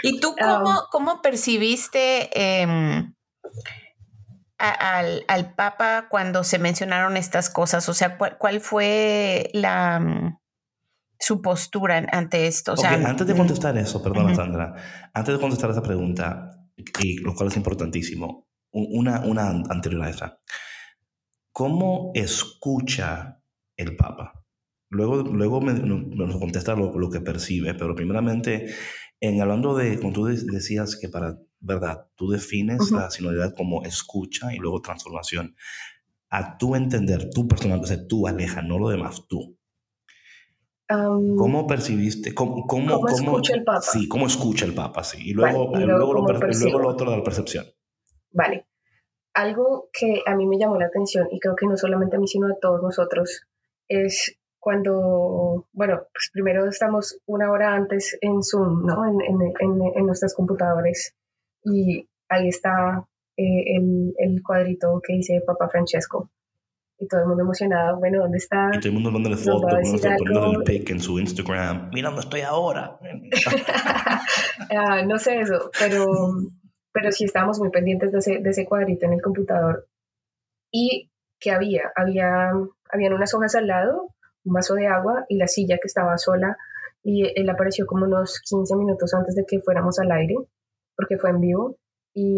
¿Y 0.03 0.21
tú 0.21 0.35
cómo, 0.41 0.85
cómo 0.91 1.23
percibiste 1.23 2.31
em, 2.33 3.15
al, 4.59 5.25
al, 5.29 5.55
Papa 5.55 6.07
cuando 6.11 6.45
se 6.45 6.59
mencionaron 6.59 7.17
estas 7.17 7.51
cosas? 7.51 7.89
O 7.89 7.95
sea, 7.95 8.19
¿cuál, 8.19 8.61
fue 8.61 9.51
la 9.53 10.01
mm, 10.01 10.39
su 11.19 11.41
postura 11.41 12.05
ante 12.11 12.47
esto? 12.47 12.73
O 12.73 12.77
sea, 12.77 12.93
antes 12.93 13.27
de 13.27 13.37
contestar 13.37 13.77
eso, 13.79 14.03
perdona, 14.03 14.35
Sandra, 14.35 14.75
antes 15.15 15.35
de 15.35 15.41
contestar 15.41 15.71
esa 15.71 15.83
pregunta, 15.83 16.51
y 17.01 17.19
lo 17.19 17.35
cual 17.35 17.49
es 17.49 17.57
importantísimo, 17.57 18.49
una, 18.73 19.21
una 19.21 19.49
anterior 19.49 20.03
a 20.03 20.11
esa. 20.11 20.39
¿Cómo 21.53 22.13
escucha 22.15 23.43
el 23.77 23.95
Papa? 23.97 24.42
Luego, 24.93 25.23
luego 25.23 25.63
me, 25.63 25.73
nos 25.73 26.37
contesta 26.37 26.75
lo, 26.75 26.99
lo, 26.99 27.09
que 27.09 27.23
percibe, 27.23 27.73
pero 27.73 27.95
primeramente, 27.95 28.67
en 29.21 29.41
hablando 29.41 29.75
de, 29.75 29.99
como 29.99 30.13
tú 30.13 30.27
decías 30.27 30.97
que 30.97 31.09
para, 31.09 31.39
¿verdad? 31.61 32.09
Tú 32.15 32.29
defines 32.29 32.91
la 32.91 33.11
sinodalidad 33.11 33.55
como 33.57 33.85
escucha 33.85 34.55
y 34.55 34.59
luego 34.59 34.83
transformación. 34.83 35.57
A 36.29 36.59
tu 36.59 36.77
entender, 36.77 37.31
tú 37.31 37.49
personal, 37.49 37.81
o 37.81 37.87
sea, 37.87 38.07
tú 38.07 38.27
Aleja, 38.27 38.61
no 38.61 38.79
lo 38.79 38.91
demás, 38.91 39.27
tú. 39.29 39.57
¿Cómo 40.87 41.67
percibiste? 41.67 42.35
¿Cómo, 42.35 42.67
cómo, 42.67 43.01
cómo, 43.01 43.09
escucha 43.09 43.55
el 43.55 43.65
Papa? 43.65 43.81
Sí, 43.81 44.07
¿cómo 44.09 44.27
escucha 44.27 44.67
el 44.67 44.75
Papa? 44.75 45.03
Sí. 45.05 45.31
Y 45.31 45.33
luego, 45.33 45.73
y 45.75 45.85
luego, 45.85 46.13
lo, 46.13 46.21
luego 46.23 46.79
lo 46.79 46.89
otro 46.89 47.11
de 47.11 47.17
la 47.17 47.25
percepción. 47.25 47.65
Vale. 48.31 48.67
Algo 49.33 49.89
que 49.91 50.23
a 50.27 50.37
mí 50.37 50.47
me 50.47 50.59
llamó 50.59 50.77
la 50.79 50.87
atención, 50.87 51.29
y 51.31 51.41
creo 51.41 51.57
que 51.57 51.65
no 51.65 51.79
solamente 51.79 52.17
a 52.17 52.19
mí, 52.19 52.29
sino 52.29 52.49
a 52.49 52.59
todos 52.61 52.83
nosotros, 52.83 53.47
es 53.89 54.39
cuando, 54.63 55.67
bueno, 55.73 56.03
pues 56.13 56.31
primero 56.33 56.69
estamos 56.69 57.19
una 57.27 57.51
hora 57.51 57.75
antes 57.75 58.17
en 58.21 58.45
Zoom, 58.45 58.87
¿no? 58.87 59.05
En, 59.09 59.43
en, 59.43 59.83
en, 59.97 60.07
nuestros 60.07 60.35
computadores 60.35 61.17
y 61.65 62.09
ahí 62.29 62.47
está 62.47 63.05
eh, 63.37 63.77
el, 63.77 64.15
el, 64.19 64.41
cuadrito 64.41 65.01
que 65.05 65.15
dice 65.15 65.43
Papa 65.45 65.69
Francesco. 65.69 66.31
Y 66.97 67.09
todo 67.09 67.23
el 67.23 67.27
mundo 67.27 67.43
emocionado, 67.43 67.99
bueno, 67.99 68.23
¿dónde 68.23 68.39
está? 68.39 68.71
Y 68.73 68.79
todo 68.79 68.91
el 68.91 68.95
mundo 68.95 69.11
mandándole 69.11 69.43
fotos, 69.43 70.01
poniendo 70.01 70.53
el 70.53 70.63
pic 70.63 70.91
en 70.91 71.01
su 71.01 71.19
Instagram. 71.19 71.91
Mira 71.93 72.11
dónde 72.11 72.23
estoy 72.23 72.43
ahora. 72.43 72.99
Ah, 74.71 75.03
no 75.03 75.19
sé 75.19 75.41
eso, 75.41 75.71
pero, 75.79 76.07
pero 76.93 77.11
sí 77.11 77.25
estábamos 77.25 77.59
muy 77.59 77.71
pendientes 77.71 78.13
de 78.13 78.19
ese, 78.19 78.39
de 78.39 78.51
ese 78.51 78.65
cuadrito 78.65 79.07
en 79.07 79.15
el 79.15 79.21
computador. 79.21 79.89
¿Y 80.71 81.11
qué 81.41 81.51
había? 81.51 81.91
Había 81.95 82.53
habían 82.93 83.15
unas 83.15 83.35
hojas 83.35 83.55
al 83.55 83.67
lado 83.67 84.15
un 84.45 84.53
vaso 84.53 84.75
de 84.75 84.87
agua 84.87 85.25
y 85.29 85.37
la 85.37 85.47
silla 85.47 85.79
que 85.81 85.87
estaba 85.87 86.19
sola 86.19 86.57
y 87.03 87.33
él 87.39 87.51
apareció 87.51 87.87
como 87.87 88.05
unos 88.07 88.41
15 88.41 88.77
minutos 88.77 89.13
antes 89.15 89.35
de 89.35 89.45
que 89.45 89.61
fuéramos 89.61 89.99
al 89.99 90.13
aire, 90.13 90.37
porque 90.97 91.19
fue 91.19 91.31
en 91.31 91.41
vivo. 91.41 91.77
Y, 92.15 92.37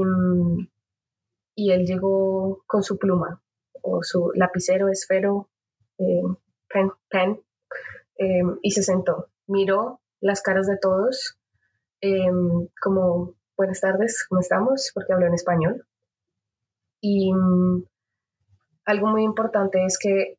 y 1.55 1.73
él 1.73 1.85
llegó 1.85 2.63
con 2.67 2.83
su 2.83 2.99
pluma 2.99 3.43
o 3.83 4.03
su 4.03 4.31
lapicero, 4.35 4.89
esfero, 4.89 5.51
eh, 5.99 6.23
pen, 6.69 6.91
pen 7.11 7.41
em, 8.17 8.59
y 8.63 8.71
se 8.71 8.83
sentó. 8.83 9.29
Miró 9.47 10.01
las 10.21 10.41
caras 10.41 10.67
de 10.67 10.79
todos 10.79 11.39
em, 12.01 12.69
como 12.81 13.35
buenas 13.57 13.81
tardes, 13.81 14.25
¿cómo 14.29 14.41
estamos? 14.41 14.91
Porque 14.95 15.13
habló 15.13 15.27
en 15.27 15.35
español. 15.35 15.87
Y 17.01 17.33
mm, 17.35 17.85
algo 18.87 19.09
muy 19.09 19.25
importante 19.25 19.85
es 19.85 19.99
que 19.99 20.39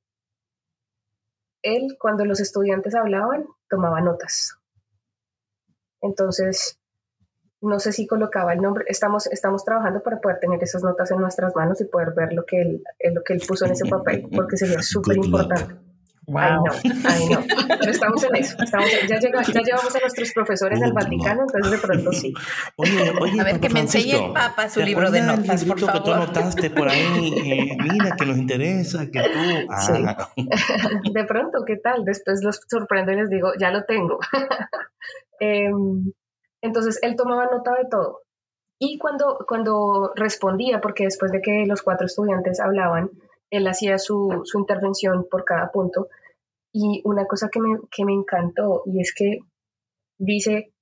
él, 1.66 1.98
cuando 2.00 2.26
los 2.26 2.40
estudiantes 2.40 2.96
hablaban, 2.96 3.46
tomaba 3.70 4.02
notas. 4.02 4.58
Entonces, 6.02 6.80
no 7.62 7.80
sé 7.80 7.92
si 7.92 8.06
colocaba 8.06 8.54
el 8.54 8.62
nombre, 8.62 8.86
estamos, 8.88 9.28
estamos 9.28 9.66
trabajando 9.66 10.02
para 10.04 10.22
poder 10.22 10.40
tener 10.40 10.62
esas 10.64 10.84
notas 10.84 11.12
en 11.12 11.20
nuestras 11.20 11.56
manos 11.56 11.82
y 11.82 11.86
poder 11.86 12.14
ver 12.16 12.34
lo 12.34 12.46
que 12.46 12.62
él, 12.62 12.84
lo 13.14 13.24
que 13.24 13.34
él 13.34 13.42
puso 13.48 13.66
en 13.66 13.72
ese 13.72 13.90
papel, 13.90 14.28
porque 14.36 14.58
sería 14.58 14.82
súper 14.82 15.18
importante. 15.18 15.85
Wow. 16.28 16.42
Ay, 16.42 16.58
no, 16.58 17.10
ay, 17.10 17.26
no. 17.30 17.44
Pero 17.80 17.92
estamos 17.92 18.24
en 18.24 18.36
eso. 18.36 18.58
Estamos 18.62 18.90
ya, 19.08 19.20
ya, 19.20 19.30
llevamos 19.62 19.96
a 19.96 20.00
nuestros 20.00 20.32
profesores 20.34 20.82
al 20.82 20.94
Vaticano, 20.94 21.44
entonces 21.44 21.72
de 21.72 21.78
pronto 21.78 22.12
sí. 22.12 22.34
Oye, 22.78 23.14
oye, 23.22 23.40
a 23.40 23.44
ver, 23.44 23.60
que 23.60 23.70
me 23.70 23.82
enseñe 23.82 24.26
el 24.26 24.34
Papa 24.34 24.70
su 24.70 24.82
libro 24.82 25.12
de 25.12 25.22
notas, 25.22 25.64
por 25.66 25.80
favor. 25.80 25.94
que 25.94 26.00
tú 26.02 26.14
anotaste 26.14 26.70
por 26.72 26.90
ahí, 26.90 27.34
eh, 27.38 27.78
mira, 27.80 28.16
que 28.16 28.26
nos 28.26 28.38
interesa, 28.38 29.06
que 29.12 29.22
tú... 29.22 29.40
Ah. 29.70 30.30
Sí. 30.36 30.48
De 31.14 31.24
pronto, 31.26 31.64
¿qué 31.66 31.78
tal? 31.78 32.04
Después 32.06 32.44
los 32.44 32.60
sorprendo 32.68 33.12
y 33.12 33.18
les 33.18 33.30
digo, 33.30 33.52
ya 33.60 33.72
lo 33.72 33.84
tengo. 33.84 34.20
eh, 35.40 35.70
entonces, 36.62 37.00
él 37.04 37.16
tomaba 37.16 37.46
nota 37.46 37.74
de 37.76 37.88
todo. 37.90 38.22
Y 38.80 38.98
cuando, 38.98 39.46
cuando 39.48 40.12
respondía, 40.16 40.82
porque 40.82 41.06
después 41.06 41.32
de 41.32 41.42
que 41.42 41.66
los 41.66 41.82
cuatro 41.82 42.08
estudiantes 42.08 42.60
hablaban, 42.60 43.10
él 43.50 43.68
hacía 43.68 43.98
su, 43.98 44.42
su 44.44 44.60
intervención 44.60 45.28
por 45.30 45.46
cada 45.46 45.72
punto. 45.72 46.10
Y 46.72 47.02
una 47.06 47.26
cosa 47.26 47.50
que 47.50 47.60
me, 47.60 47.80
que 47.90 48.04
me 48.04 48.14
encantó, 48.14 48.84
y 48.86 49.00
es 49.00 49.14
que 49.14 49.40
dice, 50.18 50.74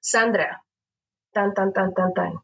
Sandra, 0.00 0.62
tan, 1.32 1.52
tan, 1.54 1.72
tan, 1.72 1.92
tan, 1.94 2.12
tan, 2.12 2.34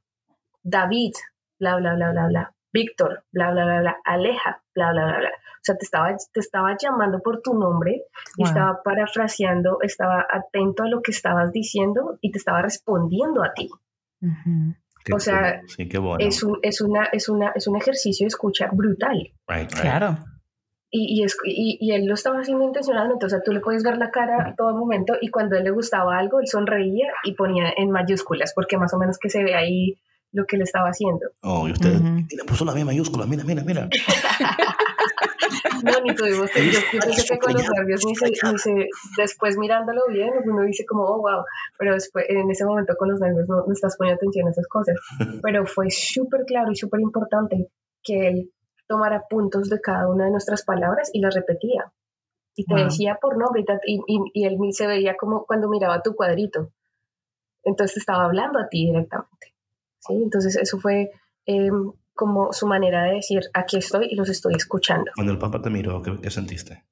David, 0.62 1.12
bla, 1.58 1.76
bla, 1.76 1.94
bla, 1.94 2.10
bla, 2.10 2.26
bla, 2.28 2.54
Víctor, 2.72 3.24
bla, 3.30 3.50
bla, 3.52 3.64
bla, 3.64 3.80
bla, 3.80 3.96
Aleja, 4.04 4.62
bla, 4.74 4.92
bla, 4.92 5.04
bla, 5.04 5.18
bla. 5.18 5.28
O 5.28 5.64
sea, 5.64 5.76
te 5.76 5.84
estaba, 5.84 6.16
te 6.32 6.40
estaba 6.40 6.76
llamando 6.76 7.20
por 7.20 7.40
tu 7.40 7.54
nombre 7.54 8.02
y 8.36 8.42
estaba 8.42 8.82
parafraseando, 8.82 9.78
estaba 9.82 10.26
atento 10.28 10.82
a 10.82 10.88
lo 10.88 11.02
que 11.02 11.12
estabas 11.12 11.52
diciendo 11.52 12.18
y 12.20 12.32
te 12.32 12.38
estaba 12.38 12.62
respondiendo 12.62 13.44
a 13.44 13.52
ti. 13.52 13.70
O 15.12 15.18
sea, 15.18 15.60
es, 16.18 16.42
un, 16.42 16.58
es, 16.62 16.80
una, 16.80 17.04
es, 17.12 17.28
una, 17.28 17.52
es 17.54 17.66
un 17.66 17.76
ejercicio 17.76 18.24
de 18.24 18.28
escucha 18.28 18.68
brutal. 18.72 19.32
Claro. 19.68 20.18
Y, 20.90 21.24
y, 21.24 21.78
y, 21.80 21.92
él 21.92 22.04
lo 22.04 22.14
estaba 22.14 22.40
haciendo 22.40 22.64
intencionalmente, 22.64 23.24
o 23.24 23.28
sea, 23.28 23.40
tú 23.42 23.50
le 23.50 23.60
puedes 23.60 23.82
ver 23.82 23.96
la 23.96 24.10
cara 24.10 24.48
a 24.48 24.54
todo 24.54 24.76
momento 24.76 25.14
y 25.22 25.30
cuando 25.30 25.56
a 25.56 25.58
él 25.58 25.64
le 25.64 25.70
gustaba 25.70 26.18
algo, 26.18 26.38
él 26.38 26.46
sonreía 26.46 27.06
y 27.24 27.32
ponía 27.32 27.72
en 27.74 27.90
mayúsculas, 27.90 28.52
porque 28.54 28.76
más 28.76 28.92
o 28.92 28.98
menos 28.98 29.18
que 29.18 29.30
se 29.30 29.42
ve 29.42 29.54
ahí 29.54 29.96
lo 30.32 30.44
que 30.44 30.58
le 30.58 30.64
estaba 30.64 30.90
haciendo. 30.90 31.26
Oh, 31.40 31.66
y 31.66 31.72
usted 31.72 31.98
le 31.98 32.44
puso 32.44 32.66
la 32.66 32.74
misma 32.74 32.92
mayúscula, 32.92 33.24
mira, 33.24 33.42
mira, 33.44 33.62
mira. 33.64 33.88
No, 35.84 36.00
ni 36.04 36.14
tuvimos 36.14 36.50
que, 36.50 36.70
yo, 36.70 36.78
pensé 37.00 37.34
que 37.34 37.38
con 37.38 37.52
los 37.54 37.68
nervios, 37.70 38.04
ni 38.06 38.14
se, 38.14 38.88
después 39.16 39.56
mirándolo 39.58 40.02
bien, 40.08 40.30
uno 40.44 40.62
dice 40.62 40.84
como, 40.86 41.04
oh, 41.04 41.18
wow, 41.18 41.44
pero 41.78 41.94
después, 41.94 42.24
en 42.28 42.50
ese 42.50 42.64
momento 42.64 42.94
con 42.96 43.10
los 43.10 43.20
nervios 43.20 43.48
no, 43.48 43.64
estás 43.72 43.96
poniendo 43.96 44.18
atención 44.18 44.48
a 44.48 44.50
esas 44.50 44.66
cosas. 44.68 44.96
Pero 45.42 45.66
fue 45.66 45.90
súper 45.90 46.44
claro 46.46 46.70
y 46.70 46.76
súper 46.76 47.00
importante 47.00 47.68
que 48.02 48.28
él 48.28 48.52
tomara 48.86 49.24
puntos 49.28 49.68
de 49.68 49.80
cada 49.80 50.08
una 50.08 50.26
de 50.26 50.30
nuestras 50.30 50.64
palabras 50.64 51.10
y 51.12 51.20
las 51.20 51.34
repetía. 51.34 51.92
Y 52.54 52.66
te 52.66 52.74
decía 52.74 53.18
por 53.20 53.38
nombre 53.38 53.64
y, 53.86 54.00
y, 54.06 54.20
y, 54.34 54.44
él 54.44 54.58
se 54.72 54.86
veía 54.86 55.16
como 55.16 55.46
cuando 55.46 55.70
miraba 55.70 56.02
tu 56.02 56.14
cuadrito. 56.14 56.70
Entonces 57.64 57.96
estaba 57.96 58.24
hablando 58.24 58.58
a 58.58 58.68
ti 58.68 58.86
directamente. 58.86 59.54
¿sí? 60.00 60.14
Entonces 60.22 60.56
eso 60.56 60.78
fue 60.78 61.10
eh, 61.46 61.70
como 62.22 62.52
su 62.52 62.68
manera 62.68 63.02
de 63.02 63.14
decir, 63.14 63.40
aquí 63.52 63.78
estoy 63.78 64.06
y 64.08 64.14
los 64.14 64.28
estoy 64.28 64.54
escuchando. 64.54 65.10
Cuando 65.16 65.32
el 65.32 65.40
papá 65.40 65.60
te 65.60 65.70
miró, 65.70 66.00
¿qué, 66.00 66.30
sentiste? 66.30 66.84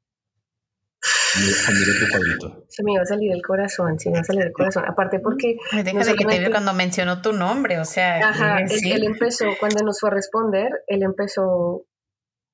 tu 1.01 2.11
cuadrito. 2.11 2.65
Se 2.69 2.83
me 2.83 2.95
iba 2.95 3.03
a 3.03 3.07
salir 3.07 3.31
el 3.31 3.41
corazón, 3.41 3.97
se 4.01 4.11
me 4.11 4.17
iba 4.17 4.23
a 4.23 4.25
salir 4.25 4.43
el 4.43 4.53
corazón. 4.53 4.83
Aparte 4.89 5.21
porque... 5.21 5.57
Déjame 5.85 6.17
que 6.17 6.25
te 6.25 6.41
vio 6.41 6.51
cuando 6.51 6.75
mencionó 6.75 7.23
tu 7.23 7.33
nombre, 7.33 7.79
o 7.79 7.85
sea... 7.85 8.29
Ajá, 8.29 8.59
él, 8.59 9.05
empezó, 9.05 9.45
cuando 9.61 9.85
nos 9.85 10.01
fue 10.01 10.11
a 10.11 10.15
responder, 10.15 10.83
él 10.89 11.05
empezó 11.05 11.85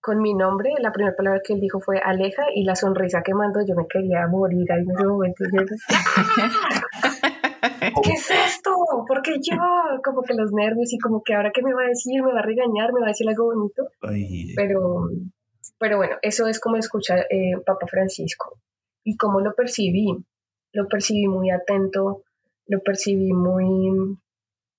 con 0.03 0.21
mi 0.21 0.35
nombre, 0.35 0.75
la 0.79 0.93
primera 0.93 1.17
palabra 1.17 1.41
que 1.43 1.55
él 1.55 1.61
dijo 1.61 1.81
fue 1.81 1.99
Aleja 2.05 2.43
y 2.55 2.65
la 2.65 2.77
sonrisa 2.77 3.23
que 3.25 3.33
mandó, 3.33 3.61
yo 3.67 3.75
me 3.75 3.87
quería 3.89 4.27
morir 4.27 4.71
ahí 4.71 4.83
en 4.83 4.91
ese 4.91 5.05
momento. 5.07 5.45
¿qué 8.03 8.13
es 8.13 8.31
esto? 8.31 8.71
Porque 9.07 9.35
yo, 9.43 9.57
como 10.05 10.23
que 10.23 10.35
los 10.35 10.53
nervios 10.53 10.93
y 10.93 10.99
como 10.99 11.23
que 11.23 11.35
ahora 11.35 11.51
qué 11.53 11.63
me 11.63 11.75
va 11.75 11.83
a 11.83 11.89
decir, 11.89 12.23
me 12.23 12.33
va 12.33 12.41
a 12.41 12.43
regañar, 12.43 12.93
me 12.93 13.01
va 13.01 13.07
a 13.07 13.11
decir 13.11 13.29
algo 13.29 13.47
bonito. 13.47 13.89
Pero, 14.57 15.09
pero 15.79 15.97
bueno, 15.97 16.17
eso 16.23 16.47
es 16.47 16.61
como 16.61 16.77
escuchar 16.77 17.27
eh, 17.31 17.53
Papa 17.65 17.87
Francisco. 17.87 18.59
Y 19.05 19.17
cómo 19.17 19.41
lo 19.41 19.55
percibí, 19.55 20.07
lo 20.73 20.89
percibí 20.89 21.29
muy 21.29 21.51
atento, 21.51 22.23
lo 22.67 22.81
percibí 22.81 23.33
muy, 23.33 24.19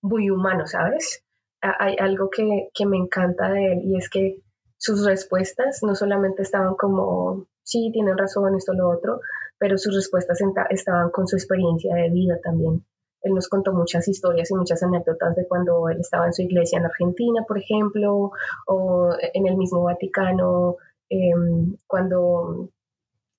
muy 0.02 0.30
humano, 0.30 0.68
¿sabes? 0.68 1.24
Hay 1.62 1.96
algo 2.00 2.30
que, 2.30 2.70
que 2.74 2.86
me 2.86 2.98
encanta 2.98 3.50
de 3.50 3.74
él 3.74 3.82
y 3.84 3.98
es 3.98 4.10
que 4.10 4.42
sus 4.78 5.06
respuestas 5.06 5.80
no 5.82 5.96
solamente 5.96 6.44
estaban 6.44 6.76
como, 6.76 7.48
sí, 7.64 7.90
tienen 7.92 8.18
razón, 8.18 8.56
esto, 8.56 8.74
lo 8.74 8.90
otro, 8.90 9.22
pero 9.58 9.78
sus 9.78 9.96
respuestas 9.96 10.40
estaban 10.70 11.10
con 11.10 11.28
su 11.28 11.36
experiencia 11.36 11.96
de 11.96 12.10
vida 12.10 12.40
también. 12.44 12.84
Él 13.22 13.34
nos 13.34 13.48
contó 13.48 13.74
muchas 13.74 14.08
historias 14.08 14.52
y 14.52 14.56
muchas 14.56 14.84
anécdotas 14.84 15.36
de 15.36 15.48
cuando 15.48 15.90
él 15.90 16.00
estaba 16.00 16.28
en 16.28 16.34
su 16.34 16.44
iglesia 16.44 16.78
en 16.78 16.86
Argentina, 16.86 17.44
por 17.48 17.58
ejemplo, 17.58 18.32
o 18.68 19.10
en 19.34 19.48
el 19.48 19.58
mismo 19.58 19.84
Vaticano, 19.84 20.78
em, 21.10 21.76
cuando 21.88 22.70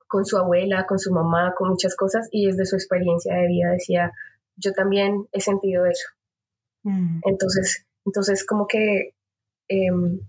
con 0.09 0.25
su 0.25 0.37
abuela, 0.37 0.87
con 0.87 0.99
su 0.99 1.13
mamá, 1.13 1.55
con 1.57 1.69
muchas 1.69 1.95
cosas, 1.95 2.29
y 2.33 2.47
desde 2.47 2.67
su 2.67 2.77
experiencia 2.77 3.35
de 3.37 3.47
vida 3.47 3.71
decía, 3.71 4.13
yo 4.57 4.73
también 4.73 5.29
he 5.33 5.41
sentido 5.41 5.87
eso. 5.87 6.09
Mm. 6.83 7.21
Entonces, 7.25 7.87
entonces 8.05 8.45
como 8.45 8.67
que 8.67 9.15
em, 9.69 10.21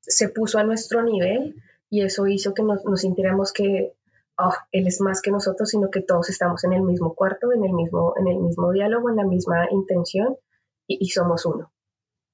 se 0.00 0.28
puso 0.28 0.58
a 0.58 0.64
nuestro 0.64 1.02
nivel 1.02 1.54
y 1.90 2.02
eso 2.02 2.26
hizo 2.26 2.54
que 2.54 2.62
nos, 2.62 2.84
nos 2.84 3.02
sintiéramos 3.02 3.52
que 3.52 3.94
oh, 4.42 4.54
él 4.72 4.86
es 4.86 5.00
más 5.00 5.22
que 5.22 5.30
nosotros, 5.30 5.68
sino 5.70 5.90
que 5.90 6.02
todos 6.02 6.28
estamos 6.30 6.64
en 6.64 6.72
el 6.72 6.82
mismo 6.82 7.14
cuarto, 7.14 7.52
en 7.52 7.64
el 7.64 7.72
mismo, 7.72 8.14
en 8.18 8.28
el 8.28 8.38
mismo 8.38 8.72
diálogo, 8.72 9.10
en 9.10 9.16
la 9.16 9.24
misma 9.24 9.68
intención 9.70 10.36
y, 10.86 11.08
somos 11.08 11.46
uno. 11.46 11.72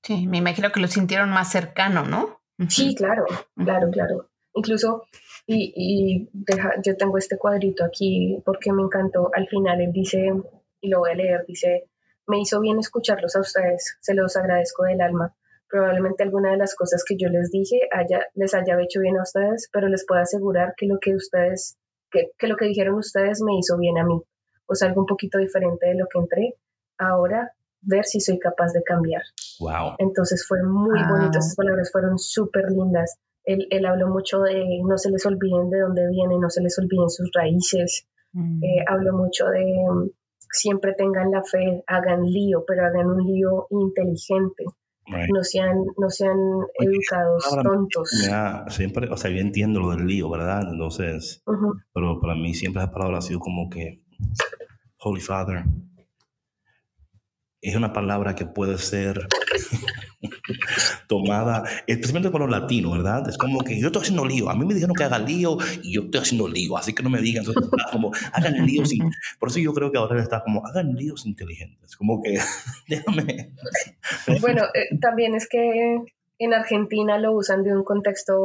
Sí, 0.02 0.26
me 0.26 0.38
imagino 0.38 0.72
que 0.72 0.80
lo 0.80 0.88
sintieron 0.88 1.30
más 1.30 1.50
cercano, 1.50 2.04
¿no? 2.04 2.40
Sí, 2.68 2.94
claro, 2.94 3.24
claro, 3.56 3.90
claro. 3.90 4.30
Incluso, 4.54 5.04
y, 5.46 5.72
y 5.76 6.28
deja, 6.32 6.72
yo 6.82 6.96
tengo 6.96 7.18
este 7.18 7.38
cuadrito 7.38 7.84
aquí 7.84 8.42
porque 8.44 8.72
me 8.72 8.82
encantó. 8.82 9.30
Al 9.34 9.46
final 9.46 9.80
él 9.80 9.92
dice, 9.92 10.32
y 10.80 10.88
lo 10.88 11.00
voy 11.00 11.10
a 11.12 11.14
leer, 11.14 11.44
dice, 11.46 11.88
me 12.26 12.40
hizo 12.40 12.60
bien 12.60 12.78
escucharlos 12.78 13.36
a 13.36 13.40
ustedes, 13.40 13.96
se 14.00 14.14
los 14.14 14.36
agradezco 14.36 14.84
del 14.84 15.00
alma. 15.00 15.34
Probablemente 15.68 16.22
alguna 16.22 16.52
de 16.52 16.56
las 16.56 16.74
cosas 16.74 17.04
que 17.04 17.16
yo 17.16 17.28
les 17.28 17.50
dije 17.50 17.80
haya, 17.92 18.26
les 18.34 18.54
haya 18.54 18.80
hecho 18.80 19.00
bien 19.00 19.18
a 19.18 19.22
ustedes, 19.22 19.68
pero 19.72 19.88
les 19.88 20.06
puedo 20.06 20.20
asegurar 20.20 20.74
que 20.76 20.86
lo 20.86 20.98
que 20.98 21.14
ustedes 21.14 21.76
que, 22.10 22.46
lo 22.46 22.56
que 22.56 22.66
dijeron 22.66 22.96
ustedes 22.96 23.42
me 23.42 23.56
hizo 23.58 23.76
bien 23.78 23.98
a 23.98 24.04
mí, 24.04 24.20
o 24.66 24.74
sea, 24.74 24.88
algo 24.88 25.02
un 25.02 25.06
poquito 25.06 25.38
diferente 25.38 25.86
de 25.86 25.94
lo 25.94 26.06
que 26.12 26.18
entré. 26.18 26.54
Ahora, 26.98 27.52
ver 27.80 28.04
si 28.04 28.20
soy 28.20 28.38
capaz 28.38 28.72
de 28.72 28.82
cambiar. 28.82 29.22
Wow. 29.60 29.94
Entonces 29.98 30.44
fue 30.46 30.62
muy 30.62 31.00
bonito, 31.08 31.38
esas 31.38 31.54
palabras 31.54 31.90
fueron 31.92 32.18
súper 32.18 32.70
lindas. 32.70 33.18
Él, 33.44 33.66
él, 33.70 33.86
habló 33.86 34.08
mucho 34.08 34.40
de 34.40 34.80
no 34.84 34.98
se 34.98 35.10
les 35.10 35.24
olviden 35.24 35.70
de 35.70 35.80
dónde 35.80 36.08
vienen, 36.10 36.40
no 36.40 36.50
se 36.50 36.60
les 36.60 36.78
olviden 36.78 37.08
sus 37.08 37.30
raíces. 37.32 38.06
Mm. 38.32 38.62
Eh, 38.62 38.84
habló 38.86 39.14
mucho 39.14 39.46
de 39.46 39.64
siempre 40.50 40.94
tengan 40.94 41.30
la 41.30 41.42
fe, 41.42 41.82
hagan 41.86 42.24
lío, 42.24 42.64
pero 42.66 42.84
hagan 42.84 43.06
un 43.06 43.24
lío 43.26 43.66
inteligente. 43.70 44.64
No 45.10 45.42
sean, 45.42 45.76
no 45.96 46.10
sean 46.10 46.36
educados, 46.80 47.44
tontos. 47.62 48.10
siempre, 48.68 49.08
o 49.08 49.16
sea, 49.16 49.30
yo 49.30 49.38
entiendo 49.38 49.80
lo 49.80 49.90
del 49.90 50.06
lío, 50.06 50.28
¿verdad? 50.30 50.70
Entonces, 50.70 51.42
pero 51.92 52.20
para 52.20 52.34
mí 52.34 52.54
siempre 52.54 52.82
esa 52.82 52.92
palabra 52.92 53.18
ha 53.18 53.22
sido 53.22 53.40
como 53.40 53.70
que, 53.70 54.02
Holy 54.98 55.20
Father, 55.20 55.64
es 57.60 57.74
una 57.74 57.92
palabra 57.92 58.34
que 58.34 58.46
puede 58.46 58.78
ser 58.78 59.26
tomada, 61.08 61.64
especialmente 61.86 62.30
con 62.30 62.42
los 62.42 62.50
latinos, 62.50 62.92
¿verdad? 62.92 63.28
Es 63.28 63.36
como 63.36 63.60
que 63.60 63.78
yo 63.80 63.88
estoy 63.88 64.02
haciendo 64.02 64.24
lío. 64.24 64.48
A 64.48 64.54
mí 64.54 64.64
me 64.64 64.74
dijeron 64.74 64.94
que 64.94 65.04
haga 65.04 65.18
lío 65.18 65.58
y 65.82 65.94
yo 65.94 66.02
estoy 66.02 66.20
haciendo 66.20 66.48
lío, 66.48 66.76
así 66.76 66.94
que 66.94 67.02
no 67.02 67.10
me 67.10 67.20
digan. 67.20 67.44
Entonces, 67.44 67.70
como, 67.92 68.12
hagan 68.32 68.66
líos. 68.66 68.92
Por 69.38 69.48
eso 69.48 69.58
yo 69.58 69.72
creo 69.72 69.90
que 69.90 69.98
ahora 69.98 70.20
está 70.20 70.42
como, 70.42 70.64
hagan 70.66 70.94
líos 70.94 71.26
inteligentes. 71.26 71.96
Como 71.96 72.22
que, 72.22 72.38
déjame. 72.88 73.52
Bueno, 74.40 74.64
eh, 74.74 74.96
también 75.00 75.34
es 75.34 75.48
que 75.48 75.98
en 76.40 76.54
Argentina 76.54 77.18
lo 77.18 77.32
usan 77.32 77.64
de 77.64 77.76
un 77.76 77.82
contexto 77.82 78.36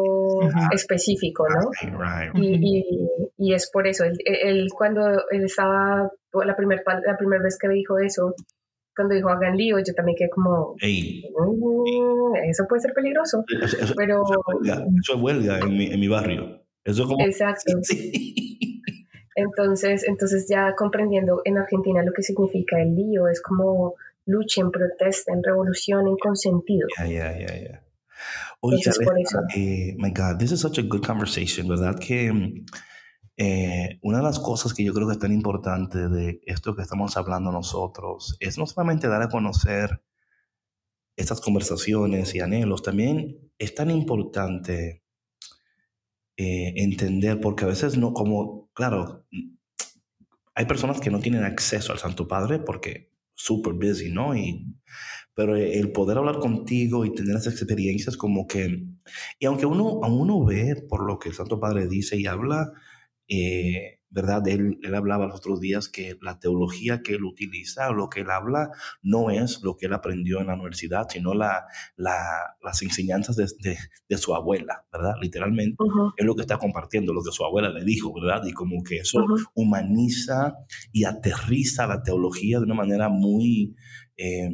específico, 0.72 1.46
¿no? 1.48 1.70
Y, 2.34 2.84
y, 3.38 3.54
es 3.54 3.70
por 3.70 3.88
eso, 3.88 4.04
él, 4.04 4.68
cuando 4.76 5.08
él 5.30 5.46
estaba, 5.46 6.10
la 6.44 6.56
primera 6.56 6.82
la 7.06 7.18
primera 7.18 7.44
vez 7.44 7.58
que 7.60 7.68
dijo 7.70 8.00
eso, 8.00 8.34
cuando 8.96 9.16
dijo 9.16 9.30
hagan 9.30 9.58
lío, 9.58 9.78
yo 9.80 9.94
también 9.94 10.16
quedé 10.18 10.30
como, 10.30 10.76
mm, 10.76 12.36
eso 12.50 12.66
puede 12.68 12.82
ser 12.82 12.94
peligroso. 12.94 13.44
Eso, 13.62 13.94
pero... 13.96 14.24
Eso 14.64 15.16
es 15.16 15.22
huelga, 15.22 15.60
en, 15.60 15.78
mi, 15.78 15.88
en, 15.88 16.00
mi, 16.00 16.08
barrio. 16.08 16.62
Eso 16.84 17.08
como... 17.08 17.26
Exacto. 17.26 17.74
Entonces, 19.36 20.04
entonces 20.08 20.46
ya 20.48 20.76
comprendiendo 20.76 21.42
en 21.44 21.58
Argentina 21.58 22.04
lo 22.04 22.14
que 22.14 22.22
significa 22.22 22.80
el 22.80 22.96
lío, 22.96 23.28
es 23.28 23.42
como 23.42 23.96
luchen, 24.28 24.70
protesten, 24.70 25.42
revolucionen 25.44 26.18
con 26.18 26.36
sentido. 26.36 26.88
Ya, 27.00 27.08
ya, 27.08 27.40
ya, 27.40 27.60
ya. 27.60 27.84
Oye, 28.62 28.80
eh, 29.56 29.96
my 29.98 30.12
God, 30.12 30.38
this 30.38 30.52
is 30.52 30.62
such 30.62 30.78
a 30.78 30.84
good 30.84 31.04
conversation, 31.04 31.68
¿verdad? 31.68 31.98
Que 32.00 32.32
mm, 32.32 32.66
eh, 33.38 34.00
una 34.02 34.18
de 34.18 34.24
las 34.24 34.40
cosas 34.40 34.74
que 34.74 34.84
yo 34.84 34.94
creo 34.94 35.08
que 35.08 35.14
es 35.14 35.20
tan 35.20 35.32
importante 35.32 36.08
de 36.08 36.42
esto 36.46 36.76
que 36.76 36.84
estamos 36.84 37.18
hablando 37.18 37.52
nosotros 37.52 38.38
es 38.40 38.58
no 38.60 38.68
solamente 38.68 39.08
dar 39.08 39.24
a 39.24 39.30
conocer 39.30 40.04
estas 41.16 41.42
conversaciones 41.42 42.34
y 42.36 42.40
anhelos, 42.40 42.84
también 42.84 43.52
es 43.58 43.76
tan 43.76 43.92
importante 43.92 45.04
eh, 46.38 46.74
entender, 46.78 47.40
porque 47.40 47.66
a 47.66 47.68
veces 47.68 47.98
no, 47.98 48.14
como, 48.14 48.72
claro, 48.74 49.26
hay 50.56 50.66
personas 50.66 51.00
que 51.00 51.12
no 51.12 51.20
tienen 51.20 51.44
acceso 51.44 51.92
al 51.92 52.00
Santo 52.00 52.28
Padre 52.28 52.60
porque 52.60 53.12
super 53.36 53.74
busy, 53.74 54.12
¿no? 54.12 54.36
Y, 54.36 54.76
pero 55.36 55.56
el 55.56 55.92
poder 55.92 56.18
hablar 56.18 56.40
contigo 56.40 57.06
y 57.06 57.14
tener 57.14 57.36
esas 57.38 57.54
experiencias 57.54 58.18
como 58.18 58.48
que, 58.48 58.86
y 59.40 59.46
aunque 59.46 59.66
uno, 59.66 60.00
uno 60.00 60.46
ve 60.46 60.84
por 60.88 61.06
lo 61.06 61.20
que 61.20 61.30
el 61.30 61.36
Santo 61.36 61.60
Padre 61.60 61.88
dice 61.88 62.18
y 62.18 62.28
habla, 62.28 62.72
eh, 63.28 64.00
¿verdad? 64.14 64.48
Él, 64.48 64.80
él, 64.84 64.94
hablaba 64.94 65.26
los 65.26 65.38
otros 65.38 65.60
días 65.60 65.90
que 65.90 66.18
la 66.22 66.40
teología 66.40 67.02
que 67.02 67.16
él 67.16 67.24
utiliza 67.24 67.90
o 67.90 67.94
lo 67.94 68.10
que 68.10 68.22
él 68.22 68.30
habla 68.30 68.70
no 69.02 69.32
es 69.32 69.62
lo 69.64 69.76
que 69.76 69.88
él 69.88 69.94
aprendió 69.94 70.40
en 70.40 70.48
la 70.48 70.54
universidad, 70.54 71.08
sino 71.10 71.34
la, 71.34 71.66
la, 71.96 72.16
las 72.62 72.82
enseñanzas 72.84 73.36
de, 73.36 73.48
de, 74.08 74.18
su 74.18 74.36
abuela, 74.36 74.86
¿verdad? 74.94 75.16
Literalmente 75.20 75.84
es 76.16 76.26
lo 76.26 76.36
que 76.36 76.42
está 76.42 76.58
compartiendo, 76.58 77.12
lo 77.12 77.24
que 77.24 77.32
su 77.32 77.44
abuela 77.44 77.70
le 77.70 77.84
dijo, 77.84 78.14
¿verdad? 78.14 78.44
Y 78.46 78.54
como 78.54 78.84
que 78.84 78.98
eso 78.98 79.26
humaniza 79.56 80.54
y 80.92 81.06
aterriza 81.06 81.88
la 81.88 82.04
teología 82.04 82.60
de 82.60 82.66
una 82.66 82.76
manera 82.76 83.10
muy... 83.10 83.76
Eh, 84.16 84.50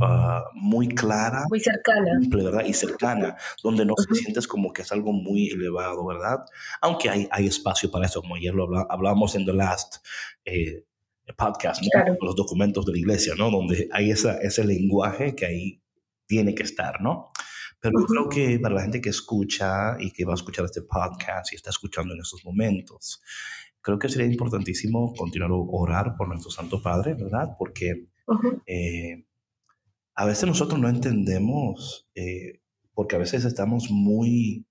Ah, 0.00 0.44
muy 0.54 0.88
clara. 0.88 1.44
Muy 1.48 1.60
cercana. 1.60 2.18
¿verdad? 2.28 2.64
Y 2.64 2.72
cercana, 2.72 3.36
donde 3.62 3.84
no 3.84 3.94
se 3.96 4.14
sientes 4.14 4.46
como 4.46 4.72
que 4.72 4.82
es 4.82 4.92
algo 4.92 5.12
muy 5.12 5.48
elevado, 5.48 6.06
¿verdad? 6.06 6.44
Aunque 6.80 7.10
hay, 7.10 7.28
hay 7.30 7.46
espacio 7.46 7.90
para 7.90 8.06
eso, 8.06 8.22
como 8.22 8.36
ayer 8.36 8.54
lo 8.54 8.68
hablábamos 8.90 9.34
en 9.34 9.44
The 9.44 9.52
Last 9.52 9.96
eh, 10.44 10.84
Podcast, 11.36 11.82
los 12.20 12.34
documentos 12.34 12.84
de 12.86 12.92
la 12.92 12.98
iglesia, 12.98 13.34
¿no? 13.36 13.50
Donde 13.50 13.88
hay 13.92 14.10
esa, 14.10 14.38
ese 14.38 14.64
lenguaje 14.64 15.34
que 15.34 15.46
ahí 15.46 15.82
tiene 16.26 16.54
que 16.54 16.62
estar, 16.62 17.00
¿no? 17.00 17.30
Pero 17.80 18.00
yo 18.00 18.06
creo 18.06 18.28
que 18.28 18.58
para 18.58 18.74
la 18.74 18.82
gente 18.82 19.00
que 19.00 19.08
escucha 19.10 19.96
y 19.98 20.10
que 20.10 20.24
va 20.24 20.32
a 20.32 20.34
escuchar 20.34 20.64
este 20.64 20.82
podcast 20.82 21.52
y 21.52 21.56
está 21.56 21.70
escuchando 21.70 22.14
en 22.14 22.20
estos 22.20 22.44
momentos, 22.44 23.22
creo 23.80 23.98
que 23.98 24.08
sería 24.08 24.26
importantísimo 24.26 25.14
continuar 25.14 25.50
a 25.50 25.54
orar 25.54 26.16
por 26.16 26.28
nuestro 26.28 26.50
Santo 26.50 26.82
Padre, 26.82 27.14
¿verdad? 27.14 27.56
Porque 27.58 28.08
a 30.20 30.26
veces 30.26 30.46
nosotros 30.46 30.78
no 30.78 30.90
entendemos, 30.90 32.06
eh, 32.14 32.60
porque 32.92 33.16
a 33.16 33.18
veces 33.18 33.46
estamos 33.46 33.90
muy 33.90 34.66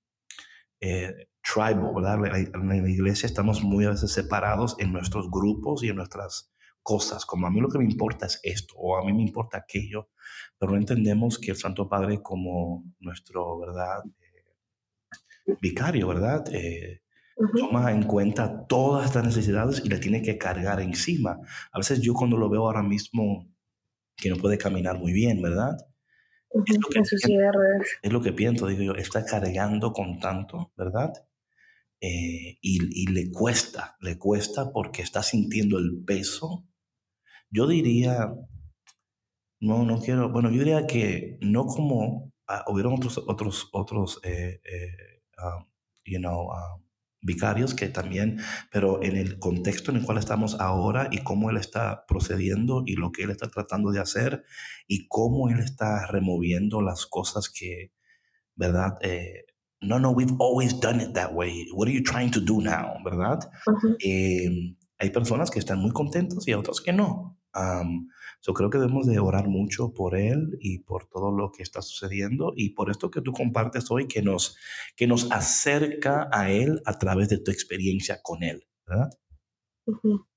eh, 0.79 1.11
tribal, 1.41 1.91
¿verdad? 1.95 2.19
En 2.53 2.67
la 2.67 2.75
iglesia 2.87 3.25
estamos 3.25 3.63
muy 3.63 3.85
a 3.85 3.89
veces 3.89 4.11
separados 4.11 4.75
en 4.77 4.93
nuestros 4.93 5.27
grupos 5.31 5.83
y 5.83 5.89
en 5.89 5.95
nuestras 5.95 6.53
cosas, 6.83 7.25
como 7.25 7.47
a 7.47 7.49
mí 7.49 7.61
lo 7.61 7.69
que 7.69 7.79
me 7.79 7.85
importa 7.85 8.27
es 8.27 8.39
esto 8.43 8.75
o 8.77 8.95
a 8.95 9.03
mí 9.03 9.11
me 9.11 9.23
importa 9.23 9.57
aquello, 9.57 10.09
pero 10.59 10.73
no 10.73 10.77
entendemos 10.77 11.39
que 11.39 11.49
el 11.49 11.57
Santo 11.57 11.89
Padre 11.89 12.21
como 12.21 12.83
nuestro, 12.99 13.57
¿verdad? 13.59 14.03
Eh, 14.21 15.55
vicario, 15.59 16.09
¿verdad? 16.09 16.45
toma 17.57 17.91
en 17.91 18.03
cuenta 18.03 18.67
todas 18.67 19.05
estas 19.05 19.25
necesidades 19.25 19.81
y 19.83 19.89
las 19.89 19.99
tiene 19.99 20.21
que 20.21 20.37
cargar 20.37 20.79
encima. 20.79 21.39
A 21.71 21.79
veces 21.79 22.01
yo 22.01 22.13
cuando 22.13 22.37
lo 22.37 22.49
veo 22.49 22.67
ahora 22.67 22.83
mismo 22.83 23.47
que 24.21 24.29
no 24.29 24.37
puede 24.37 24.57
caminar 24.57 24.97
muy 24.97 25.13
bien, 25.13 25.41
¿verdad? 25.41 25.77
Es 26.65 26.77
lo, 26.77 26.89
que 26.89 26.93
pienso, 26.93 27.15
es 28.01 28.11
lo 28.11 28.21
que 28.21 28.33
pienso, 28.33 28.67
digo 28.67 28.81
yo, 28.81 28.95
está 28.95 29.23
cargando 29.23 29.93
con 29.93 30.19
tanto, 30.19 30.73
¿verdad? 30.75 31.13
Eh, 32.01 32.57
y, 32.61 33.03
y, 33.03 33.07
le 33.07 33.29
cuesta, 33.29 33.97
le 33.99 34.17
cuesta 34.17 34.71
porque 34.71 35.01
está 35.01 35.21
sintiendo 35.21 35.77
el 35.77 36.03
peso. 36.05 36.65
Yo 37.51 37.67
diría, 37.67 38.33
no, 39.59 39.83
no 39.83 39.99
quiero, 39.99 40.31
bueno, 40.31 40.49
yo 40.49 40.59
diría 40.59 40.87
que 40.87 41.37
no 41.41 41.65
como 41.65 42.31
ah, 42.47 42.63
hubieron 42.67 42.93
otros, 42.93 43.17
otros, 43.27 43.69
otros, 43.73 44.19
eh, 44.23 44.61
eh, 44.63 45.23
um, 45.43 45.65
you 46.05 46.19
know, 46.19 46.49
um, 46.49 46.88
vicarios 47.21 47.73
que 47.73 47.89
también, 47.89 48.39
pero 48.71 49.03
en 49.03 49.15
el 49.17 49.39
contexto 49.39 49.91
en 49.91 49.97
el 49.97 50.05
cual 50.05 50.17
estamos 50.17 50.59
ahora 50.59 51.09
y 51.11 51.19
cómo 51.19 51.49
él 51.49 51.57
está 51.57 52.05
procediendo 52.07 52.83
y 52.85 52.95
lo 52.95 53.11
que 53.11 53.23
él 53.23 53.31
está 53.31 53.49
tratando 53.49 53.91
de 53.91 53.99
hacer 53.99 54.43
y 54.87 55.07
cómo 55.07 55.49
él 55.49 55.59
está 55.59 56.07
removiendo 56.07 56.81
las 56.81 57.05
cosas 57.05 57.49
que, 57.49 57.91
¿verdad? 58.55 58.97
Eh, 59.01 59.45
no, 59.81 59.99
no, 59.99 60.11
we've 60.11 60.35
always 60.39 60.79
done 60.79 61.01
it 61.01 61.13
that 61.13 61.33
way. 61.33 61.67
What 61.73 61.87
are 61.87 61.93
you 61.93 62.03
trying 62.03 62.31
to 62.31 62.41
do 62.41 62.61
now? 62.61 63.01
¿Verdad? 63.03 63.39
Em, 63.99 64.75
hay 64.97 65.09
personas 65.11 65.49
que 65.49 65.59
están 65.59 65.79
muy 65.79 65.91
contentos 65.91 66.47
y 66.47 66.53
otras 66.53 66.81
que 66.81 66.91
no. 66.91 67.37
Yo 68.41 68.53
creo 68.53 68.69
que 68.69 68.77
debemos 68.77 69.05
de 69.05 69.19
orar 69.19 69.47
mucho 69.47 69.93
por 69.93 70.15
él 70.15 70.57
y 70.61 70.79
por 70.79 71.07
todo 71.07 71.31
lo 71.31 71.51
que 71.51 71.63
está 71.63 71.81
sucediendo 71.81 72.53
y 72.55 72.69
por 72.69 72.89
esto 72.89 73.11
que 73.11 73.21
tú 73.21 73.33
compartes 73.33 73.91
hoy 73.91 74.07
que 74.07 74.21
nos, 74.21 74.57
que 74.95 75.07
nos 75.07 75.31
acerca 75.31 76.29
a 76.31 76.51
él 76.51 76.81
a 76.85 76.97
través 76.97 77.29
de 77.29 77.39
tu 77.39 77.51
experiencia 77.51 78.19
con 78.21 78.43
él, 78.43 78.63
¿verdad? 78.87 79.09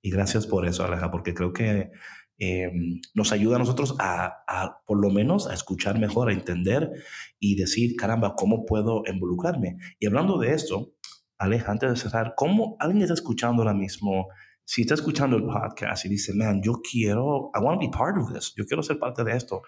Y 0.01 0.11
gracias 0.11 0.47
por 0.47 0.67
eso, 0.67 0.85
Aleja, 0.85 1.11
porque 1.11 1.35
creo 1.35 1.53
que 1.53 1.91
em, 2.39 3.01
nos 3.15 3.33
ayuda 3.33 3.57
a 3.57 3.59
nosotros 3.59 3.95
a, 3.99 4.43
a, 4.49 4.83
por 4.87 5.01
lo 5.01 5.11
menos, 5.11 5.47
a 5.47 5.55
escuchar 5.55 5.99
mejor, 5.99 6.31
a 6.31 6.33
entender 6.33 6.91
y 7.39 7.55
decir, 7.57 7.95
caramba, 7.97 8.35
¿cómo 8.35 8.65
puedo 8.65 9.03
involucrarme? 9.07 9.77
Y 10.01 10.07
hablando 10.07 10.39
de 10.39 10.55
esto, 10.55 10.95
Aleja, 11.39 11.73
antes 11.73 11.91
de 11.91 11.97
cerrar, 11.97 12.35
¿cómo 12.37 12.77
alguien 12.79 13.03
está 13.03 13.15
escuchando 13.15 13.63
ahora 13.63 13.75
mismo? 13.75 14.29
Si 14.65 14.83
está 14.83 14.95
escuchando 14.95 15.37
el 15.37 15.45
podcast 15.45 16.05
y 16.07 16.09
dice, 16.09 16.33
man, 16.35 16.61
yo 16.63 16.81
quiero, 16.83 17.51
I 17.55 17.61
want 17.63 17.81
to 17.81 17.87
be 17.87 17.93
part 17.97 18.17
of 18.19 18.33
this, 18.33 18.55
yo 18.57 18.65
quiero 18.65 18.83
ser 18.83 18.99
parte 18.99 19.25
de 19.25 19.37
esto, 19.37 19.63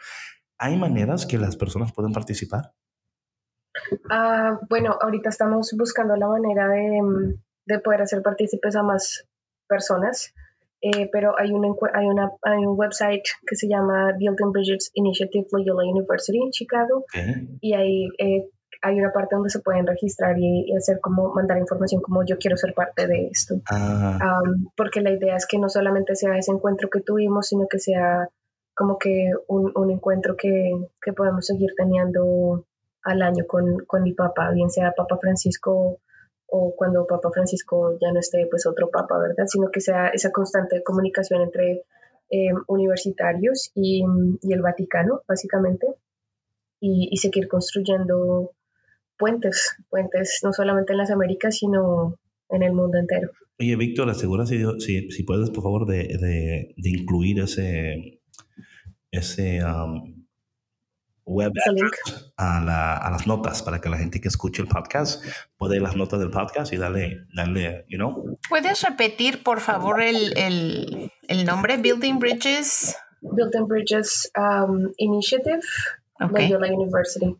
¿hay 0.58 0.76
maneras 0.76 1.26
que 1.26 1.38
las 1.38 1.56
personas 1.56 1.92
pueden 1.92 2.12
participar? 2.12 2.72
Uh, 3.90 4.64
bueno, 4.68 4.96
ahorita 5.00 5.30
estamos 5.30 5.74
buscando 5.76 6.16
la 6.16 6.28
manera 6.28 6.68
de, 6.68 7.02
mm, 7.02 7.34
de 7.66 7.78
poder 7.80 8.02
hacer 8.02 8.22
partícipes 8.22 8.76
a 8.76 8.82
más 8.82 9.26
personas, 9.68 10.32
eh, 10.80 11.08
pero 11.10 11.34
hay, 11.38 11.50
una, 11.50 11.68
hay, 11.94 12.06
una, 12.06 12.30
hay 12.42 12.66
un 12.66 12.78
website 12.78 13.24
que 13.46 13.56
se 13.56 13.68
llama 13.68 14.12
Building 14.18 14.52
Bridges 14.52 14.90
Initiative 14.94 15.46
Loyola 15.50 15.82
University 15.90 16.38
en 16.42 16.50
Chicago 16.50 17.06
y 17.60 17.72
ahí 17.72 18.08
eh, 18.18 18.50
hay 18.84 19.00
una 19.00 19.12
parte 19.12 19.34
donde 19.34 19.48
se 19.48 19.60
pueden 19.60 19.86
registrar 19.86 20.36
y, 20.38 20.72
hacer 20.76 21.00
como 21.00 21.32
mandar 21.32 21.58
información 21.58 22.02
como 22.02 22.24
yo 22.24 22.36
quiero 22.38 22.56
ser 22.56 22.74
parte 22.74 23.06
de 23.06 23.28
esto. 23.28 23.54
Ah. 23.70 24.40
porque 24.76 25.00
la 25.00 25.10
idea 25.10 25.36
es 25.36 25.46
que 25.46 25.58
no 25.58 25.68
solamente 25.68 26.14
sea 26.14 26.36
ese 26.36 26.52
encuentro 26.52 26.90
que 26.90 27.00
tuvimos, 27.00 27.48
sino 27.48 27.66
que 27.66 27.78
sea 27.78 28.28
como 28.74 28.98
que 28.98 29.30
un, 29.48 29.72
un 29.74 29.90
encuentro 29.90 30.36
que, 30.36 30.72
que, 31.00 31.12
podemos 31.12 31.46
seguir 31.46 31.70
teniendo 31.76 32.66
al 33.02 33.22
año 33.22 33.44
con, 33.46 33.84
con 33.86 34.02
mi 34.02 34.12
papá, 34.12 34.50
bien 34.50 34.68
sea 34.68 34.92
Papa 34.92 35.16
Francisco 35.18 36.00
o 36.46 36.74
cuando 36.76 37.06
Papa 37.06 37.30
Francisco 37.32 37.96
ya 38.00 38.12
no 38.12 38.20
esté, 38.20 38.46
pues 38.50 38.66
otro 38.66 38.90
Papa, 38.90 39.18
¿verdad? 39.18 39.46
Sino 39.46 39.70
que 39.70 39.80
sea 39.80 40.08
esa 40.08 40.30
constante 40.30 40.82
comunicación 40.82 41.42
entre 41.42 41.84
eh, 42.30 42.52
universitarios 42.66 43.70
y, 43.74 44.04
y, 44.42 44.52
el 44.52 44.60
Vaticano, 44.60 45.22
básicamente, 45.26 45.86
y, 46.80 47.08
y 47.10 47.16
seguir 47.16 47.48
construyendo 47.48 48.52
puentes, 49.18 49.76
puentes 49.90 50.40
no 50.42 50.52
solamente 50.52 50.92
en 50.92 50.98
las 50.98 51.10
Américas, 51.10 51.58
sino 51.58 52.18
en 52.48 52.62
el 52.62 52.72
mundo 52.72 52.98
entero. 52.98 53.30
Oye, 53.58 53.76
Víctor, 53.76 54.10
asegura 54.10 54.46
si, 54.46 54.62
si, 54.80 55.10
si, 55.10 55.22
puedes, 55.22 55.50
por 55.50 55.62
favor, 55.62 55.86
de, 55.86 56.08
de, 56.18 56.74
de 56.76 56.90
incluir 56.90 57.40
ese, 57.40 58.20
ese 59.12 59.64
um, 59.64 60.24
web 61.24 61.52
a, 62.36 62.60
la, 62.60 62.96
a, 62.96 63.10
las 63.10 63.26
notas 63.26 63.62
para 63.62 63.80
que 63.80 63.88
la 63.88 63.96
gente 63.96 64.20
que 64.20 64.28
escuche 64.28 64.60
el 64.60 64.68
podcast 64.68 65.24
pueda 65.56 65.76
ir 65.76 65.82
las 65.82 65.96
notas 65.96 66.20
del 66.20 66.30
podcast 66.30 66.72
y 66.72 66.76
darle, 66.76 67.26
darle 67.34 67.84
you 67.88 67.96
know. 67.96 68.38
¿Puedes 68.48 68.82
repetir, 68.82 69.42
por 69.42 69.60
favor, 69.60 70.02
el, 70.02 70.36
el, 70.36 71.10
el 71.28 71.44
nombre? 71.44 71.76
Building 71.76 72.18
Bridges. 72.18 72.96
Building 73.22 73.66
Bridges 73.66 74.30
um, 74.36 74.92
Initiative, 74.98 75.62
okay. 76.20 76.48
Loyola 76.48 76.72
University. 76.72 77.36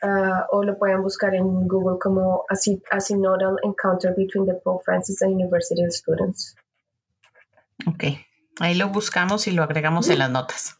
Uh, 0.00 0.46
o 0.52 0.62
lo 0.62 0.78
pueden 0.78 1.02
buscar 1.02 1.34
en 1.34 1.66
Google 1.66 1.98
como 1.98 2.44
a, 2.48 2.54
a 2.54 3.00
Synodal 3.00 3.56
Encounter 3.64 4.14
Between 4.16 4.46
the 4.46 4.54
Pope 4.54 4.84
Francis 4.84 5.20
and 5.22 5.32
University 5.32 5.82
Students. 5.90 6.54
Ok, 7.86 8.04
ahí 8.60 8.74
lo 8.76 8.90
buscamos 8.90 9.48
y 9.48 9.50
lo 9.50 9.64
agregamos 9.64 10.08
en 10.08 10.20
las 10.20 10.30
notas. 10.30 10.78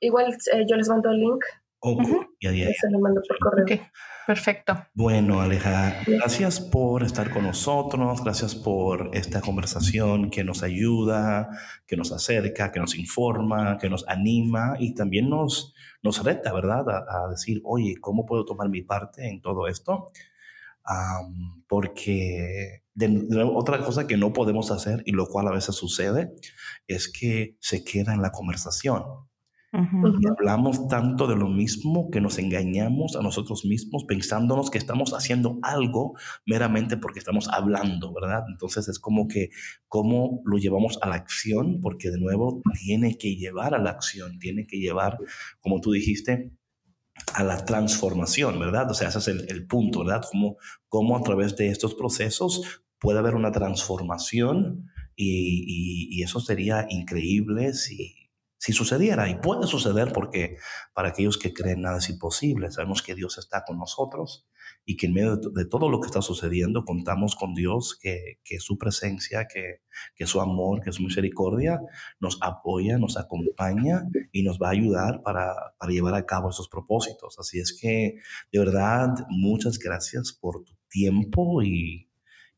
Igual 0.00 0.36
eh, 0.52 0.66
yo 0.68 0.76
les 0.76 0.88
mando 0.88 1.10
el 1.10 1.20
link. 1.20 1.44
Oh, 1.80 2.02
ya, 2.40 2.52
ya, 2.52 2.66
Se 2.72 2.90
lo 2.90 2.98
mando 2.98 3.20
por 3.26 3.38
correo. 3.38 3.80
Perfecto. 4.26 4.74
Bueno, 4.92 5.40
Aleja, 5.40 6.02
gracias 6.04 6.58
por 6.58 7.04
estar 7.04 7.30
con 7.30 7.44
nosotros, 7.44 8.24
gracias 8.24 8.56
por 8.56 9.10
esta 9.12 9.40
conversación 9.40 10.30
que 10.30 10.42
nos 10.42 10.64
ayuda, 10.64 11.48
que 11.86 11.96
nos 11.96 12.10
acerca, 12.10 12.72
que 12.72 12.80
nos 12.80 12.96
informa, 12.96 13.78
que 13.78 13.88
nos 13.88 14.08
anima 14.08 14.74
y 14.80 14.94
también 14.94 15.30
nos, 15.30 15.74
nos 16.02 16.24
reta, 16.24 16.52
¿verdad? 16.52 16.84
A, 16.88 17.28
decir, 17.30 17.60
oye, 17.64 17.94
¿cómo 18.00 18.26
puedo 18.26 18.44
tomar 18.44 18.68
mi 18.68 18.82
parte 18.82 19.28
en 19.28 19.40
todo 19.40 19.68
esto? 19.68 20.10
porque 21.66 22.82
otra 23.54 23.80
cosa 23.80 24.06
que 24.06 24.16
no 24.16 24.32
podemos 24.32 24.70
hacer 24.70 25.02
y 25.04 25.10
lo 25.10 25.26
cual 25.26 25.48
a 25.48 25.50
veces 25.50 25.74
sucede 25.74 26.32
es 26.86 27.10
que 27.10 27.56
se 27.58 27.82
queda 27.82 28.14
en 28.14 28.22
la 28.22 28.30
conversación 28.30 29.02
hablamos 30.30 30.88
tanto 30.88 31.26
de 31.26 31.36
lo 31.36 31.48
mismo 31.48 32.10
que 32.10 32.20
nos 32.20 32.38
engañamos 32.38 33.16
a 33.16 33.22
nosotros 33.22 33.64
mismos 33.64 34.04
pensándonos 34.04 34.70
que 34.70 34.78
estamos 34.78 35.12
haciendo 35.12 35.58
algo 35.62 36.14
meramente 36.46 36.96
porque 36.96 37.18
estamos 37.18 37.48
hablando, 37.48 38.12
¿verdad? 38.14 38.44
Entonces 38.48 38.88
es 38.88 38.98
como 38.98 39.28
que 39.28 39.50
cómo 39.88 40.40
lo 40.44 40.56
llevamos 40.58 40.98
a 41.02 41.08
la 41.08 41.16
acción, 41.16 41.80
porque 41.82 42.10
de 42.10 42.18
nuevo 42.18 42.62
tiene 42.84 43.18
que 43.18 43.36
llevar 43.36 43.74
a 43.74 43.78
la 43.78 43.90
acción, 43.90 44.38
tiene 44.38 44.66
que 44.66 44.78
llevar, 44.78 45.18
como 45.60 45.80
tú 45.80 45.92
dijiste, 45.92 46.52
a 47.34 47.42
la 47.44 47.64
transformación, 47.64 48.58
¿verdad? 48.58 48.90
O 48.90 48.94
sea, 48.94 49.08
ese 49.08 49.18
es 49.18 49.28
el, 49.28 49.66
punto, 49.66 50.04
¿verdad? 50.04 50.24
Cómo, 50.30 50.56
cómo 50.88 51.16
a 51.16 51.22
través 51.22 51.56
de 51.56 51.68
estos 51.68 51.94
procesos 51.94 52.82
puede 52.98 53.18
haber 53.18 53.34
una 53.34 53.52
transformación 53.52 54.90
y, 55.16 56.08
y 56.10 56.22
eso 56.22 56.40
sería 56.40 56.86
increíble 56.90 57.72
si 57.72 58.25
si 58.66 58.72
sucediera, 58.72 59.28
y 59.30 59.36
puede 59.36 59.64
suceder 59.68 60.12
porque 60.12 60.56
para 60.92 61.10
aquellos 61.10 61.38
que 61.38 61.52
creen 61.52 61.82
nada 61.82 61.98
es 61.98 62.10
imposible, 62.10 62.68
sabemos 62.72 63.00
que 63.00 63.14
Dios 63.14 63.38
está 63.38 63.62
con 63.64 63.78
nosotros 63.78 64.48
y 64.84 64.96
que 64.96 65.06
en 65.06 65.12
medio 65.12 65.36
de, 65.36 65.66
todo 65.66 65.88
lo 65.88 66.00
que 66.00 66.06
está 66.06 66.20
sucediendo 66.20 66.84
contamos 66.84 67.36
con 67.36 67.54
Dios, 67.54 67.96
que, 68.02 68.40
que 68.42 68.58
su 68.58 68.76
presencia, 68.76 69.46
que, 69.46 69.82
que, 70.16 70.26
su 70.26 70.40
amor, 70.40 70.80
que 70.82 70.90
su 70.90 71.04
misericordia 71.04 71.80
nos 72.18 72.38
apoya, 72.42 72.98
nos 72.98 73.16
acompaña 73.16 74.02
y 74.32 74.42
nos 74.42 74.58
va 74.58 74.66
a 74.66 74.72
ayudar 74.72 75.22
para, 75.22 75.54
para 75.78 75.92
llevar 75.92 76.14
a 76.14 76.26
cabo 76.26 76.50
esos 76.50 76.68
propósitos. 76.68 77.38
Así 77.38 77.60
es 77.60 77.72
que, 77.80 78.16
de 78.50 78.58
verdad, 78.58 79.10
muchas 79.28 79.78
gracias 79.78 80.32
por 80.32 80.64
tu 80.64 80.74
tiempo 80.88 81.62
y, 81.62 82.05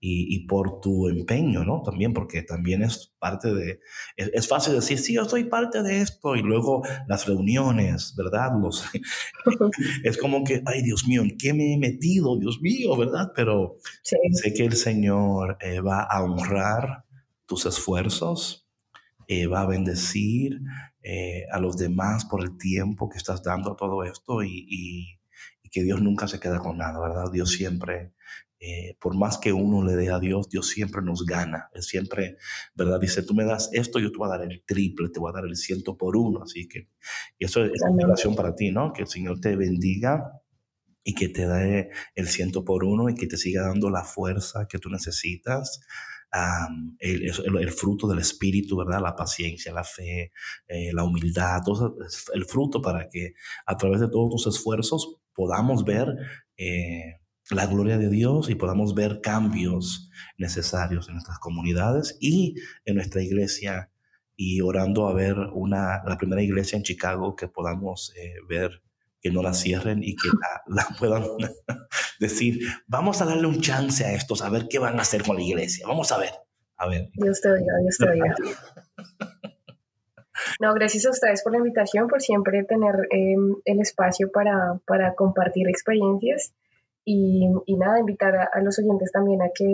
y, 0.01 0.47
por 0.47 0.81
tu 0.81 1.09
empeño, 1.09 1.65
¿no? 1.65 1.83
También, 1.83 2.13
porque 2.13 2.43
también 2.43 2.83
es 2.83 3.15
parte 3.19 3.53
de, 3.53 3.81
es, 4.17 4.47
fácil 4.47 4.75
decir, 4.75 4.99
sí, 4.99 5.15
yo 5.15 5.25
soy 5.25 5.45
parte 5.45 5.83
de 5.83 6.01
esto, 6.01 6.37
y 6.37 6.43
luego 6.43 6.83
las 7.09 7.27
reuniones, 7.27 8.15
¿verdad? 8.17 8.53
Los, 8.61 8.85
es 10.05 10.17
como 10.19 10.45
que, 10.45 10.63
ay, 10.67 10.83
Dios 10.83 11.07
mío, 11.07 11.23
¿en 11.23 11.37
qué 11.37 11.53
me 11.53 11.75
he 11.75 11.79
metido? 11.79 12.39
Dios 12.39 12.61
mío, 12.61 12.97
¿verdad? 12.97 13.33
Pero 13.35 13.79
sé 14.03 14.55
que 14.55 14.65
el 14.65 14.75
Señor 14.75 15.59
eh, 15.61 15.81
va 15.81 16.03
a 16.03 16.23
honrar 16.23 17.05
tus 17.47 17.67
esfuerzos, 17.67 18.69
eh, 19.27 19.47
va 19.47 19.63
a 19.63 19.67
bendecir 19.67 20.61
eh, 21.03 21.45
a 21.51 21.59
los 21.59 21.77
demás 21.77 22.25
por 22.25 22.43
el 22.43 22.57
tiempo 22.57 23.09
que 23.09 23.19
estás 23.19 23.43
dando 23.43 23.73
a 23.73 23.77
todo 23.77 24.05
esto 24.05 24.43
y, 24.43 24.67
y, 24.69 25.19
y 25.63 25.71
que 25.71 25.83
Dios 25.83 26.01
nunca 26.01 26.29
se 26.29 26.39
queda 26.39 26.61
con 26.61 26.79
nada, 26.79 27.01
¿verdad? 27.01 27.33
Dios 27.33 27.51
siempre 27.51 28.13
eh, 28.61 28.97
por 29.01 29.17
más 29.17 29.39
que 29.39 29.53
uno 29.53 29.85
le 29.85 29.95
dé 29.95 30.11
a 30.11 30.19
Dios, 30.19 30.49
Dios 30.49 30.69
siempre 30.69 31.01
nos 31.01 31.25
gana. 31.25 31.71
Él 31.73 31.83
siempre, 31.83 32.39
¿verdad? 32.75 32.99
Dice, 33.01 33.23
tú 33.23 33.35
me 33.35 33.45
das 33.45 33.71
esto, 33.73 34.01
yo 34.01 34.11
te 34.11 34.19
voy 34.19 34.27
a 34.27 34.39
dar 34.39 34.43
el 34.43 34.63
triple, 34.65 35.11
te 35.11 35.21
voy 35.21 35.31
a 35.31 35.35
dar 35.35 35.45
el 35.45 35.57
ciento 35.57 35.97
por 35.97 36.17
uno. 36.17 36.43
Así 36.43 36.67
que 36.67 36.89
y 37.39 37.45
eso 37.45 37.65
es 37.65 37.81
una 37.89 38.07
oración 38.07 38.35
para 38.35 38.55
ti, 38.55 38.71
¿no? 38.71 38.93
Que 38.93 39.03
el 39.03 39.09
Señor 39.09 39.41
te 39.41 39.55
bendiga 39.55 40.33
y 41.05 41.15
que 41.15 41.29
te 41.29 41.47
dé 41.47 41.91
el 42.15 42.29
ciento 42.29 42.65
por 42.65 42.85
uno 42.85 43.09
y 43.09 43.15
que 43.15 43.27
te 43.27 43.37
siga 43.37 43.63
dando 43.63 43.91
la 43.91 44.05
fuerza 44.05 44.67
que 44.69 44.79
tú 44.79 44.91
necesitas. 44.91 45.81
el, 46.99 47.23
el, 47.61 47.71
fruto 47.73 48.09
del 48.09 48.19
espíritu, 48.19 48.77
¿verdad? 48.77 49.01
La 49.01 49.17
paciencia, 49.17 49.73
la 49.73 49.85
fe, 49.85 50.33
eh, 50.67 50.93
la 50.93 51.05
humildad, 51.05 51.63
todo 51.65 51.97
el 52.35 52.45
fruto 52.45 52.83
para 52.83 53.09
que 53.09 53.35
a 53.67 53.77
través 53.77 54.01
de 54.01 54.09
todos 54.09 54.31
tus 54.43 54.57
esfuerzos 54.57 55.17
podamos 55.33 55.85
ver 55.85 56.09
eh, 56.57 57.21
la 57.51 57.67
gloria 57.67 57.99
de 57.99 58.09
Dios 58.09 58.51
y 58.51 58.55
podamos 58.55 58.95
ver 58.95 59.21
cambios 59.23 60.11
necesarios 60.37 61.09
en 61.09 61.15
nuestras 61.15 61.39
comunidades 61.39 62.17
y 62.21 62.57
en 62.85 62.97
nuestra 62.97 63.23
iglesia 63.23 63.91
y 64.37 64.61
orando 64.61 65.09
a 65.09 65.15
ver 65.15 65.37
una, 65.53 66.03
la 66.07 66.17
primera 66.19 66.43
iglesia 66.43 66.77
en 66.77 66.83
Chicago 66.83 67.35
que 67.35 67.49
podamos 67.49 68.15
eh, 68.17 68.35
ver 68.49 68.83
que 69.21 69.31
no 69.31 69.43
la 69.43 69.53
cierren 69.53 70.03
y 70.03 70.15
que 70.15 70.29
la, 70.69 70.87
puedan 70.99 71.25
decir, 72.21 72.61
vamos 72.87 73.21
a 73.21 73.25
darle 73.25 73.49
un 73.49 73.61
chance 73.61 74.05
a 74.05 74.13
estos, 74.13 74.43
a 74.43 74.51
ver 74.51 74.69
qué 74.69 74.79
van 74.79 74.99
a 74.99 75.03
hacer 75.03 75.25
con 75.25 75.37
la 75.37 75.43
iglesia, 75.43 75.87
vamos 75.89 76.13
a 76.13 76.19
ver, 76.19 76.31
a 76.77 76.87
ver. 76.87 77.11
Dios 77.15 77.41
te 77.41 77.51
oiga, 77.51 77.73
Dios 77.83 77.99
te 77.99 78.09
oiga. 78.09 78.35
No, 80.61 80.73
gracias 80.73 81.05
a 81.05 81.11
ustedes 81.11 81.43
por 81.43 81.53
la 81.53 81.59
invitación, 81.59 82.07
por 82.07 82.23
siempre 82.23 82.63
tener 82.63 82.95
em, 83.11 83.57
el 83.65 83.81
espacio 83.81 84.31
para, 84.33 84.79
para 84.87 85.15
compartir 85.15 85.69
experiencias 85.69 86.55
y, 87.11 87.77
nada, 87.77 88.01
invitar 88.01 88.35
a, 88.37 88.61
los 88.61 88.79
oyentes 88.79 89.11
también 89.11 89.41
a 89.41 89.47
que, 89.55 89.65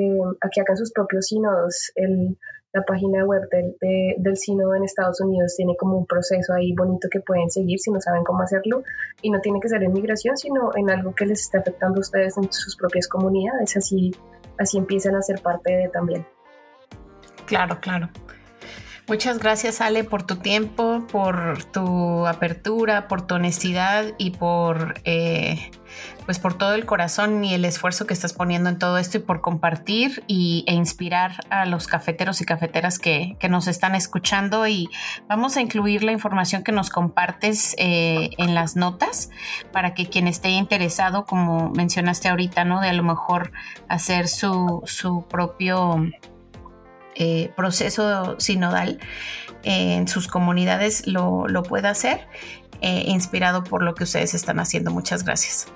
a 0.40 0.48
que 0.48 0.60
hagan 0.60 0.76
sus 0.76 0.92
propios 0.92 1.26
sínodos. 1.26 1.90
El, 1.96 2.38
la 2.72 2.82
página 2.82 3.24
web 3.24 3.42
del, 3.50 3.76
del 4.18 4.36
sínodo 4.36 4.74
en 4.74 4.84
Estados 4.84 5.20
Unidos 5.20 5.54
tiene 5.56 5.76
como 5.76 5.98
un 5.98 6.06
proceso 6.06 6.52
ahí 6.52 6.72
bonito 6.74 7.08
que 7.10 7.20
pueden 7.20 7.50
seguir 7.50 7.78
si 7.80 7.90
no 7.90 8.00
saben 8.00 8.22
cómo 8.22 8.42
hacerlo. 8.42 8.84
Y 9.20 9.30
no 9.30 9.40
tiene 9.40 9.58
que 9.60 9.68
ser 9.68 9.82
en 9.82 9.92
migración, 9.92 10.36
sino 10.36 10.70
en 10.76 10.90
algo 10.90 11.12
que 11.12 11.26
les 11.26 11.40
está 11.40 11.58
afectando 11.58 11.98
a 11.98 12.02
ustedes 12.02 12.36
en 12.36 12.52
sus 12.52 12.76
propias 12.76 13.08
comunidades. 13.08 13.76
Así, 13.76 14.12
así 14.58 14.78
empiezan 14.78 15.16
a 15.16 15.22
ser 15.22 15.42
parte 15.42 15.72
de 15.72 15.88
también. 15.88 16.24
Claro, 17.46 17.78
claro. 17.80 18.08
Muchas 19.06 19.38
gracias 19.38 19.82
Ale 19.82 20.02
por 20.02 20.22
tu 20.22 20.36
tiempo, 20.36 21.06
por 21.12 21.62
tu 21.64 22.26
apertura, 22.26 23.06
por 23.06 23.26
tu 23.26 23.34
honestidad 23.34 24.06
y 24.16 24.30
por 24.30 24.94
eh, 25.04 25.70
pues 26.24 26.38
por 26.38 26.54
todo 26.54 26.74
el 26.74 26.86
corazón 26.86 27.44
y 27.44 27.52
el 27.52 27.66
esfuerzo 27.66 28.06
que 28.06 28.14
estás 28.14 28.32
poniendo 28.32 28.70
en 28.70 28.78
todo 28.78 28.96
esto 28.96 29.18
y 29.18 29.20
por 29.20 29.42
compartir 29.42 30.24
y, 30.26 30.64
e 30.66 30.72
inspirar 30.72 31.44
a 31.50 31.66
los 31.66 31.86
cafeteros 31.86 32.40
y 32.40 32.46
cafeteras 32.46 32.98
que, 32.98 33.36
nos 33.50 33.68
están 33.68 33.94
escuchando 33.94 34.66
y 34.66 34.88
vamos 35.28 35.58
a 35.58 35.60
incluir 35.60 36.02
la 36.02 36.12
información 36.12 36.64
que 36.64 36.72
nos 36.72 36.88
compartes 36.88 37.76
eh, 37.76 38.30
en 38.38 38.54
las 38.54 38.74
notas 38.74 39.28
para 39.70 39.92
que 39.92 40.06
quien 40.06 40.26
esté 40.28 40.48
interesado, 40.48 41.26
como 41.26 41.68
mencionaste 41.70 42.28
ahorita, 42.30 42.64
¿no? 42.64 42.80
De 42.80 42.88
a 42.88 42.94
lo 42.94 43.02
mejor 43.02 43.52
hacer 43.86 44.28
su, 44.28 44.82
su 44.86 45.26
propio 45.28 46.08
eh, 47.16 47.50
proceso 47.56 48.38
sinodal 48.38 48.98
en 49.62 50.08
sus 50.08 50.28
comunidades 50.28 51.06
lo, 51.06 51.46
pueda 51.66 51.90
hacer, 51.90 52.26
eh, 52.80 53.04
inspirado 53.06 53.64
por 53.64 53.82
lo 53.82 53.94
que 53.94 54.04
ustedes 54.04 54.34
están 54.34 54.58
haciendo. 54.60 54.90
Muchas 54.90 55.24
gracias. 55.24 55.66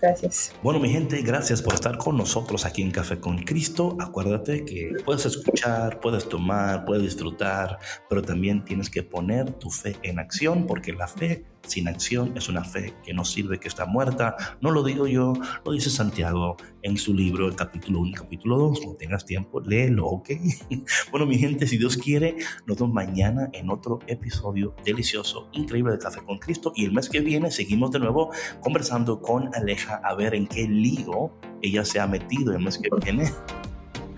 Gracias. 0.00 0.52
Bueno, 0.62 0.78
mi 0.78 0.90
gente, 0.90 1.20
gracias 1.22 1.60
por 1.60 1.74
estar 1.74 1.98
con 1.98 2.16
nosotros 2.16 2.64
aquí 2.64 2.82
en 2.82 2.92
Café 2.92 3.18
con 3.18 3.38
Cristo. 3.38 3.96
Acuérdate 4.00 4.64
que 4.64 4.92
puedes 5.04 5.26
escuchar, 5.26 5.98
puedes 5.98 6.28
tomar, 6.28 6.84
puedes 6.84 7.02
disfrutar, 7.02 7.78
pero 8.08 8.22
también 8.22 8.64
tienes 8.64 8.88
que 8.90 9.02
poner 9.02 9.50
tu 9.54 9.70
fe 9.70 9.96
en 10.02 10.20
acción 10.20 10.66
porque 10.66 10.92
la 10.92 11.08
fe 11.08 11.44
sin 11.62 11.88
acción 11.88 12.32
es 12.36 12.48
una 12.48 12.64
fe 12.64 12.94
que 13.04 13.12
no 13.12 13.24
sirve, 13.24 13.58
que 13.58 13.68
está 13.68 13.86
muerta. 13.86 14.36
No 14.60 14.70
lo 14.70 14.82
digo 14.82 15.06
yo, 15.06 15.32
lo 15.64 15.72
dice 15.72 15.90
Santiago 15.90 16.56
en 16.82 16.96
su 16.96 17.14
libro, 17.14 17.46
el 17.46 17.56
capítulo 17.56 18.00
1 18.00 18.08
y 18.08 18.12
capítulo 18.12 18.58
2. 18.58 18.78
Cuando 18.80 18.96
tengas 18.96 19.24
tiempo, 19.24 19.60
léelo, 19.60 20.06
¿ok? 20.06 20.30
bueno, 21.10 21.26
mi 21.26 21.38
gente, 21.38 21.66
si 21.66 21.78
Dios 21.78 21.96
quiere, 21.96 22.36
nos 22.66 22.78
vemos 22.78 22.94
mañana 22.94 23.48
en 23.52 23.70
otro 23.70 23.98
episodio 24.06 24.74
delicioso, 24.84 25.48
increíble 25.52 25.92
de 25.92 25.98
Café 25.98 26.20
con 26.24 26.38
Cristo. 26.38 26.72
Y 26.74 26.84
el 26.84 26.92
mes 26.92 27.08
que 27.08 27.20
viene 27.20 27.50
seguimos 27.50 27.90
de 27.90 27.98
nuevo 27.98 28.30
conversando 28.60 29.20
con 29.20 29.54
Aleja 29.54 30.00
a 30.04 30.14
ver 30.14 30.34
en 30.34 30.46
qué 30.46 30.66
lío 30.66 31.32
ella 31.62 31.84
se 31.84 32.00
ha 32.00 32.06
metido 32.06 32.52
el 32.52 32.60
mes 32.60 32.78
que 32.78 32.88
viene. 33.02 33.30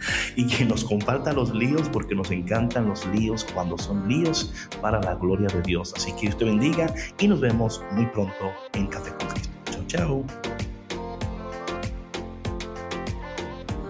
y 0.36 0.46
que 0.46 0.64
nos 0.64 0.84
comparta 0.84 1.32
los 1.32 1.54
líos 1.54 1.88
porque 1.88 2.14
nos 2.14 2.30
encantan 2.30 2.88
los 2.88 3.06
líos 3.06 3.46
cuando 3.52 3.78
son 3.78 4.08
líos 4.08 4.52
para 4.80 5.00
la 5.00 5.14
gloria 5.14 5.48
de 5.48 5.62
Dios. 5.62 5.92
Así 5.96 6.12
que 6.12 6.22
Dios 6.22 6.38
te 6.38 6.44
bendiga 6.44 6.92
y 7.18 7.28
nos 7.28 7.40
vemos 7.40 7.82
muy 7.92 8.06
pronto 8.06 8.52
en 8.74 8.86
Café 8.86 9.10
con 9.10 9.28
Cristo. 9.28 9.50
Chao, 9.70 9.84
chao. 9.86 10.24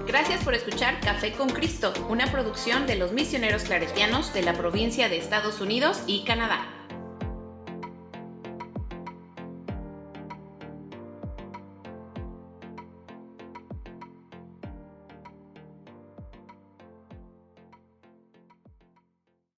Gracias 0.06 0.42
por 0.42 0.54
escuchar 0.54 0.98
Café 1.00 1.32
con 1.32 1.50
Cristo, 1.50 1.92
una 2.08 2.26
producción 2.32 2.86
de 2.88 2.96
los 2.96 3.12
misioneros 3.12 3.62
claretianos 3.62 4.34
de 4.34 4.42
la 4.42 4.54
provincia 4.54 5.08
de 5.08 5.18
Estados 5.18 5.60
Unidos 5.60 6.02
y 6.08 6.24
Canadá. 6.24 6.79